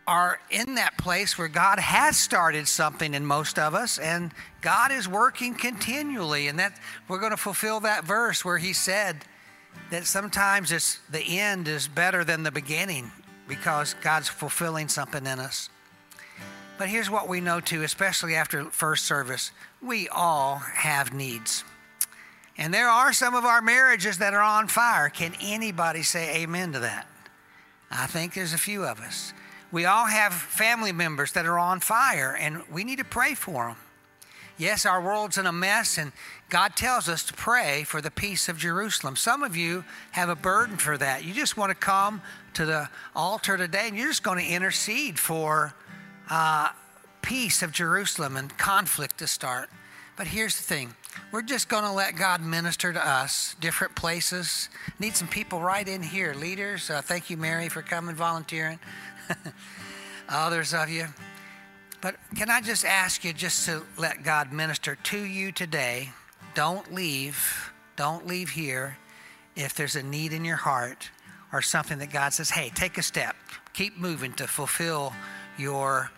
are 0.09 0.41
in 0.51 0.77
that 0.77 0.97
place 0.97 1.37
where 1.37 1.49
God 1.49 1.79
has 1.79 2.17
started 2.17 2.67
something 2.67 3.13
in 3.13 3.27
most 3.27 3.59
of 3.59 3.75
us, 3.75 3.99
and 3.99 4.33
God 4.63 4.91
is 4.91 5.07
working 5.07 5.55
continually. 5.55 6.49
And 6.49 6.59
that 6.59 6.81
we're 7.09 7.21
going 7.21 7.33
to 7.33 7.37
fulfill 7.37 7.81
that 7.81 8.05
verse 8.05 8.43
where 8.43 8.57
He 8.57 8.73
said 8.73 9.19
that 9.91 10.07
sometimes 10.07 10.73
it's, 10.73 10.99
the 11.11 11.39
end 11.39 11.69
is 11.69 11.87
better 11.89 12.25
than 12.25 12.43
the 12.43 12.51
beginning 12.51 13.13
because 13.47 13.95
God's 14.03 14.29
fulfilling 14.29 14.89
something 14.89 15.27
in 15.27 15.39
us. 15.39 15.69
But 16.79 16.89
here's 16.89 17.11
what 17.11 17.29
we 17.29 17.43
know 17.43 17.61
too, 17.61 17.83
especially 17.83 18.35
after 18.35 18.65
first 18.65 19.05
service 19.05 19.51
we 19.83 20.09
all 20.09 20.57
have 20.57 21.13
needs. 21.13 21.65
And 22.57 22.73
there 22.73 22.89
are 22.89 23.13
some 23.13 23.35
of 23.35 23.45
our 23.45 23.61
marriages 23.61 24.19
that 24.19 24.33
are 24.33 24.41
on 24.41 24.69
fire. 24.69 25.11
Can 25.11 25.35
anybody 25.43 26.03
say 26.03 26.43
amen 26.43 26.73
to 26.73 26.79
that? 26.79 27.07
I 27.91 28.07
think 28.07 28.33
there's 28.33 28.55
a 28.55 28.59
few 28.59 28.85
of 28.85 29.01
us. 29.01 29.35
We 29.71 29.85
all 29.85 30.07
have 30.07 30.33
family 30.33 30.93
members 30.93 31.33
that 31.33 31.45
are 31.45 31.59
on 31.59 31.81
fire, 31.81 32.37
and 32.39 32.63
we 32.73 32.85
need 32.85 32.99
to 32.99 33.05
pray 33.05 33.35
for 33.35 33.67
them. 33.67 33.77
Yes, 34.57 34.87
our 34.87 35.01
world's 35.01 35.39
in 35.39 35.47
a 35.47 35.53
mess, 35.53 35.99
and 35.99 36.11
God 36.49 36.75
tells 36.75 37.09
us 37.09 37.23
to 37.25 37.35
pray 37.35 37.85
for 37.85 38.01
the 38.01 38.11
peace 38.11 38.49
of 38.49 38.59
Jerusalem. 38.59 39.15
Some 39.15 39.45
of 39.45 39.57
you 39.57 39.85
have 40.13 40.29
a 40.29 40.35
burden 40.35 40.77
for 40.79 40.99
that. 40.99 41.25
You 41.25 41.33
just 41.33 41.57
want 41.57 41.71
to 41.71 41.77
come 41.77 42.23
to 42.55 42.67
the 42.67 42.89
altar 43.15 43.57
today, 43.57 43.87
and 43.87 43.97
you're 43.97 44.09
just 44.09 44.25
going 44.25 44.45
to 44.45 44.53
intercede 44.53 45.19
for 45.19 45.75
uh, 46.29 46.71
peace 47.23 47.63
of 47.63 47.71
Jerusalem 47.71 48.37
and 48.37 48.57
conflict 48.59 49.19
to 49.19 49.29
start. 49.29 49.69
But 50.17 50.27
here's 50.27 50.57
the 50.57 50.65
thing 50.65 50.95
we're 51.31 51.43
just 51.43 51.69
going 51.69 51.85
to 51.85 51.93
let 51.93 52.17
God 52.17 52.41
minister 52.41 52.93
to 52.93 53.09
us, 53.09 53.55
different 53.61 53.95
places. 53.95 54.69
Need 54.99 55.15
some 55.15 55.29
people 55.29 55.61
right 55.61 55.87
in 55.87 56.03
here. 56.03 56.35
Leaders, 56.35 56.91
uh, 56.91 57.01
thank 57.01 57.31
you, 57.31 57.37
Mary, 57.37 57.69
for 57.69 57.83
coming 57.83 58.17
volunteering. 58.17 58.81
Others 60.29 60.75
of 60.75 60.89
you. 60.89 61.07
But 62.01 62.17
can 62.37 62.51
I 62.51 62.61
just 62.61 62.85
ask 62.85 63.25
you 63.25 63.33
just 63.33 63.67
to 63.67 63.83
let 63.97 64.23
God 64.23 64.53
minister 64.53 64.97
to 64.97 65.19
you 65.19 65.53
today? 65.53 66.11
Don't 66.55 66.95
leave. 66.95 67.73
Don't 67.97 68.27
leave 68.27 68.51
here 68.51 68.97
if 69.57 69.75
there's 69.75 69.97
a 69.97 70.03
need 70.03 70.33
in 70.33 70.45
your 70.45 70.57
heart 70.57 71.11
or 71.53 71.63
something 71.63 71.99
that 71.99 72.13
God 72.13 72.33
says, 72.33 72.51
hey, 72.51 72.71
take 72.75 72.99
a 72.99 73.03
step. 73.03 73.35
Keep 73.73 73.99
moving 73.99 74.33
to 74.35 74.47
fulfill 74.47 75.13
your 75.59 76.11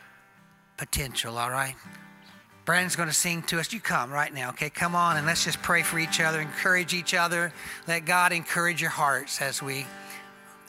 potential, 0.77 1.39
all 1.39 1.51
right? 1.51 1.75
Brandon's 2.65 2.97
going 2.97 3.09
to 3.09 3.15
sing 3.15 3.43
to 3.45 3.59
us. 3.59 3.73
You 3.73 3.81
come 3.81 4.13
right 4.13 4.33
now, 4.33 4.51
okay? 4.51 4.71
Come 4.71 4.95
on 4.95 5.17
and 5.17 5.27
let's 5.27 5.45
just 5.45 5.61
pray 5.63 5.83
for 5.83 5.99
each 5.99 6.21
other, 6.21 6.41
encourage 6.41 6.95
each 6.95 7.15
other. 7.15 7.53
Let 7.89 8.05
God 8.05 8.33
encourage 8.33 8.81
your 8.81 8.91
hearts 8.91 9.41
as 9.41 9.63
we 9.63 9.87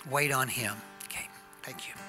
wait 0.10 0.32
on 0.32 0.48
Him. 0.48 0.76
Okay, 1.06 1.28
thank 1.64 1.88
you. 1.88 2.01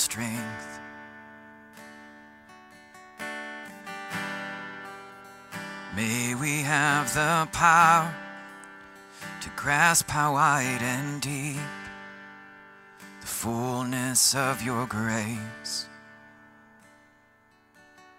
Strength. 0.00 0.80
May 5.94 6.34
we 6.34 6.62
have 6.62 7.12
the 7.14 7.48
power 7.52 8.14
to 9.42 9.48
grasp 9.56 10.08
how 10.08 10.34
wide 10.34 10.82
and 10.82 11.20
deep 11.20 11.56
the 13.20 13.26
fullness 13.26 14.34
of 14.34 14.62
your 14.62 14.86
grace. 14.86 15.86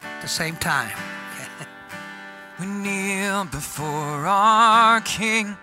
At 0.04 0.22
the 0.22 0.28
same 0.28 0.56
time, 0.58 0.96
We 2.60 2.68
kneel 2.68 3.46
before 3.46 4.28
our 4.28 5.02
King 5.02 5.58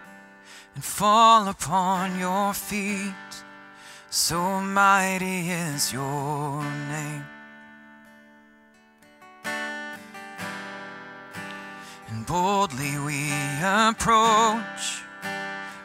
and 0.74 0.84
fall 0.84 1.46
upon 1.46 2.18
your 2.18 2.52
feet. 2.52 3.34
So 4.10 4.60
mighty 4.60 5.50
is 5.50 5.92
your 5.92 6.62
name. 6.64 7.26
And 12.08 12.26
boldly 12.26 12.98
we 12.98 13.30
approach. 13.62 15.02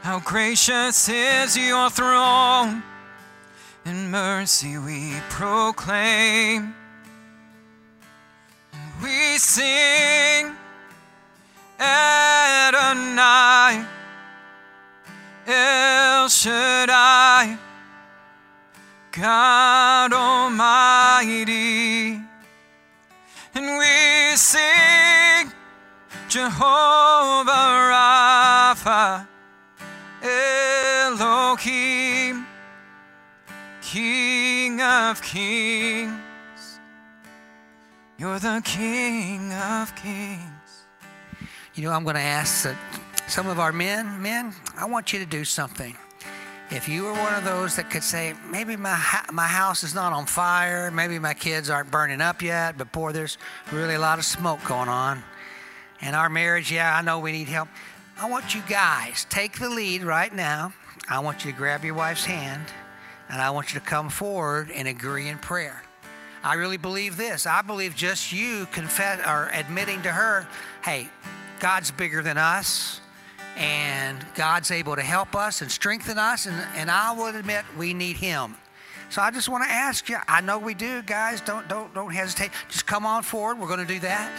How 0.03 0.21
gracious 0.23 1.09
is 1.09 1.57
your 1.57 1.89
throne. 1.89 2.81
In 3.85 4.09
mercy 4.09 4.77
we 4.77 5.15
proclaim. 5.29 6.73
And 8.71 9.03
we 9.03 9.37
sing. 9.37 10.02
God 19.23 20.11
Almighty, 20.11 21.45
and 23.55 23.77
we 23.79 24.35
sing 24.35 25.49
Jehovah 26.27 27.49
Rapha, 27.93 29.25
Elohim, 31.07 32.45
King 33.81 34.81
of 34.81 35.21
Kings. 35.21 36.81
You're 38.17 38.39
the 38.39 38.61
King 38.65 39.53
of 39.53 39.95
Kings. 39.95 40.85
you 41.75 41.83
know, 41.83 41.91
I'm 41.91 42.03
going 42.03 42.17
to 42.17 42.21
ask 42.21 42.65
that 42.65 42.75
some 43.27 43.47
of 43.47 43.57
our 43.57 43.71
men, 43.71 44.21
men, 44.21 44.53
I 44.77 44.83
want 44.83 45.13
you 45.13 45.19
to 45.19 45.25
do 45.25 45.45
something. 45.45 45.95
If 46.73 46.89
you 46.89 47.03
were 47.03 47.13
one 47.13 47.35
of 47.35 47.43
those 47.43 47.75
that 47.75 47.91
could 47.91 48.01
say, 48.01 48.33
maybe 48.49 48.75
my, 48.75 48.99
my 49.31 49.45
house 49.45 49.83
is 49.83 49.93
not 49.93 50.11
on 50.11 50.25
fire, 50.25 50.89
maybe 50.89 51.19
my 51.19 51.35
kids 51.35 51.69
aren't 51.69 51.91
burning 51.91 52.19
up 52.19 52.41
yet, 52.41 52.79
but 52.79 52.91
boy, 52.91 53.11
there's 53.11 53.37
really 53.71 53.93
a 53.93 53.99
lot 53.99 54.17
of 54.17 54.25
smoke 54.25 54.59
going 54.65 54.89
on. 54.89 55.23
And 56.01 56.15
our 56.15 56.29
marriage, 56.29 56.71
yeah, 56.71 56.97
I 56.97 57.03
know 57.03 57.19
we 57.19 57.31
need 57.31 57.47
help. 57.47 57.69
I 58.19 58.27
want 58.27 58.55
you 58.55 58.63
guys, 58.67 59.27
take 59.29 59.59
the 59.59 59.69
lead 59.69 60.01
right 60.01 60.33
now. 60.33 60.73
I 61.07 61.19
want 61.19 61.45
you 61.45 61.51
to 61.51 61.57
grab 61.57 61.85
your 61.85 61.93
wife's 61.93 62.25
hand 62.25 62.65
and 63.29 63.39
I 63.39 63.51
want 63.51 63.71
you 63.71 63.79
to 63.79 63.85
come 63.85 64.09
forward 64.09 64.71
and 64.71 64.87
agree 64.87 65.27
in 65.27 65.37
prayer. 65.37 65.83
I 66.43 66.55
really 66.55 66.77
believe 66.77 67.17
this. 67.17 67.45
I 67.45 67.61
believe 67.61 67.95
just 67.95 68.33
you 68.33 68.65
confess 68.71 69.19
or 69.27 69.51
admitting 69.53 70.01
to 70.01 70.11
her, 70.11 70.47
hey, 70.83 71.07
God's 71.59 71.91
bigger 71.91 72.23
than 72.23 72.39
us 72.39 72.99
and 73.57 74.25
God's 74.35 74.71
able 74.71 74.95
to 74.95 75.01
help 75.01 75.35
us 75.35 75.61
and 75.61 75.71
strengthen 75.71 76.17
us. 76.17 76.45
And, 76.45 76.55
and 76.75 76.89
I 76.89 77.11
would 77.13 77.35
admit 77.35 77.65
we 77.77 77.93
need 77.93 78.17
Him. 78.17 78.55
So 79.09 79.21
I 79.21 79.29
just 79.29 79.47
want 79.47 79.63
to 79.63 79.69
ask 79.69 80.09
you. 80.09 80.17
I 80.27 80.41
know 80.41 80.57
we 80.57 80.73
do, 80.73 81.03
guys. 81.03 81.39
Don't 81.41 81.67
don't 81.67 81.93
don't 81.93 82.11
hesitate. 82.11 82.51
Just 82.69 82.87
come 82.87 83.05
on 83.05 83.21
forward. 83.21 83.59
We're 83.59 83.67
going 83.67 83.85
to 83.85 83.93
do 83.93 83.99
that. 83.99 84.31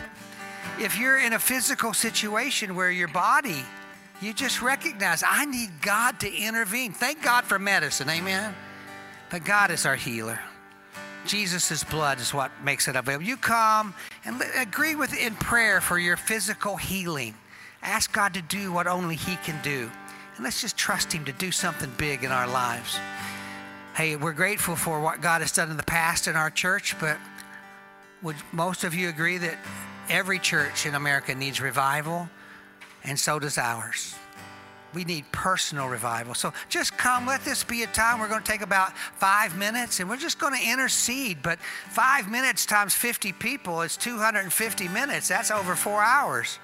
If 0.80 0.98
you're 0.98 1.18
in 1.18 1.34
a 1.34 1.38
physical 1.38 1.94
situation 1.94 2.74
where 2.74 2.90
your 2.90 3.08
body, 3.08 3.62
you 4.20 4.32
just 4.32 4.62
recognize 4.62 5.22
I 5.24 5.44
need 5.44 5.70
God 5.80 6.18
to 6.20 6.34
intervene. 6.34 6.92
Thank 6.92 7.22
God 7.22 7.44
for 7.44 7.58
medicine. 7.58 8.08
Amen. 8.08 8.54
But 9.30 9.44
God 9.44 9.70
is 9.70 9.86
our 9.86 9.96
healer. 9.96 10.40
Jesus' 11.26 11.84
blood 11.84 12.20
is 12.20 12.34
what 12.34 12.50
makes 12.62 12.88
it 12.88 12.96
available. 12.96 13.24
You 13.24 13.36
come 13.36 13.94
and 14.24 14.42
agree 14.58 14.94
with 14.94 15.16
in 15.16 15.34
prayer 15.36 15.80
for 15.80 15.98
your 15.98 16.16
physical 16.16 16.76
healing. 16.76 17.34
Ask 17.84 18.12
God 18.12 18.34
to 18.34 18.42
do 18.42 18.72
what 18.72 18.86
only 18.86 19.14
He 19.16 19.36
can 19.36 19.62
do. 19.62 19.90
And 20.36 20.44
let's 20.44 20.60
just 20.60 20.76
trust 20.76 21.12
Him 21.12 21.24
to 21.26 21.32
do 21.32 21.52
something 21.52 21.92
big 21.96 22.24
in 22.24 22.32
our 22.32 22.48
lives. 22.48 22.98
Hey, 23.94 24.16
we're 24.16 24.32
grateful 24.32 24.74
for 24.74 25.00
what 25.00 25.20
God 25.20 25.42
has 25.42 25.52
done 25.52 25.70
in 25.70 25.76
the 25.76 25.84
past 25.84 26.26
in 26.26 26.34
our 26.34 26.50
church, 26.50 26.98
but 26.98 27.18
would 28.22 28.36
most 28.50 28.82
of 28.82 28.94
you 28.94 29.08
agree 29.08 29.38
that 29.38 29.56
every 30.08 30.38
church 30.38 30.86
in 30.86 30.94
America 30.94 31.34
needs 31.34 31.60
revival? 31.60 32.28
And 33.04 33.18
so 33.18 33.38
does 33.38 33.58
ours. 33.58 34.16
We 34.94 35.04
need 35.04 35.30
personal 35.30 35.88
revival. 35.88 36.34
So 36.34 36.52
just 36.68 36.96
come. 36.96 37.26
Let 37.26 37.44
this 37.44 37.64
be 37.64 37.82
a 37.82 37.86
time. 37.88 38.18
We're 38.18 38.28
going 38.28 38.42
to 38.42 38.50
take 38.50 38.62
about 38.62 38.96
five 38.96 39.56
minutes 39.56 40.00
and 40.00 40.08
we're 40.08 40.16
just 40.16 40.38
going 40.38 40.58
to 40.58 40.70
intercede. 40.70 41.42
But 41.42 41.58
five 41.60 42.30
minutes 42.30 42.64
times 42.64 42.94
50 42.94 43.32
people 43.32 43.82
is 43.82 43.96
250 43.96 44.88
minutes. 44.88 45.28
That's 45.28 45.50
over 45.50 45.74
four 45.74 46.00
hours. 46.00 46.58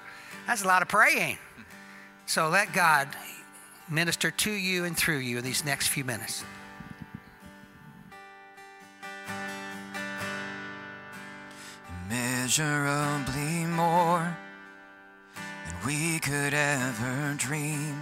That's 0.47 0.63
a 0.63 0.67
lot 0.67 0.81
of 0.81 0.87
praying. 0.87 1.37
So 2.25 2.49
let 2.49 2.73
God 2.73 3.07
minister 3.89 4.31
to 4.31 4.51
you 4.51 4.85
and 4.85 4.95
through 4.95 5.19
you 5.19 5.37
in 5.37 5.43
these 5.43 5.65
next 5.65 5.87
few 5.87 6.03
minutes. 6.03 6.43
immeasurably 12.51 13.65
more 13.65 14.37
than 15.65 15.75
we 15.85 16.19
could 16.19 16.53
ever 16.53 17.33
dream, 17.37 17.95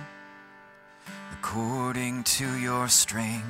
according 1.34 2.24
to 2.24 2.58
your 2.58 2.88
strength. 2.88 3.46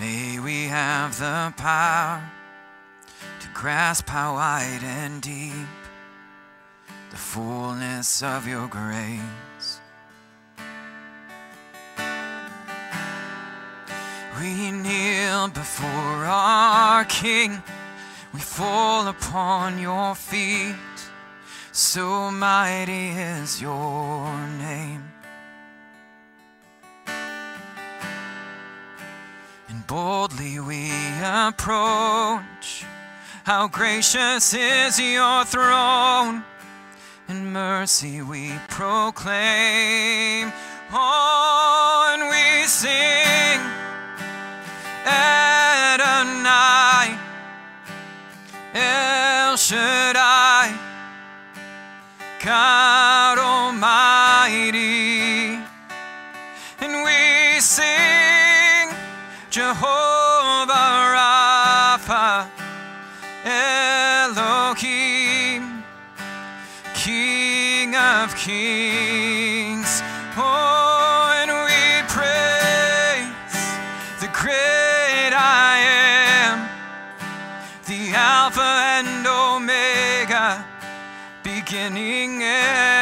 May 0.00 0.40
we 0.40 0.64
have 0.64 1.16
the 1.20 1.54
power 1.56 2.33
grasp 3.54 4.08
how 4.08 4.34
wide 4.34 4.82
and 4.82 5.22
deep 5.22 5.68
the 7.10 7.16
fullness 7.16 8.22
of 8.22 8.46
your 8.46 8.66
grace. 8.66 9.80
We 14.40 14.72
kneel 14.72 15.48
before 15.48 16.24
our 16.26 17.04
King. 17.04 17.62
We 18.34 18.40
fall 18.40 19.06
upon 19.06 19.78
your 19.78 20.16
feet. 20.16 20.74
So 21.70 22.32
mighty 22.32 23.10
is 23.10 23.62
your 23.62 24.36
name. 24.58 25.04
And 29.68 29.86
boldly 29.86 30.58
we 30.58 30.90
approach. 31.22 32.84
How 33.44 33.68
gracious 33.68 34.54
is 34.54 34.98
your 34.98 35.44
throne. 35.44 36.42
In 37.28 37.52
mercy 37.52 38.22
we 38.22 38.52
proclaim. 38.68 40.50
On 40.90 42.30
we 42.30 42.64
sing. 42.64 43.60
Adonai, 45.04 46.38
El 48.72 49.58
Shaddai, 49.58 50.72
God 52.42 53.38
Almighty, 53.38 54.78
and 56.80 57.04
we 57.04 57.60
sing 57.60 58.88
Jehovah 59.50 60.13
kings. 68.44 70.02
Oh, 70.36 71.32
and 71.40 71.50
we 71.64 72.04
praise 72.12 73.64
the 74.20 74.28
great 74.38 75.32
I 75.32 75.78
am, 75.80 76.68
the 77.86 78.14
Alpha 78.14 78.60
and 78.60 79.26
Omega, 79.26 80.62
beginning 81.42 82.42
and 82.42 82.93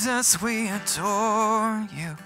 Jesus, 0.00 0.40
we 0.40 0.66
adore 0.68 1.86
you. 1.94 2.16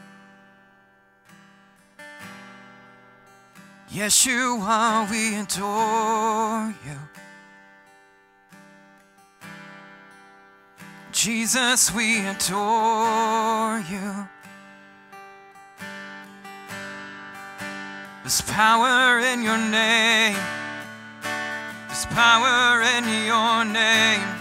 Yeshua, 3.90 5.10
we 5.10 5.34
adore 5.34 6.72
you. 6.86 6.98
Jesus, 11.10 11.92
we 11.92 12.20
adore 12.20 13.82
you. 13.90 14.28
There's 18.22 18.40
power 18.42 19.18
in 19.18 19.42
your 19.42 19.58
name. 19.58 20.36
There's 21.88 22.06
power 22.06 22.82
in 22.82 23.26
your 23.26 23.64
name. 23.64 24.33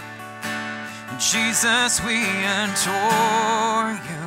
Jesus, 1.30 2.04
we 2.04 2.22
adore 2.22 3.92
you. 4.04 4.24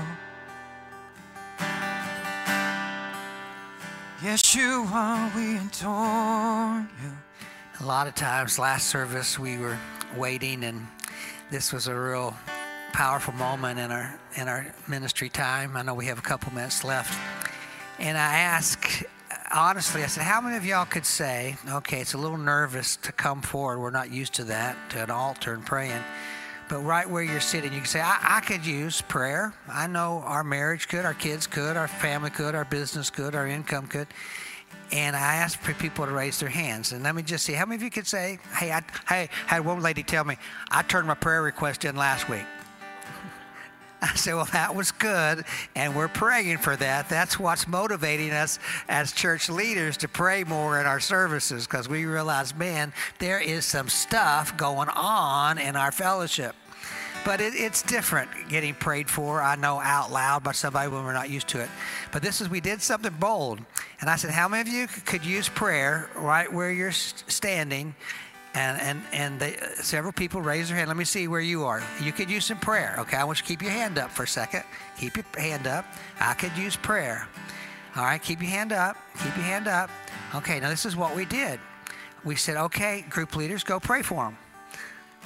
Yeshua, 4.19 5.35
we 5.35 5.57
adore 5.57 6.87
you. 7.03 7.11
A 7.79 7.85
lot 7.85 8.07
of 8.07 8.15
times, 8.15 8.57
last 8.57 8.87
service, 8.87 9.37
we 9.37 9.59
were 9.59 9.77
waiting, 10.15 10.63
and 10.63 10.87
this 11.51 11.71
was 11.71 11.87
a 11.87 11.93
real 11.93 12.35
powerful 12.93 13.35
moment 13.35 13.77
in 13.77 13.91
our 13.91 14.19
in 14.35 14.47
our 14.47 14.73
ministry 14.87 15.29
time. 15.29 15.77
I 15.77 15.83
know 15.83 15.93
we 15.93 16.07
have 16.07 16.17
a 16.17 16.23
couple 16.23 16.51
minutes 16.51 16.83
left, 16.83 17.13
and 17.99 18.17
I 18.17 18.39
asked 18.39 19.05
honestly, 19.53 20.03
I 20.03 20.07
said, 20.07 20.23
"How 20.23 20.41
many 20.41 20.57
of 20.57 20.65
y'all 20.65 20.85
could 20.85 21.05
say, 21.05 21.57
okay, 21.69 22.01
it's 22.01 22.15
a 22.15 22.17
little 22.17 22.39
nervous 22.39 22.95
to 22.97 23.11
come 23.11 23.43
forward. 23.43 23.77
We're 23.79 23.91
not 23.91 24.09
used 24.09 24.33
to 24.33 24.45
that, 24.45 24.75
to 24.89 25.03
an 25.03 25.11
altar 25.11 25.53
and 25.53 25.63
praying." 25.63 26.03
But 26.69 26.79
right 26.79 27.09
where 27.09 27.23
you're 27.23 27.39
sitting, 27.39 27.71
you 27.71 27.79
can 27.79 27.87
say, 27.87 28.01
I, 28.01 28.17
I 28.21 28.39
could 28.41 28.65
use 28.65 29.01
prayer. 29.01 29.53
I 29.69 29.87
know 29.87 30.21
our 30.25 30.43
marriage 30.43 30.87
could, 30.89 31.05
our 31.05 31.13
kids 31.13 31.47
could, 31.47 31.77
our 31.77 31.87
family 31.87 32.29
could, 32.29 32.55
our 32.55 32.65
business 32.65 33.09
could, 33.09 33.35
our 33.35 33.47
income 33.47 33.87
could. 33.87 34.07
And 34.91 35.15
I 35.15 35.35
asked 35.35 35.57
for 35.57 35.73
people 35.73 36.05
to 36.05 36.11
raise 36.11 36.39
their 36.39 36.49
hands. 36.49 36.91
And 36.91 37.03
let 37.03 37.15
me 37.15 37.23
just 37.23 37.45
see, 37.45 37.53
how 37.53 37.65
many 37.65 37.77
of 37.77 37.83
you 37.83 37.89
could 37.89 38.07
say, 38.07 38.39
hey, 38.53 38.71
I, 38.71 38.81
hey, 39.07 39.29
I 39.49 39.55
had 39.55 39.65
one 39.65 39.81
lady 39.81 40.03
tell 40.03 40.23
me, 40.23 40.37
I 40.69 40.81
turned 40.81 41.07
my 41.07 41.13
prayer 41.13 41.41
request 41.41 41.85
in 41.85 41.95
last 41.95 42.29
week. 42.29 42.45
I 44.01 44.15
said, 44.15 44.35
well, 44.35 44.47
that 44.51 44.75
was 44.75 44.91
good, 44.91 45.43
and 45.75 45.95
we're 45.95 46.07
praying 46.07 46.59
for 46.59 46.75
that. 46.75 47.09
That's 47.09 47.39
what's 47.39 47.67
motivating 47.67 48.31
us 48.31 48.59
as 48.87 49.11
church 49.11 49.49
leaders 49.49 49.97
to 49.97 50.07
pray 50.07 50.43
more 50.43 50.79
in 50.79 50.85
our 50.85 50.99
services 50.99 51.65
because 51.65 51.89
we 51.89 52.05
realize, 52.05 52.55
man, 52.55 52.93
there 53.19 53.39
is 53.39 53.65
some 53.65 53.89
stuff 53.89 54.55
going 54.55 54.89
on 54.89 55.57
in 55.57 55.75
our 55.75 55.91
fellowship. 55.91 56.55
But 57.25 57.41
it, 57.41 57.55
it's 57.55 57.81
different 57.81 58.29
getting 58.47 58.73
prayed 58.73 59.09
for, 59.09 59.41
I 59.41 59.55
know, 59.55 59.81
out 59.81 60.11
loud 60.11 60.43
by 60.43 60.53
somebody 60.53 60.89
when 60.89 61.03
we're 61.03 61.13
not 61.13 61.29
used 61.29 61.49
to 61.49 61.59
it. 61.59 61.69
But 62.11 62.21
this 62.21 62.39
is, 62.39 62.49
we 62.49 62.61
did 62.61 62.81
something 62.81 63.13
bold. 63.19 63.59
And 63.99 64.09
I 64.09 64.15
said, 64.15 64.31
how 64.31 64.47
many 64.47 64.61
of 64.61 64.73
you 64.73 64.87
could 64.87 65.25
use 65.25 65.49
prayer 65.49 66.09
right 66.15 66.51
where 66.51 66.71
you're 66.71 66.91
standing? 66.91 67.95
And, 68.57 68.81
and, 68.81 69.01
and 69.13 69.39
they, 69.39 69.55
uh, 69.57 69.67
several 69.83 70.11
people 70.11 70.41
raised 70.41 70.71
their 70.71 70.77
hand. 70.77 70.87
Let 70.87 70.97
me 70.97 71.05
see 71.05 71.27
where 71.27 71.39
you 71.39 71.65
are. 71.65 71.83
You 72.01 72.11
could 72.11 72.27
use 72.27 72.45
some 72.45 72.57
prayer. 72.57 72.95
Okay, 72.97 73.15
I 73.15 73.23
want 73.23 73.37
you 73.37 73.43
to 73.43 73.47
keep 73.47 73.61
your 73.61 73.69
hand 73.69 73.99
up 73.99 74.09
for 74.09 74.23
a 74.23 74.27
second. 74.27 74.63
Keep 74.99 75.17
your 75.17 75.25
hand 75.37 75.67
up. 75.67 75.85
I 76.19 76.33
could 76.33 76.57
use 76.57 76.75
prayer. 76.75 77.27
All 77.95 78.03
right, 78.03 78.19
keep 78.19 78.41
your 78.41 78.49
hand 78.49 78.71
up. 78.71 78.97
Keep 79.23 79.35
your 79.35 79.45
hand 79.45 79.67
up. 79.67 79.91
Okay, 80.33 80.59
now 80.59 80.69
this 80.69 80.87
is 80.87 80.95
what 80.95 81.15
we 81.15 81.25
did. 81.25 81.59
We 82.23 82.35
said, 82.35 82.57
okay, 82.57 83.05
group 83.09 83.35
leaders, 83.35 83.63
go 83.63 83.79
pray 83.79 84.01
for 84.01 84.23
them. 84.23 84.37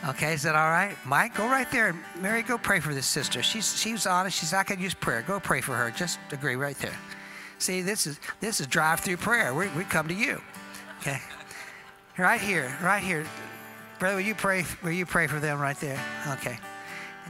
Okay, 0.09 0.33
is 0.33 0.43
that 0.43 0.55
all 0.55 0.69
right? 0.69 0.97
Mike, 1.05 1.33
go 1.33 1.45
right 1.45 1.71
there. 1.71 1.95
Mary, 2.19 2.41
go 2.41 2.57
pray 2.57 2.81
for 2.81 2.93
this 2.93 3.05
sister. 3.05 3.41
She's 3.41 3.79
she's 3.79 4.05
honest. 4.07 4.37
She's 4.39 4.51
I 4.51 4.63
could 4.63 4.81
use 4.81 4.95
prayer. 4.95 5.21
Go 5.21 5.39
pray 5.39 5.61
for 5.61 5.75
her. 5.75 5.91
Just 5.91 6.19
agree 6.31 6.55
right 6.55 6.77
there. 6.79 6.97
See, 7.59 7.81
this 7.81 8.07
is 8.07 8.19
this 8.39 8.59
is 8.59 8.67
drive-through 8.67 9.17
prayer. 9.17 9.53
We 9.53 9.69
we 9.77 9.83
come 9.83 10.07
to 10.07 10.13
you. 10.13 10.41
Okay. 10.99 11.21
Right 12.17 12.41
here, 12.41 12.75
right 12.83 13.01
here. 13.01 13.25
Brother, 13.99 14.15
will 14.15 14.21
you 14.21 14.35
pray 14.35 14.65
will 14.83 14.91
you 14.91 15.05
pray 15.05 15.27
for 15.27 15.39
them 15.39 15.59
right 15.59 15.79
there? 15.79 15.99
Okay. 16.33 16.57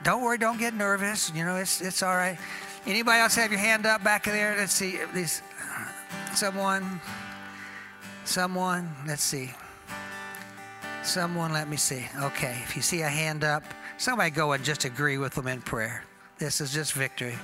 Don't 0.03 0.23
worry, 0.23 0.37
don't 0.37 0.57
get 0.57 0.73
nervous. 0.73 1.31
You 1.35 1.45
know, 1.45 1.57
it's 1.57 1.81
it's 1.81 2.01
all 2.01 2.15
right. 2.15 2.37
Anybody 2.85 3.19
else 3.19 3.35
have 3.35 3.51
your 3.51 3.59
hand 3.59 3.85
up 3.85 4.03
back 4.03 4.25
in 4.27 4.33
there? 4.33 4.55
Let's 4.57 4.73
see. 4.73 4.97
These 5.13 5.43
someone 6.33 6.99
someone, 8.25 8.89
let's 9.05 9.23
see. 9.23 9.51
Someone, 11.03 11.51
let 11.51 11.67
me 11.67 11.77
see. 11.77 12.05
Okay, 12.21 12.57
if 12.63 12.75
you 12.75 12.81
see 12.81 13.01
a 13.01 13.09
hand 13.09 13.43
up, 13.43 13.63
somebody 13.97 14.29
go 14.31 14.53
and 14.53 14.63
just 14.63 14.85
agree 14.85 15.17
with 15.17 15.33
them 15.33 15.47
in 15.47 15.61
prayer. 15.61 16.03
This 16.37 16.61
is 16.61 16.73
just 16.73 16.93
victory. 16.93 17.35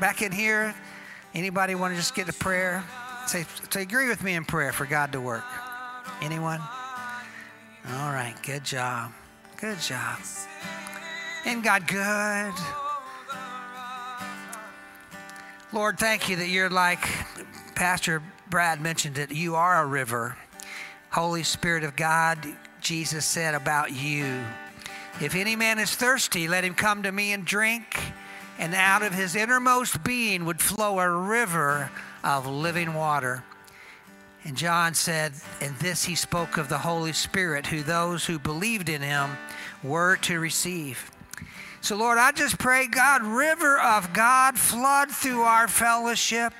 Back 0.00 0.22
in 0.22 0.32
here, 0.32 0.74
anybody 1.34 1.74
want 1.74 1.92
to 1.92 1.96
just 1.96 2.14
get 2.14 2.28
a 2.28 2.32
prayer? 2.32 2.82
Say, 3.26 3.46
say, 3.70 3.82
agree 3.82 4.08
with 4.08 4.22
me 4.22 4.34
in 4.34 4.44
prayer 4.44 4.72
for 4.72 4.86
God 4.86 5.12
to 5.12 5.20
work. 5.20 5.44
Anyone? 6.20 6.60
All 7.90 8.12
right, 8.12 8.34
good 8.42 8.64
job. 8.64 9.12
Good 9.56 9.80
job. 9.80 10.18
Isn't 11.46 11.62
God 11.62 11.86
good? 11.86 12.52
Lord, 15.72 15.98
thank 15.98 16.28
you 16.28 16.36
that 16.36 16.48
you're 16.48 16.70
like 16.70 17.00
Pastor 17.74 18.22
Brad 18.50 18.80
mentioned 18.80 19.18
it. 19.18 19.30
You 19.30 19.54
are 19.54 19.82
a 19.82 19.86
river. 19.86 20.36
Holy 21.10 21.42
Spirit 21.42 21.84
of 21.84 21.96
God, 21.96 22.38
Jesus 22.80 23.24
said 23.24 23.54
about 23.54 23.92
you. 23.92 24.42
If 25.20 25.34
any 25.34 25.56
man 25.56 25.78
is 25.78 25.94
thirsty, 25.94 26.48
let 26.48 26.64
him 26.64 26.74
come 26.74 27.02
to 27.02 27.12
me 27.12 27.32
and 27.32 27.44
drink, 27.44 27.98
and 28.58 28.74
out 28.74 29.02
of 29.02 29.12
his 29.12 29.34
innermost 29.34 30.04
being 30.04 30.44
would 30.44 30.60
flow 30.60 30.98
a 31.00 31.10
river 31.10 31.90
of 32.22 32.46
living 32.46 32.94
water. 32.94 33.42
And 34.44 34.56
John 34.56 34.94
said, 34.94 35.32
and 35.60 35.76
this 35.76 36.04
he 36.04 36.14
spoke 36.14 36.56
of 36.56 36.68
the 36.68 36.78
Holy 36.78 37.12
Spirit, 37.12 37.66
who 37.66 37.82
those 37.82 38.24
who 38.24 38.38
believed 38.38 38.88
in 38.88 39.02
him 39.02 39.36
were 39.82 40.16
to 40.16 40.40
receive. 40.40 41.10
So, 41.80 41.96
Lord, 41.96 42.18
I 42.18 42.32
just 42.32 42.58
pray, 42.58 42.86
God, 42.86 43.22
river 43.22 43.78
of 43.78 44.12
God, 44.12 44.58
flood 44.58 45.10
through 45.10 45.42
our 45.42 45.68
fellowship 45.68 46.52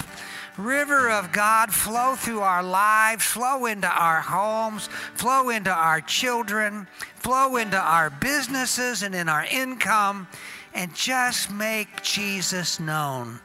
river 0.58 1.08
of 1.08 1.32
God 1.32 1.72
flow 1.72 2.16
through 2.16 2.40
our 2.40 2.62
lives, 2.62 3.24
flow 3.24 3.66
into 3.66 3.86
our 3.86 4.20
homes, 4.20 4.88
flow 5.14 5.48
into 5.48 5.70
our 5.70 6.00
children, 6.00 6.86
flow 7.14 7.56
into 7.56 7.78
our 7.78 8.10
businesses 8.10 9.02
and 9.02 9.14
in 9.14 9.28
our 9.28 9.44
income, 9.44 10.26
and 10.74 10.94
just 10.94 11.50
make 11.50 12.02
Jesus 12.02 12.80
known. 12.80 13.38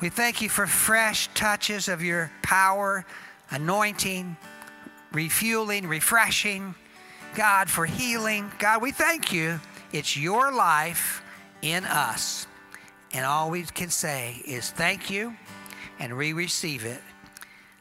We 0.00 0.08
thank 0.08 0.42
you 0.42 0.48
for 0.48 0.66
fresh 0.66 1.28
touches 1.34 1.88
of 1.88 2.02
your 2.02 2.30
power, 2.42 3.04
anointing, 3.50 4.36
refueling, 5.12 5.86
refreshing. 5.86 6.74
God, 7.34 7.68
for 7.68 7.86
healing. 7.86 8.50
God, 8.58 8.80
we 8.82 8.92
thank 8.92 9.32
you. 9.32 9.60
It's 9.92 10.16
your 10.16 10.52
life 10.52 11.22
in 11.62 11.84
us. 11.84 12.46
And 13.12 13.24
all 13.24 13.50
we 13.50 13.62
can 13.62 13.90
say 13.90 14.42
is 14.44 14.70
thank 14.70 15.08
you, 15.08 15.34
and 15.98 16.16
we 16.16 16.32
receive 16.32 16.84
it 16.84 17.00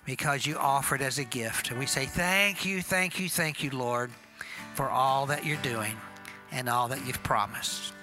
because 0.06 0.46
you 0.46 0.58
offered 0.58 1.02
as 1.02 1.18
a 1.18 1.24
gift. 1.24 1.72
And 1.72 1.80
we 1.80 1.86
say 1.86 2.06
thank 2.06 2.66
you, 2.66 2.82
thank 2.82 3.20
you, 3.20 3.30
thank 3.30 3.64
you, 3.64 3.72
Lord, 3.72 4.12
for 4.76 4.90
all 4.90 5.26
that 5.28 5.46
you're 5.46 5.58
doing 5.58 5.96
and 6.52 6.70
all 6.70 6.88
that 6.90 7.06
you've 7.06 7.22
promised. 7.24 7.94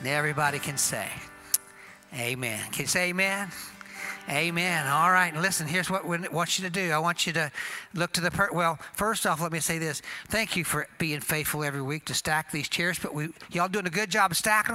And 0.00 0.08
everybody 0.08 0.58
can 0.58 0.76
say, 0.76 1.08
Amen. 2.16 2.60
Can 2.70 2.82
you 2.82 2.86
say 2.86 3.08
amen? 3.08 3.50
Amen. 4.28 4.86
All 4.86 5.10
right. 5.10 5.34
Listen, 5.36 5.66
here's 5.66 5.90
what 5.90 6.06
we 6.06 6.16
want 6.28 6.58
you 6.58 6.64
to 6.64 6.70
do. 6.70 6.92
I 6.92 6.98
want 6.98 7.26
you 7.26 7.32
to 7.34 7.50
look 7.92 8.12
to 8.12 8.22
the 8.22 8.30
per- 8.30 8.52
well. 8.52 8.78
First 8.94 9.26
off, 9.26 9.40
let 9.40 9.52
me 9.52 9.60
say 9.60 9.78
this. 9.78 10.00
Thank 10.28 10.56
you 10.56 10.64
for 10.64 10.86
being 10.96 11.20
faithful 11.20 11.62
every 11.62 11.82
week 11.82 12.06
to 12.06 12.14
stack 12.14 12.50
these 12.50 12.68
chairs. 12.68 12.98
But 12.98 13.14
we 13.14 13.28
y'all 13.50 13.68
doing 13.68 13.86
a 13.86 13.90
good 13.90 14.10
job 14.10 14.30
of 14.30 14.36
stacking. 14.36 14.62